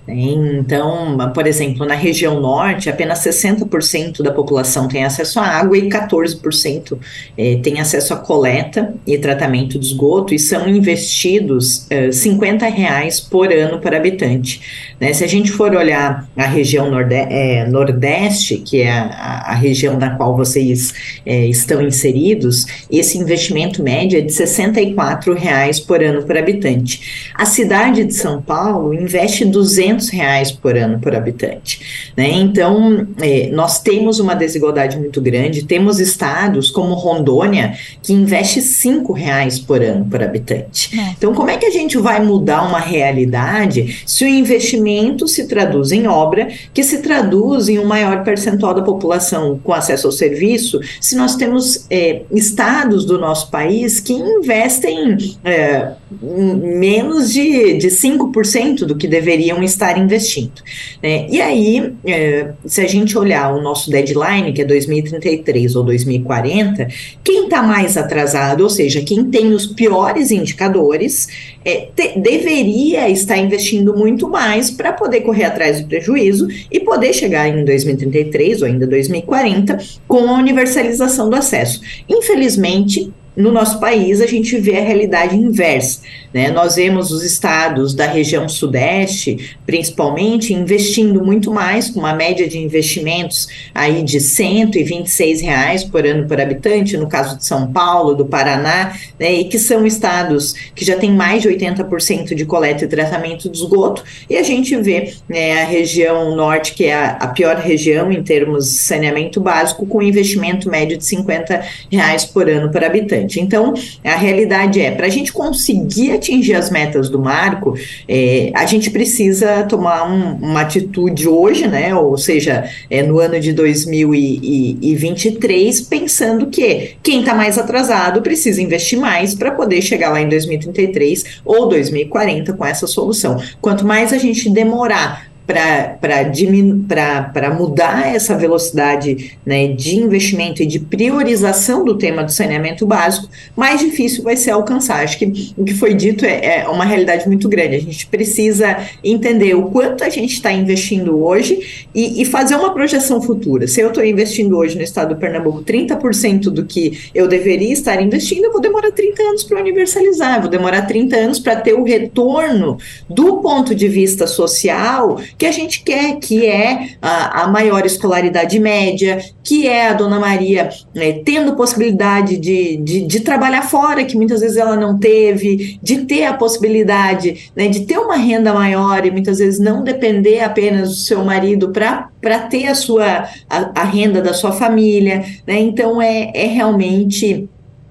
Então, 0.08 1.18
por 1.34 1.46
exemplo, 1.46 1.84
na 1.84 1.94
região 1.94 2.40
norte, 2.40 2.88
apenas 2.88 3.18
60% 3.18 4.22
da 4.22 4.32
população 4.32 4.88
tem 4.88 5.04
acesso 5.04 5.38
à 5.38 5.44
água 5.44 5.76
e 5.76 5.88
14% 5.88 6.98
eh, 7.36 7.58
tem 7.62 7.78
acesso 7.78 8.14
à 8.14 8.16
coleta 8.16 8.94
e 9.06 9.18
tratamento 9.18 9.78
de 9.78 9.86
esgoto 9.86 10.34
e 10.34 10.38
são 10.38 10.66
investidos 10.66 11.86
eh, 11.90 12.10
50 12.10 12.66
reais 12.68 13.20
por 13.20 13.52
ano 13.52 13.80
por 13.80 13.94
habitante. 13.94 14.94
Né? 14.98 15.12
Se 15.12 15.24
a 15.24 15.26
gente 15.26 15.52
for 15.52 15.74
olhar 15.74 16.26
a 16.34 16.46
região 16.46 16.90
norde 16.90 17.14
eh, 17.14 17.66
nordeste, 17.68 18.56
que 18.58 18.80
é 18.80 18.90
a, 18.90 19.42
a, 19.48 19.54
região 19.54 19.98
na 19.98 20.16
qual 20.16 20.34
vocês 20.34 20.94
estão 21.26 21.82
inseridos, 21.82 22.64
esse 22.90 23.18
investimento 23.18 23.82
médio 23.82 24.18
é 24.18 24.22
de 24.22 24.32
64 24.32 25.34
reais 25.34 25.78
por 25.80 26.02
ano 26.02 26.22
por 26.22 26.36
habitante. 26.36 27.30
A 27.34 27.44
cidade 27.44 28.04
de 28.04 28.14
São 28.14 28.40
Paulo 28.40 28.94
investe 28.94 29.44
200 29.44 29.97
reais 30.06 30.52
por 30.52 30.76
ano 30.76 31.00
por 31.00 31.14
habitante. 31.16 32.12
Né? 32.16 32.30
Então, 32.30 33.08
é, 33.20 33.50
nós 33.50 33.80
temos 33.80 34.20
uma 34.20 34.34
desigualdade 34.34 34.96
muito 34.96 35.20
grande. 35.20 35.64
Temos 35.64 35.98
estados 35.98 36.70
como 36.70 36.94
Rondônia 36.94 37.76
que 38.02 38.12
investe 38.12 38.62
cinco 38.62 39.12
reais 39.12 39.58
por 39.58 39.82
ano 39.82 40.04
por 40.04 40.22
habitante. 40.22 40.90
Então, 41.16 41.34
como 41.34 41.50
é 41.50 41.56
que 41.56 41.66
a 41.66 41.70
gente 41.70 41.98
vai 41.98 42.22
mudar 42.22 42.62
uma 42.62 42.78
realidade 42.78 44.02
se 44.06 44.24
o 44.24 44.28
investimento 44.28 45.26
se 45.26 45.48
traduz 45.48 45.90
em 45.90 46.06
obra, 46.06 46.48
que 46.72 46.84
se 46.84 46.98
traduz 46.98 47.68
em 47.68 47.78
um 47.78 47.84
maior 47.84 48.22
percentual 48.22 48.74
da 48.74 48.82
população 48.82 49.58
com 49.62 49.72
acesso 49.72 50.06
ao 50.06 50.12
serviço, 50.12 50.80
se 51.00 51.16
nós 51.16 51.34
temos 51.34 51.86
é, 51.90 52.22
estados 52.30 53.04
do 53.04 53.18
nosso 53.18 53.50
país 53.50 54.00
que 54.00 54.12
investem 54.12 55.16
é, 55.44 55.92
menos 56.10 57.32
de, 57.32 57.74
de 57.74 57.88
5% 57.88 58.84
do 58.86 58.96
que 58.96 59.06
deveriam 59.06 59.62
estar 59.62 59.98
investindo. 59.98 60.62
Né? 61.02 61.26
E 61.30 61.40
aí, 61.40 61.92
é, 62.04 62.52
se 62.64 62.80
a 62.80 62.86
gente 62.86 63.16
olhar 63.16 63.54
o 63.54 63.60
nosso 63.60 63.90
deadline, 63.90 64.52
que 64.52 64.62
é 64.62 64.64
2033 64.64 65.76
ou 65.76 65.84
2040, 65.84 66.88
quem 67.22 67.44
está 67.44 67.62
mais 67.62 67.96
atrasado, 67.96 68.62
ou 68.62 68.70
seja, 68.70 69.02
quem 69.02 69.24
tem 69.24 69.52
os 69.52 69.66
piores 69.66 70.30
indicadores, 70.30 71.28
é, 71.64 71.88
te, 71.94 72.18
deveria 72.18 73.08
estar 73.10 73.36
investindo 73.36 73.94
muito 73.94 74.28
mais 74.28 74.70
para 74.70 74.92
poder 74.92 75.20
correr 75.20 75.44
atrás 75.44 75.80
do 75.80 75.88
prejuízo 75.88 76.48
e 76.70 76.80
poder 76.80 77.12
chegar 77.12 77.48
em 77.48 77.64
2033 77.64 78.62
ou 78.62 78.68
ainda 78.68 78.86
2040 78.86 79.78
com 80.06 80.28
a 80.28 80.38
universalização 80.38 81.28
do 81.28 81.36
acesso. 81.36 81.80
Infelizmente, 82.08 83.12
no 83.38 83.52
nosso 83.52 83.78
país, 83.78 84.20
a 84.20 84.26
gente 84.26 84.58
vê 84.58 84.76
a 84.76 84.82
realidade 84.82 85.36
inversa. 85.36 86.00
Né? 86.32 86.50
Nós 86.50 86.76
vemos 86.76 87.10
os 87.10 87.22
estados 87.22 87.94
da 87.94 88.06
região 88.06 88.48
sudeste, 88.48 89.56
principalmente, 89.66 90.52
investindo 90.52 91.24
muito 91.24 91.52
mais, 91.52 91.90
com 91.90 92.00
uma 92.00 92.12
média 92.12 92.48
de 92.48 92.58
investimentos 92.58 93.48
aí 93.74 94.02
de 94.02 94.20
126 94.20 95.40
reais 95.40 95.84
por 95.84 96.06
ano 96.06 96.26
por 96.26 96.40
habitante, 96.40 96.96
no 96.96 97.08
caso 97.08 97.36
de 97.36 97.44
São 97.44 97.72
Paulo, 97.72 98.14
do 98.14 98.26
Paraná, 98.26 98.96
né? 99.18 99.32
e 99.32 99.44
que 99.44 99.58
são 99.58 99.86
estados 99.86 100.54
que 100.74 100.84
já 100.84 100.96
têm 100.96 101.12
mais 101.12 101.42
de 101.42 101.48
80% 101.48 102.34
de 102.34 102.44
coleta 102.44 102.84
e 102.84 102.88
tratamento 102.88 103.48
de 103.48 103.58
esgoto, 103.58 104.04
e 104.28 104.36
a 104.36 104.42
gente 104.42 104.76
vê 104.76 105.14
né, 105.28 105.62
a 105.62 105.64
região 105.64 106.34
norte, 106.36 106.74
que 106.74 106.84
é 106.84 106.94
a, 106.94 107.28
pior 107.28 107.56
região 107.56 108.10
em 108.10 108.22
termos 108.22 108.66
de 108.66 108.78
saneamento 108.78 109.40
básico, 109.40 109.86
com 109.86 110.02
investimento 110.02 110.68
médio 110.68 110.96
de 110.96 111.04
50 111.04 111.62
reais 111.90 112.24
por 112.24 112.48
ano 112.48 112.70
por 112.70 112.82
habitante. 112.84 113.40
Então, 113.40 113.74
a 114.04 114.16
realidade 114.16 114.80
é, 114.80 114.90
para 114.90 115.06
a 115.06 115.10
gente 115.10 115.32
conseguir 115.32 116.17
atingir 116.18 116.54
as 116.54 116.70
metas 116.70 117.08
do 117.08 117.18
marco, 117.18 117.74
é, 118.06 118.52
a 118.54 118.66
gente 118.66 118.90
precisa 118.90 119.62
tomar 119.64 120.04
um, 120.04 120.34
uma 120.34 120.60
atitude 120.60 121.26
hoje, 121.26 121.66
né? 121.66 121.94
Ou 121.94 122.18
seja, 122.18 122.68
é, 122.90 123.02
no 123.02 123.18
ano 123.18 123.40
de 123.40 123.50
2023, 123.52 125.80
pensando 125.82 126.48
que 126.48 126.96
quem 127.02 127.20
está 127.20 127.34
mais 127.34 127.58
atrasado 127.58 128.22
precisa 128.22 128.60
investir 128.60 128.98
mais 128.98 129.34
para 129.34 129.52
poder 129.52 129.80
chegar 129.80 130.10
lá 130.10 130.20
em 130.20 130.28
2033 130.28 131.40
ou 131.44 131.68
2040 131.68 132.52
com 132.52 132.64
essa 132.64 132.86
solução. 132.86 133.40
Quanto 133.60 133.84
mais 133.86 134.12
a 134.12 134.18
gente 134.18 134.50
demorar 134.50 135.28
para 135.48 137.50
mudar 137.56 138.14
essa 138.14 138.36
velocidade 138.36 139.38
né, 139.46 139.68
de 139.68 139.96
investimento 139.96 140.62
e 140.62 140.66
de 140.66 140.78
priorização 140.78 141.86
do 141.86 141.96
tema 141.96 142.22
do 142.22 142.30
saneamento 142.30 142.86
básico, 142.86 143.30
mais 143.56 143.80
difícil 143.80 144.22
vai 144.22 144.36
ser 144.36 144.50
alcançar. 144.50 145.02
Acho 145.02 145.18
que 145.18 145.54
o 145.56 145.64
que 145.64 145.72
foi 145.72 145.94
dito 145.94 146.26
é, 146.26 146.60
é 146.60 146.68
uma 146.68 146.84
realidade 146.84 147.26
muito 147.26 147.48
grande. 147.48 147.76
A 147.76 147.80
gente 147.80 148.06
precisa 148.08 148.76
entender 149.02 149.54
o 149.54 149.70
quanto 149.70 150.04
a 150.04 150.10
gente 150.10 150.34
está 150.34 150.52
investindo 150.52 151.24
hoje 151.24 151.86
e, 151.94 152.20
e, 152.20 152.26
fazer 152.26 152.56
uma 152.56 152.74
projeção 152.74 153.22
futura. 153.22 153.66
Se 153.66 153.80
eu 153.80 153.88
estou 153.88 154.04
investindo 154.04 154.54
hoje 154.54 154.76
no 154.76 154.82
estado 154.82 155.14
do 155.14 155.20
Pernambuco 155.20 155.64
30% 155.64 156.50
do 156.50 156.66
que 156.66 157.08
eu 157.14 157.26
deveria 157.26 157.72
estar 157.72 158.02
investindo, 158.02 158.44
eu 158.44 158.52
vou 158.52 158.60
demorar 158.60 158.92
30 158.92 159.22
anos 159.22 159.44
para 159.44 159.60
universalizar, 159.60 160.42
vou 160.42 160.50
demorar 160.50 160.82
30 160.82 161.16
anos 161.16 161.38
para 161.38 161.56
ter 161.56 161.72
o 161.72 161.84
retorno 161.84 162.76
do 163.08 163.38
ponto 163.38 163.74
de 163.74 163.88
vista 163.88 164.26
social 164.26 165.18
que 165.38 165.46
a 165.46 165.52
gente 165.52 165.84
quer, 165.84 166.16
que 166.16 166.44
é 166.44 166.96
a, 167.00 167.44
a 167.44 167.48
maior 167.48 167.86
escolaridade 167.86 168.58
média, 168.58 169.24
que 169.44 169.68
é 169.68 169.88
a 169.88 169.92
Dona 169.92 170.18
Maria 170.18 170.68
né, 170.92 171.20
tendo 171.24 171.54
possibilidade 171.54 172.36
de, 172.36 172.76
de, 172.76 173.06
de, 173.06 173.20
trabalhar 173.20 173.62
fora, 173.62 174.04
que 174.04 174.16
muitas 174.16 174.40
vezes 174.40 174.56
ela 174.56 174.76
não 174.76 174.98
teve, 174.98 175.78
de 175.80 176.04
ter 176.04 176.24
a 176.24 176.34
possibilidade 176.34 177.50
né, 177.54 177.68
de 177.68 177.86
ter 177.86 177.98
uma 177.98 178.16
renda 178.16 178.52
maior 178.52 179.06
e 179.06 179.10
muitas 179.12 179.38
vezes 179.38 179.60
não 179.60 179.84
depender 179.84 180.40
apenas 180.40 180.88
do 180.88 180.96
seu 180.96 181.24
marido 181.24 181.70
para 181.70 182.38
ter 182.50 182.66
a 182.66 182.74
sua 182.74 183.28
a, 183.48 183.80
a, 183.80 183.84
renda 183.84 184.20
da 184.20 184.34
sua 184.34 184.50
família. 184.50 185.24
Né? 185.46 185.60
Então 185.60 186.02
é, 186.02 186.32
é 186.34 186.46
realmente 186.46 187.48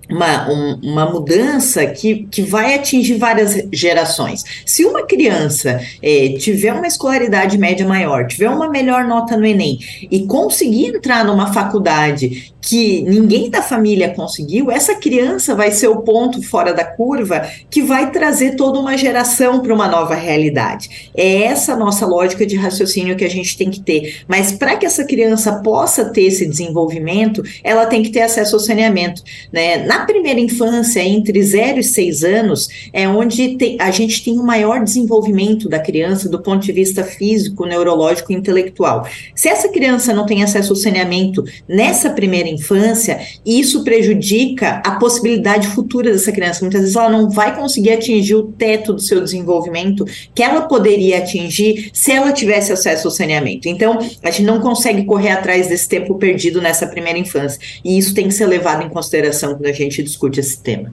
uma, 0.09 0.49
um, 0.49 0.79
uma 0.83 1.05
mudança 1.05 1.85
que, 1.85 2.27
que 2.31 2.41
vai 2.41 2.75
atingir 2.75 3.15
várias 3.17 3.67
gerações. 3.71 4.43
Se 4.65 4.85
uma 4.85 5.05
criança 5.05 5.79
é, 6.01 6.29
tiver 6.37 6.73
uma 6.73 6.87
escolaridade 6.87 7.57
média 7.57 7.87
maior, 7.87 8.27
tiver 8.27 8.49
uma 8.49 8.69
melhor 8.69 9.05
nota 9.05 9.35
no 9.35 9.45
Enem 9.45 9.79
e 10.09 10.25
conseguir 10.25 10.95
entrar 10.95 11.25
numa 11.25 11.53
faculdade 11.53 12.53
que 12.61 13.01
ninguém 13.03 13.49
da 13.49 13.61
família 13.61 14.13
conseguiu, 14.13 14.69
essa 14.69 14.95
criança 14.95 15.55
vai 15.55 15.71
ser 15.71 15.87
o 15.87 16.01
ponto 16.01 16.41
fora 16.41 16.73
da 16.73 16.83
curva 16.83 17.47
que 17.69 17.81
vai 17.81 18.11
trazer 18.11 18.55
toda 18.57 18.77
uma 18.77 18.97
geração 18.97 19.61
para 19.61 19.73
uma 19.73 19.87
nova 19.87 20.15
realidade. 20.15 21.09
É 21.15 21.43
essa 21.43 21.77
nossa 21.77 22.05
lógica 22.05 22.45
de 22.45 22.57
raciocínio 22.57 23.15
que 23.15 23.23
a 23.23 23.29
gente 23.29 23.57
tem 23.57 23.69
que 23.69 23.79
ter. 23.79 24.21
Mas 24.27 24.51
para 24.51 24.75
que 24.75 24.85
essa 24.85 25.05
criança 25.05 25.61
possa 25.61 26.05
ter 26.05 26.23
esse 26.23 26.45
desenvolvimento, 26.45 27.41
ela 27.63 27.85
tem 27.85 28.03
que 28.03 28.09
ter 28.09 28.21
acesso 28.21 28.55
ao 28.55 28.59
saneamento. 28.59 29.23
Né? 29.51 29.77
Na 29.85 29.96
primeira 30.05 30.39
infância, 30.39 31.01
entre 31.01 31.41
0 31.41 31.79
e 31.79 31.83
6 31.83 32.23
anos, 32.23 32.67
é 32.91 33.07
onde 33.07 33.55
tem, 33.57 33.77
a 33.79 33.91
gente 33.91 34.23
tem 34.23 34.39
o 34.39 34.43
maior 34.43 34.83
desenvolvimento 34.83 35.69
da 35.69 35.79
criança 35.79 36.29
do 36.29 36.41
ponto 36.41 36.65
de 36.65 36.71
vista 36.71 37.03
físico, 37.03 37.65
neurológico 37.65 38.31
e 38.31 38.35
intelectual. 38.35 39.07
Se 39.35 39.47
essa 39.47 39.69
criança 39.69 40.13
não 40.13 40.25
tem 40.25 40.43
acesso 40.43 40.73
ao 40.73 40.75
saneamento 40.75 41.43
nessa 41.67 42.09
primeira 42.09 42.49
infância, 42.49 43.19
isso 43.45 43.83
prejudica 43.83 44.81
a 44.85 44.91
possibilidade 44.91 45.67
futura 45.67 46.11
dessa 46.11 46.31
criança. 46.31 46.61
Muitas 46.61 46.81
vezes 46.81 46.95
ela 46.95 47.09
não 47.09 47.29
vai 47.29 47.55
conseguir 47.55 47.91
atingir 47.91 48.35
o 48.35 48.43
teto 48.43 48.93
do 48.93 49.01
seu 49.01 49.21
desenvolvimento 49.21 50.05
que 50.33 50.43
ela 50.43 50.61
poderia 50.61 51.19
atingir 51.19 51.89
se 51.93 52.11
ela 52.11 52.31
tivesse 52.31 52.71
acesso 52.71 53.07
ao 53.07 53.11
saneamento. 53.11 53.67
Então, 53.67 53.99
a 54.23 54.31
gente 54.31 54.43
não 54.43 54.59
consegue 54.59 55.05
correr 55.05 55.29
atrás 55.29 55.67
desse 55.67 55.87
tempo 55.87 56.15
perdido 56.15 56.61
nessa 56.61 56.87
primeira 56.87 57.17
infância. 57.17 57.59
E 57.83 57.97
isso 57.97 58.13
tem 58.13 58.27
que 58.27 58.33
ser 58.33 58.45
levado 58.45 58.83
em 58.83 58.89
consideração 58.89 59.53
quando 59.53 59.67
a 59.67 59.71
gente 59.71 59.86
discute 59.89 60.39
esse 60.39 60.61
tema. 60.61 60.91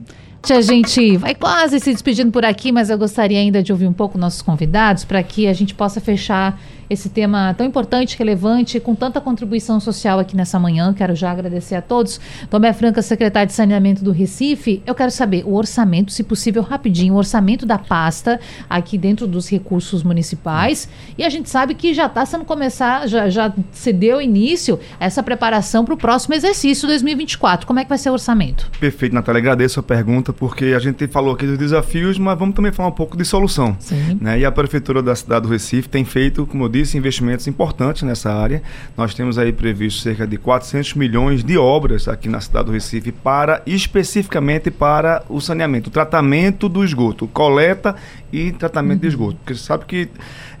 A 0.49 0.61
gente 0.61 1.17
vai 1.17 1.33
quase 1.33 1.79
se 1.79 1.91
despedindo 1.91 2.31
por 2.31 2.45
aqui, 2.45 2.71
mas 2.71 2.91
eu 2.91 2.97
gostaria 2.97 3.39
ainda 3.39 3.63
de 3.63 3.71
ouvir 3.71 3.87
um 3.87 3.93
pouco 3.93 4.17
nossos 4.17 4.43
convidados 4.43 5.03
para 5.03 5.23
que 5.23 5.47
a 5.47 5.53
gente 5.53 5.73
possa 5.73 5.99
fechar 5.99 6.61
esse 6.89 7.09
tema 7.09 7.53
tão 7.53 7.65
importante, 7.65 8.17
relevante, 8.17 8.79
com 8.79 8.95
tanta 8.95 9.19
contribuição 9.19 9.79
social 9.79 10.19
aqui 10.19 10.35
nessa 10.35 10.59
manhã. 10.59 10.93
Quero 10.93 11.15
já 11.15 11.31
agradecer 11.31 11.75
a 11.75 11.81
todos. 11.81 12.19
Tomé 12.49 12.73
Franca, 12.73 13.01
secretário 13.01 13.47
de 13.47 13.53
Saneamento 13.53 14.03
do 14.03 14.11
Recife. 14.11 14.81
Eu 14.85 14.95
quero 14.95 15.11
saber 15.11 15.43
o 15.45 15.53
orçamento, 15.53 16.11
se 16.11 16.23
possível, 16.23 16.61
rapidinho, 16.61 17.13
o 17.13 17.17
orçamento 17.17 17.65
da 17.65 17.77
pasta 17.77 18.39
aqui 18.69 18.97
dentro 18.97 19.27
dos 19.27 19.49
recursos 19.49 20.03
municipais. 20.03 20.87
E 21.17 21.23
a 21.23 21.29
gente 21.29 21.49
sabe 21.49 21.73
que 21.73 21.93
já 21.93 22.05
está 22.05 22.25
sendo 22.25 22.45
começar, 22.45 23.07
já, 23.07 23.29
já 23.29 23.53
se 23.71 23.91
deu 23.91 24.21
início 24.21 24.79
essa 24.99 25.23
preparação 25.23 25.83
para 25.83 25.93
o 25.93 25.97
próximo 25.97 26.35
exercício 26.35 26.87
2024. 26.87 27.65
Como 27.65 27.79
é 27.79 27.83
que 27.83 27.89
vai 27.89 27.97
ser 27.97 28.09
o 28.09 28.13
orçamento? 28.13 28.69
Perfeito, 28.79 29.13
Natália. 29.13 29.39
Agradeço 29.39 29.79
a 29.79 29.83
pergunta, 29.83 30.31
porque 30.31 30.65
a 30.65 30.79
gente 30.79 31.07
falou 31.07 31.33
aqui 31.33 31.45
dos 31.45 31.57
desafios, 31.57 32.17
mas 32.17 32.37
vamos 32.37 32.55
também 32.55 32.71
falar 32.71 32.89
um 32.89 32.93
pouco 32.93 33.17
de 33.17 33.25
solução. 33.25 33.75
Sim. 33.79 34.17
Né? 34.19 34.39
E 34.39 34.45
a 34.45 34.51
Prefeitura 34.51 35.01
da 35.01 35.15
cidade 35.15 35.43
do 35.43 35.49
Recife 35.51 35.89
tem 35.89 36.05
feito, 36.05 36.45
como 36.45 36.63
eu 36.63 36.69
disse, 36.75 36.97
investimentos 36.97 37.47
importantes 37.47 38.03
nessa 38.03 38.33
área. 38.33 38.61
Nós 38.97 39.13
temos 39.13 39.37
aí 39.37 39.53
previsto 39.53 40.01
cerca 40.01 40.27
de 40.27 40.37
400 40.37 40.93
milhões 40.95 41.43
de 41.43 41.57
obras 41.57 42.07
aqui 42.07 42.27
na 42.27 42.41
cidade 42.41 42.65
do 42.65 42.71
Recife 42.71 43.11
para 43.11 43.61
especificamente 43.65 44.69
para 44.69 45.23
o 45.29 45.39
saneamento, 45.39 45.89
o 45.89 45.91
tratamento 45.91 46.67
do 46.67 46.83
esgoto, 46.83 47.27
coleta 47.27 47.95
e 48.31 48.51
tratamento 48.51 48.95
uhum. 48.95 49.01
de 49.01 49.07
esgoto. 49.07 49.35
Porque 49.37 49.55
você 49.55 49.63
sabe 49.63 49.85
que 49.85 50.09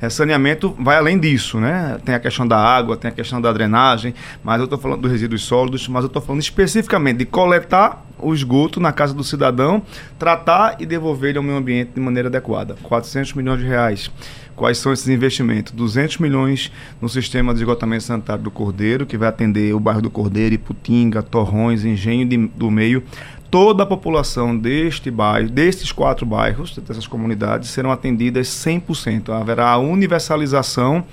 é, 0.01 0.09
saneamento 0.09 0.75
vai 0.79 0.97
além 0.97 1.19
disso, 1.19 1.59
né? 1.59 1.97
Tem 2.05 2.15
a 2.15 2.19
questão 2.19 2.47
da 2.47 2.57
água, 2.57 2.95
tem 2.95 3.09
a 3.09 3.13
questão 3.13 3.41
da 3.41 3.51
drenagem, 3.51 4.13
mas 4.43 4.59
eu 4.59 4.65
estou 4.65 4.79
falando 4.79 5.01
dos 5.01 5.11
resíduos 5.11 5.43
sólidos, 5.43 5.87
mas 5.87 6.03
eu 6.03 6.07
estou 6.07 6.21
falando 6.21 6.41
especificamente 6.41 7.17
de 7.17 7.25
coletar 7.25 8.05
o 8.17 8.33
esgoto 8.33 8.79
na 8.79 8.91
casa 8.91 9.13
do 9.13 9.23
cidadão, 9.23 9.81
tratar 10.17 10.77
e 10.79 10.85
devolver 10.85 11.31
ele 11.31 11.37
ao 11.37 11.43
meio 11.43 11.57
ambiente 11.57 11.91
de 11.93 11.99
maneira 11.99 12.29
adequada. 12.29 12.75
400 12.81 13.33
milhões 13.33 13.59
de 13.59 13.65
reais. 13.65 14.11
Quais 14.55 14.77
são 14.77 14.93
esses 14.93 15.07
investimentos? 15.09 15.73
200 15.73 16.17
milhões 16.19 16.71
no 17.01 17.09
sistema 17.09 17.53
de 17.53 17.59
esgotamento 17.59 18.03
sanitário 18.03 18.43
do 18.43 18.51
Cordeiro, 18.51 19.05
que 19.05 19.17
vai 19.17 19.27
atender 19.27 19.73
o 19.73 19.79
bairro 19.79 20.01
do 20.01 20.09
Cordeiro, 20.09 20.55
Iputinga, 20.55 21.21
Torrões, 21.21 21.83
Engenho 21.83 22.25
de, 22.25 22.37
do 22.37 22.71
Meio, 22.71 23.03
toda 23.51 23.83
a 23.83 23.85
população 23.85 24.57
deste 24.57 25.11
bairro, 25.11 25.49
destes 25.49 25.91
quatro 25.91 26.25
bairros, 26.25 26.77
dessas 26.77 27.07
comunidades, 27.07 27.69
serão 27.69 27.91
atendidas 27.91 28.47
100%. 28.47 29.29
Haverá 29.29 29.69
a 29.69 29.77
universalização 29.77 31.05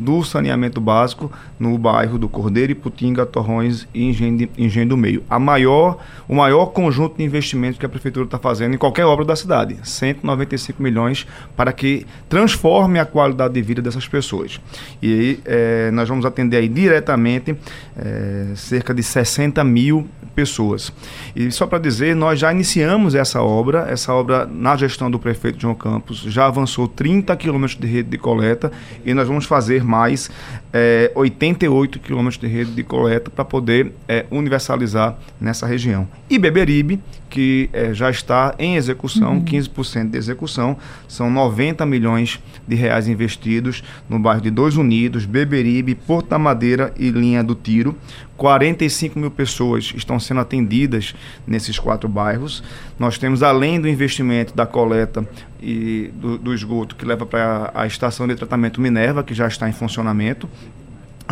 do 0.00 0.24
saneamento 0.24 0.80
básico 0.80 1.30
no 1.58 1.76
bairro 1.76 2.18
do 2.18 2.28
Cordeiro, 2.28 2.72
Iputinga, 2.72 3.26
Torrões 3.26 3.86
e 3.92 4.04
Engenho, 4.04 4.48
Engenho 4.56 4.88
do 4.88 4.96
Meio. 4.96 5.22
A 5.28 5.38
maior, 5.38 5.98
o 6.26 6.34
maior 6.34 6.66
conjunto 6.66 7.18
de 7.18 7.22
investimentos 7.22 7.78
que 7.78 7.84
a 7.84 7.88
Prefeitura 7.88 8.24
está 8.24 8.38
fazendo 8.38 8.74
em 8.74 8.78
qualquer 8.78 9.04
obra 9.04 9.24
da 9.24 9.36
cidade. 9.36 9.76
195 9.82 10.82
milhões 10.82 11.26
para 11.56 11.72
que 11.72 12.06
transforme 12.28 12.98
a 12.98 13.04
qualidade 13.04 13.54
de 13.54 13.62
vida 13.62 13.82
dessas 13.82 14.08
pessoas. 14.08 14.60
E 15.02 15.12
aí 15.12 15.40
é, 15.44 15.90
nós 15.90 16.08
vamos 16.08 16.24
atender 16.24 16.56
aí 16.56 16.68
diretamente 16.68 17.54
é, 17.96 18.52
cerca 18.54 18.94
de 18.94 19.02
60 19.02 19.62
mil 19.64 20.08
pessoas. 20.34 20.92
E 21.34 21.50
só 21.50 21.66
para 21.66 21.78
dizer, 21.78 22.14
nós 22.16 22.38
já 22.38 22.52
iniciamos 22.52 23.14
essa 23.14 23.42
obra, 23.42 23.86
essa 23.90 24.12
obra 24.14 24.46
na 24.46 24.76
gestão 24.76 25.10
do 25.10 25.18
prefeito 25.18 25.60
João 25.60 25.74
Campos, 25.74 26.20
já 26.20 26.46
avançou 26.46 26.88
30 26.88 27.36
quilômetros 27.36 27.78
de 27.78 27.86
rede 27.86 28.08
de 28.08 28.18
coleta 28.18 28.72
e 29.04 29.12
nós 29.12 29.28
vamos 29.28 29.44
fazer 29.44 29.84
mais 29.90 30.30
é, 30.72 31.10
88 31.14 31.98
quilômetros 31.98 32.40
de 32.40 32.46
rede 32.46 32.72
de 32.72 32.82
coleta 32.82 33.30
para 33.30 33.44
poder 33.44 33.92
é, 34.08 34.26
universalizar 34.30 35.16
nessa 35.40 35.66
região. 35.66 36.06
E 36.28 36.38
Beberibe, 36.38 37.00
que 37.28 37.68
é, 37.72 37.92
já 37.92 38.10
está 38.10 38.54
em 38.58 38.76
execução, 38.76 39.34
uhum. 39.34 39.44
15% 39.44 40.10
de 40.10 40.18
execução, 40.18 40.76
são 41.08 41.30
90 41.30 41.84
milhões 41.86 42.40
de 42.66 42.76
reais 42.76 43.08
investidos 43.08 43.82
no 44.08 44.18
bairro 44.18 44.40
de 44.40 44.50
Dois 44.50 44.76
Unidos, 44.76 45.24
Beberibe, 45.24 45.94
Porto 45.94 46.28
da 46.28 46.38
Madeira 46.38 46.92
e 46.98 47.10
Linha 47.10 47.42
do 47.42 47.54
Tiro. 47.54 47.96
45 48.36 49.18
mil 49.18 49.30
pessoas 49.30 49.92
estão 49.94 50.18
sendo 50.18 50.40
atendidas 50.40 51.14
nesses 51.46 51.78
quatro 51.78 52.08
bairros. 52.08 52.64
Nós 52.98 53.18
temos, 53.18 53.42
além 53.42 53.78
do 53.78 53.86
investimento 53.86 54.56
da 54.56 54.64
coleta 54.64 55.28
e 55.60 56.10
do, 56.14 56.38
do 56.38 56.54
esgoto 56.54 56.96
que 56.96 57.04
leva 57.04 57.26
para 57.26 57.70
a 57.74 57.86
estação 57.86 58.26
de 58.26 58.34
tratamento 58.34 58.80
Minerva, 58.80 59.22
que 59.22 59.34
já 59.34 59.46
está 59.46 59.68
em 59.68 59.72
funcionamento, 59.72 60.48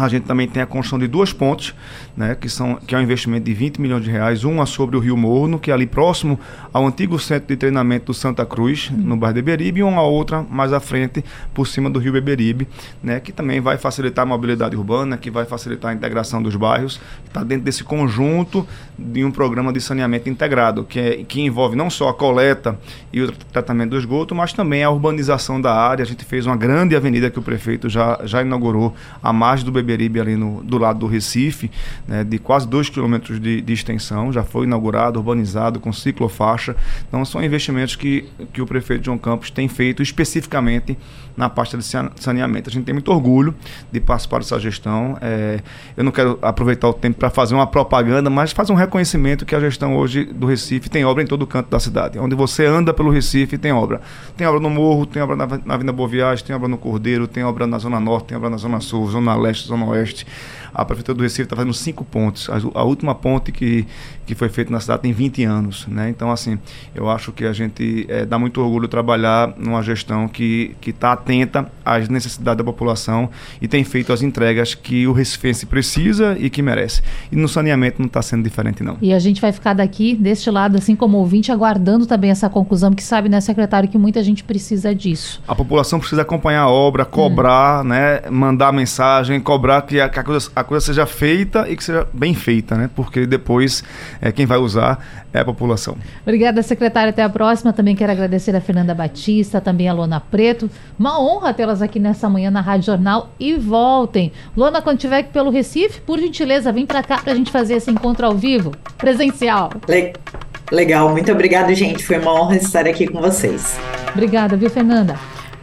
a 0.04 0.08
gente 0.08 0.24
também 0.24 0.46
tem 0.46 0.62
a 0.62 0.66
construção 0.66 0.98
de 0.98 1.08
duas 1.08 1.32
pontes, 1.32 1.74
né, 2.16 2.34
que, 2.34 2.48
são, 2.48 2.76
que 2.76 2.94
é 2.94 2.98
um 2.98 3.02
investimento 3.02 3.44
de 3.44 3.52
20 3.52 3.80
milhões 3.80 4.04
de 4.04 4.10
reais, 4.10 4.44
uma 4.44 4.64
sobre 4.64 4.96
o 4.96 5.00
Rio 5.00 5.16
Morno, 5.16 5.58
que 5.58 5.70
é 5.70 5.74
ali 5.74 5.86
próximo 5.86 6.38
ao 6.72 6.86
antigo 6.86 7.18
centro 7.18 7.48
de 7.48 7.56
treinamento 7.56 8.06
do 8.06 8.14
Santa 8.14 8.46
Cruz, 8.46 8.90
no 8.90 9.16
bairro 9.16 9.34
de 9.34 9.42
Beberibe, 9.42 9.80
e 9.80 9.82
uma 9.82 10.02
outra 10.02 10.44
mais 10.48 10.72
à 10.72 10.80
frente, 10.80 11.24
por 11.52 11.66
cima 11.66 11.90
do 11.90 11.98
Rio 11.98 12.12
Beberibe, 12.12 12.68
né, 13.02 13.18
que 13.18 13.32
também 13.32 13.60
vai 13.60 13.76
facilitar 13.76 14.22
a 14.22 14.26
mobilidade 14.26 14.76
urbana, 14.76 15.16
que 15.16 15.30
vai 15.30 15.44
facilitar 15.44 15.90
a 15.90 15.94
integração 15.94 16.40
dos 16.40 16.54
bairros, 16.54 17.00
está 17.26 17.42
dentro 17.42 17.64
desse 17.64 17.82
conjunto 17.82 18.66
de 18.96 19.24
um 19.24 19.30
programa 19.30 19.72
de 19.72 19.80
saneamento 19.80 20.28
integrado, 20.28 20.84
que, 20.84 21.00
é, 21.00 21.24
que 21.24 21.40
envolve 21.40 21.74
não 21.74 21.90
só 21.90 22.08
a 22.08 22.14
coleta 22.14 22.78
e 23.12 23.20
o 23.20 23.32
tratamento 23.32 23.90
do 23.90 23.98
esgoto, 23.98 24.34
mas 24.34 24.52
também 24.52 24.84
a 24.84 24.90
urbanização 24.90 25.60
da 25.60 25.74
área. 25.74 26.02
A 26.02 26.06
gente 26.06 26.24
fez 26.24 26.46
uma 26.46 26.56
grande 26.56 26.94
avenida 26.94 27.30
que 27.30 27.38
o 27.38 27.42
prefeito 27.42 27.88
já, 27.88 28.20
já 28.24 28.42
inaugurou 28.42 28.94
à 29.22 29.32
margem 29.32 29.64
do 29.64 29.72
Beberibe, 29.72 29.87
Beberibe, 29.88 30.20
ali 30.20 30.36
no, 30.36 30.62
do 30.62 30.76
lado 30.76 30.98
do 30.98 31.06
Recife, 31.06 31.70
né, 32.06 32.22
de 32.22 32.38
quase 32.38 32.68
2 32.68 32.90
quilômetros 32.90 33.40
de, 33.40 33.60
de, 33.60 33.72
extensão, 33.72 34.30
já 34.30 34.44
foi 34.44 34.66
inaugurado, 34.66 35.18
urbanizado, 35.18 35.80
com 35.80 35.92
ciclofaixa. 35.92 36.76
Então, 37.08 37.24
são 37.24 37.42
investimentos 37.42 37.96
que, 37.96 38.28
que 38.52 38.60
o 38.60 38.66
prefeito 38.66 39.06
João 39.06 39.16
Campos 39.18 39.50
tem 39.50 39.68
feito 39.68 40.02
especificamente 40.02 40.96
na 41.36 41.48
pasta 41.48 41.78
de 41.78 41.84
saneamento. 42.16 42.68
A 42.68 42.72
gente 42.72 42.84
tem 42.84 42.92
muito 42.92 43.12
orgulho 43.12 43.54
de 43.92 44.00
participar 44.00 44.38
dessa 44.38 44.58
gestão. 44.58 45.16
É, 45.20 45.60
eu 45.96 46.02
não 46.02 46.10
quero 46.10 46.36
aproveitar 46.42 46.88
o 46.88 46.92
tempo 46.92 47.18
para 47.18 47.30
fazer 47.30 47.54
uma 47.54 47.66
propaganda, 47.66 48.28
mas 48.28 48.50
fazer 48.50 48.72
um 48.72 48.76
reconhecimento 48.76 49.46
que 49.46 49.54
a 49.54 49.60
gestão 49.60 49.96
hoje 49.96 50.24
do 50.24 50.46
Recife 50.46 50.90
tem 50.90 51.04
obra 51.04 51.22
em 51.22 51.26
todo 51.26 51.46
canto 51.46 51.70
da 51.70 51.78
cidade. 51.78 52.18
Onde 52.18 52.34
você 52.34 52.66
anda 52.66 52.92
pelo 52.92 53.10
Recife, 53.10 53.56
tem 53.56 53.72
obra. 53.72 54.00
Tem 54.36 54.46
obra 54.46 54.58
no 54.58 54.68
Morro, 54.68 55.06
tem 55.06 55.22
obra 55.22 55.36
na, 55.36 55.46
na 55.46 55.74
Avenida 55.74 55.92
Boa 55.92 56.08
tem 56.44 56.56
obra 56.56 56.68
no 56.68 56.76
Cordeiro, 56.76 57.28
tem 57.28 57.44
obra 57.44 57.66
na 57.66 57.78
Zona 57.78 58.00
Norte, 58.00 58.28
tem 58.28 58.36
obra 58.36 58.50
na 58.50 58.56
Zona 58.56 58.80
Sul, 58.80 59.08
Zona 59.08 59.36
Leste, 59.36 59.67
Zona 59.68 59.86
Oeste. 59.86 60.24
A 60.78 60.84
Prefeitura 60.84 61.18
do 61.18 61.22
Recife 61.24 61.42
está 61.42 61.56
fazendo 61.56 61.74
cinco 61.74 62.04
pontes. 62.04 62.48
A, 62.48 62.54
a, 62.78 62.84
última 62.84 63.12
ponte 63.12 63.50
que, 63.50 63.84
que 64.24 64.34
foi 64.34 64.48
feita 64.48 64.70
na 64.70 64.78
cidade 64.78 65.02
tem 65.02 65.12
20 65.12 65.42
anos. 65.42 65.86
Né? 65.88 66.08
Então, 66.08 66.30
assim, 66.30 66.56
eu 66.94 67.10
acho 67.10 67.32
que 67.32 67.44
a 67.44 67.52
gente 67.52 68.06
é, 68.08 68.24
dá 68.24 68.38
muito 68.38 68.60
orgulho 68.60 68.86
trabalhar 68.86 69.54
numa 69.58 69.82
gestão 69.82 70.28
que 70.28 70.76
está 70.86 71.12
atenta 71.12 71.68
às 71.84 72.08
necessidades 72.08 72.58
da 72.58 72.64
população 72.64 73.28
e 73.60 73.66
tem 73.66 73.82
feito 73.82 74.12
as 74.12 74.22
entregas 74.22 74.74
que 74.74 75.04
o 75.06 75.12
Recifense 75.12 75.66
precisa 75.66 76.36
e 76.38 76.48
que 76.48 76.62
merece. 76.62 77.02
E 77.32 77.36
no 77.36 77.48
saneamento 77.48 77.96
não 77.98 78.06
está 78.06 78.22
sendo 78.22 78.44
diferente, 78.44 78.82
não. 78.82 78.96
E 79.02 79.12
a 79.12 79.18
gente 79.18 79.40
vai 79.40 79.50
ficar 79.50 79.74
daqui, 79.74 80.14
deste 80.14 80.48
lado, 80.48 80.76
assim 80.76 80.94
como 80.94 81.18
ouvinte, 81.18 81.50
aguardando 81.50 82.06
também 82.06 82.30
essa 82.30 82.48
conclusão, 82.48 82.90
porque 82.90 83.02
sabe, 83.02 83.28
né, 83.28 83.40
secretário, 83.40 83.88
que 83.88 83.98
muita 83.98 84.22
gente 84.22 84.44
precisa 84.44 84.94
disso. 84.94 85.42
A 85.48 85.54
população 85.54 85.98
precisa 85.98 86.22
acompanhar 86.22 86.62
a 86.62 86.68
obra, 86.68 87.04
cobrar, 87.04 87.84
hum. 87.84 87.88
né, 87.88 88.20
mandar 88.30 88.72
mensagem, 88.72 89.40
cobrar 89.40 89.82
que 89.82 90.00
a, 90.00 90.08
que 90.08 90.18
a 90.18 90.22
coisa 90.22 90.50
a 90.54 90.64
coisa 90.68 90.84
seja 90.84 91.06
feita 91.06 91.68
e 91.68 91.74
que 91.74 91.82
seja 91.82 92.06
bem 92.12 92.34
feita, 92.34 92.76
né? 92.76 92.88
Porque 92.94 93.26
depois 93.26 93.82
é, 94.20 94.30
quem 94.30 94.46
vai 94.46 94.58
usar 94.58 95.04
é 95.32 95.40
a 95.40 95.44
população. 95.44 95.96
Obrigada, 96.22 96.62
secretária. 96.62 97.10
Até 97.10 97.22
a 97.22 97.28
próxima. 97.28 97.72
Também 97.72 97.96
quero 97.96 98.12
agradecer 98.12 98.54
a 98.54 98.60
Fernanda 98.60 98.94
Batista, 98.94 99.60
também 99.60 99.88
a 99.88 99.92
Lona 99.92 100.20
Preto. 100.20 100.70
Uma 100.98 101.20
honra 101.20 101.54
tê-las 101.54 101.80
aqui 101.80 101.98
nessa 101.98 102.28
manhã 102.28 102.50
na 102.50 102.60
Rádio 102.60 102.86
Jornal. 102.86 103.30
E 103.40 103.54
voltem. 103.54 104.30
Lona, 104.56 104.82
quando 104.82 104.98
estiver 104.98 105.18
aqui 105.18 105.32
pelo 105.32 105.50
Recife, 105.50 106.00
por 106.02 106.18
gentileza, 106.18 106.70
vem 106.70 106.86
para 106.86 107.02
cá 107.02 107.18
para 107.18 107.32
a 107.32 107.36
gente 107.36 107.50
fazer 107.50 107.74
esse 107.74 107.90
encontro 107.90 108.26
ao 108.26 108.34
vivo, 108.34 108.72
presencial. 108.98 109.70
Legal, 110.70 111.10
muito 111.10 111.32
obrigada, 111.32 111.74
gente. 111.74 112.04
Foi 112.04 112.18
uma 112.18 112.32
honra 112.32 112.56
estar 112.56 112.86
aqui 112.86 113.06
com 113.06 113.20
vocês. 113.20 113.78
Obrigada, 114.12 114.56
viu, 114.56 114.68
Fernanda? 114.68 115.16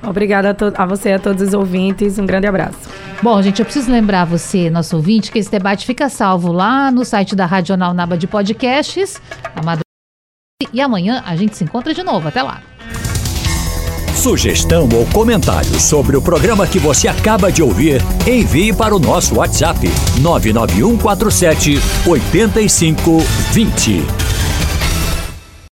Obrigada 0.08 0.56
a, 0.78 0.84
a, 0.84 0.86
você 0.86 1.10
e 1.10 1.14
a 1.14 1.20
todos 1.20 1.41
os 1.41 1.53
ouvintes. 1.53 2.20
Um 2.20 2.26
grande 2.26 2.47
abraço. 2.47 2.78
Bom, 3.22 3.41
gente, 3.41 3.60
eu 3.60 3.66
preciso 3.66 3.91
lembrar 3.91 4.26
você, 4.26 4.70
nosso 4.70 4.95
ouvinte, 4.95 5.32
que 5.32 5.39
esse 5.39 5.49
debate 5.49 5.86
fica 5.86 6.10
salvo 6.10 6.51
lá 6.51 6.91
no 6.91 7.03
site 7.03 7.36
da 7.36 7.45
Radional 7.45 7.93
Naba 7.93 8.18
de 8.18 8.28
Podcasts. 8.28 9.22
E 10.72 10.82
amanhã 10.82 11.24
a 11.26 11.36
gente 11.36 11.58
se 11.58 11.64
encontra 11.64 11.93
de 11.93 12.03
novo. 12.03 12.28
Até 12.28 12.41
lá. 12.41 12.62
Sugestão 14.16 14.89
ou 14.91 15.06
comentário 15.08 15.80
sobre 15.80 16.18
o 16.18 16.22
programa 16.22 16.66
que 16.66 16.80
você 16.80 17.08
acaba 17.08 17.51
de 17.51 17.62
ouvir, 17.62 18.01
envie 18.26 18.74
para 18.74 18.95
o 18.95 18.99
nosso 18.99 19.36
WhatsApp 19.36 19.88
99147 20.20 21.78
8520. 22.08 24.35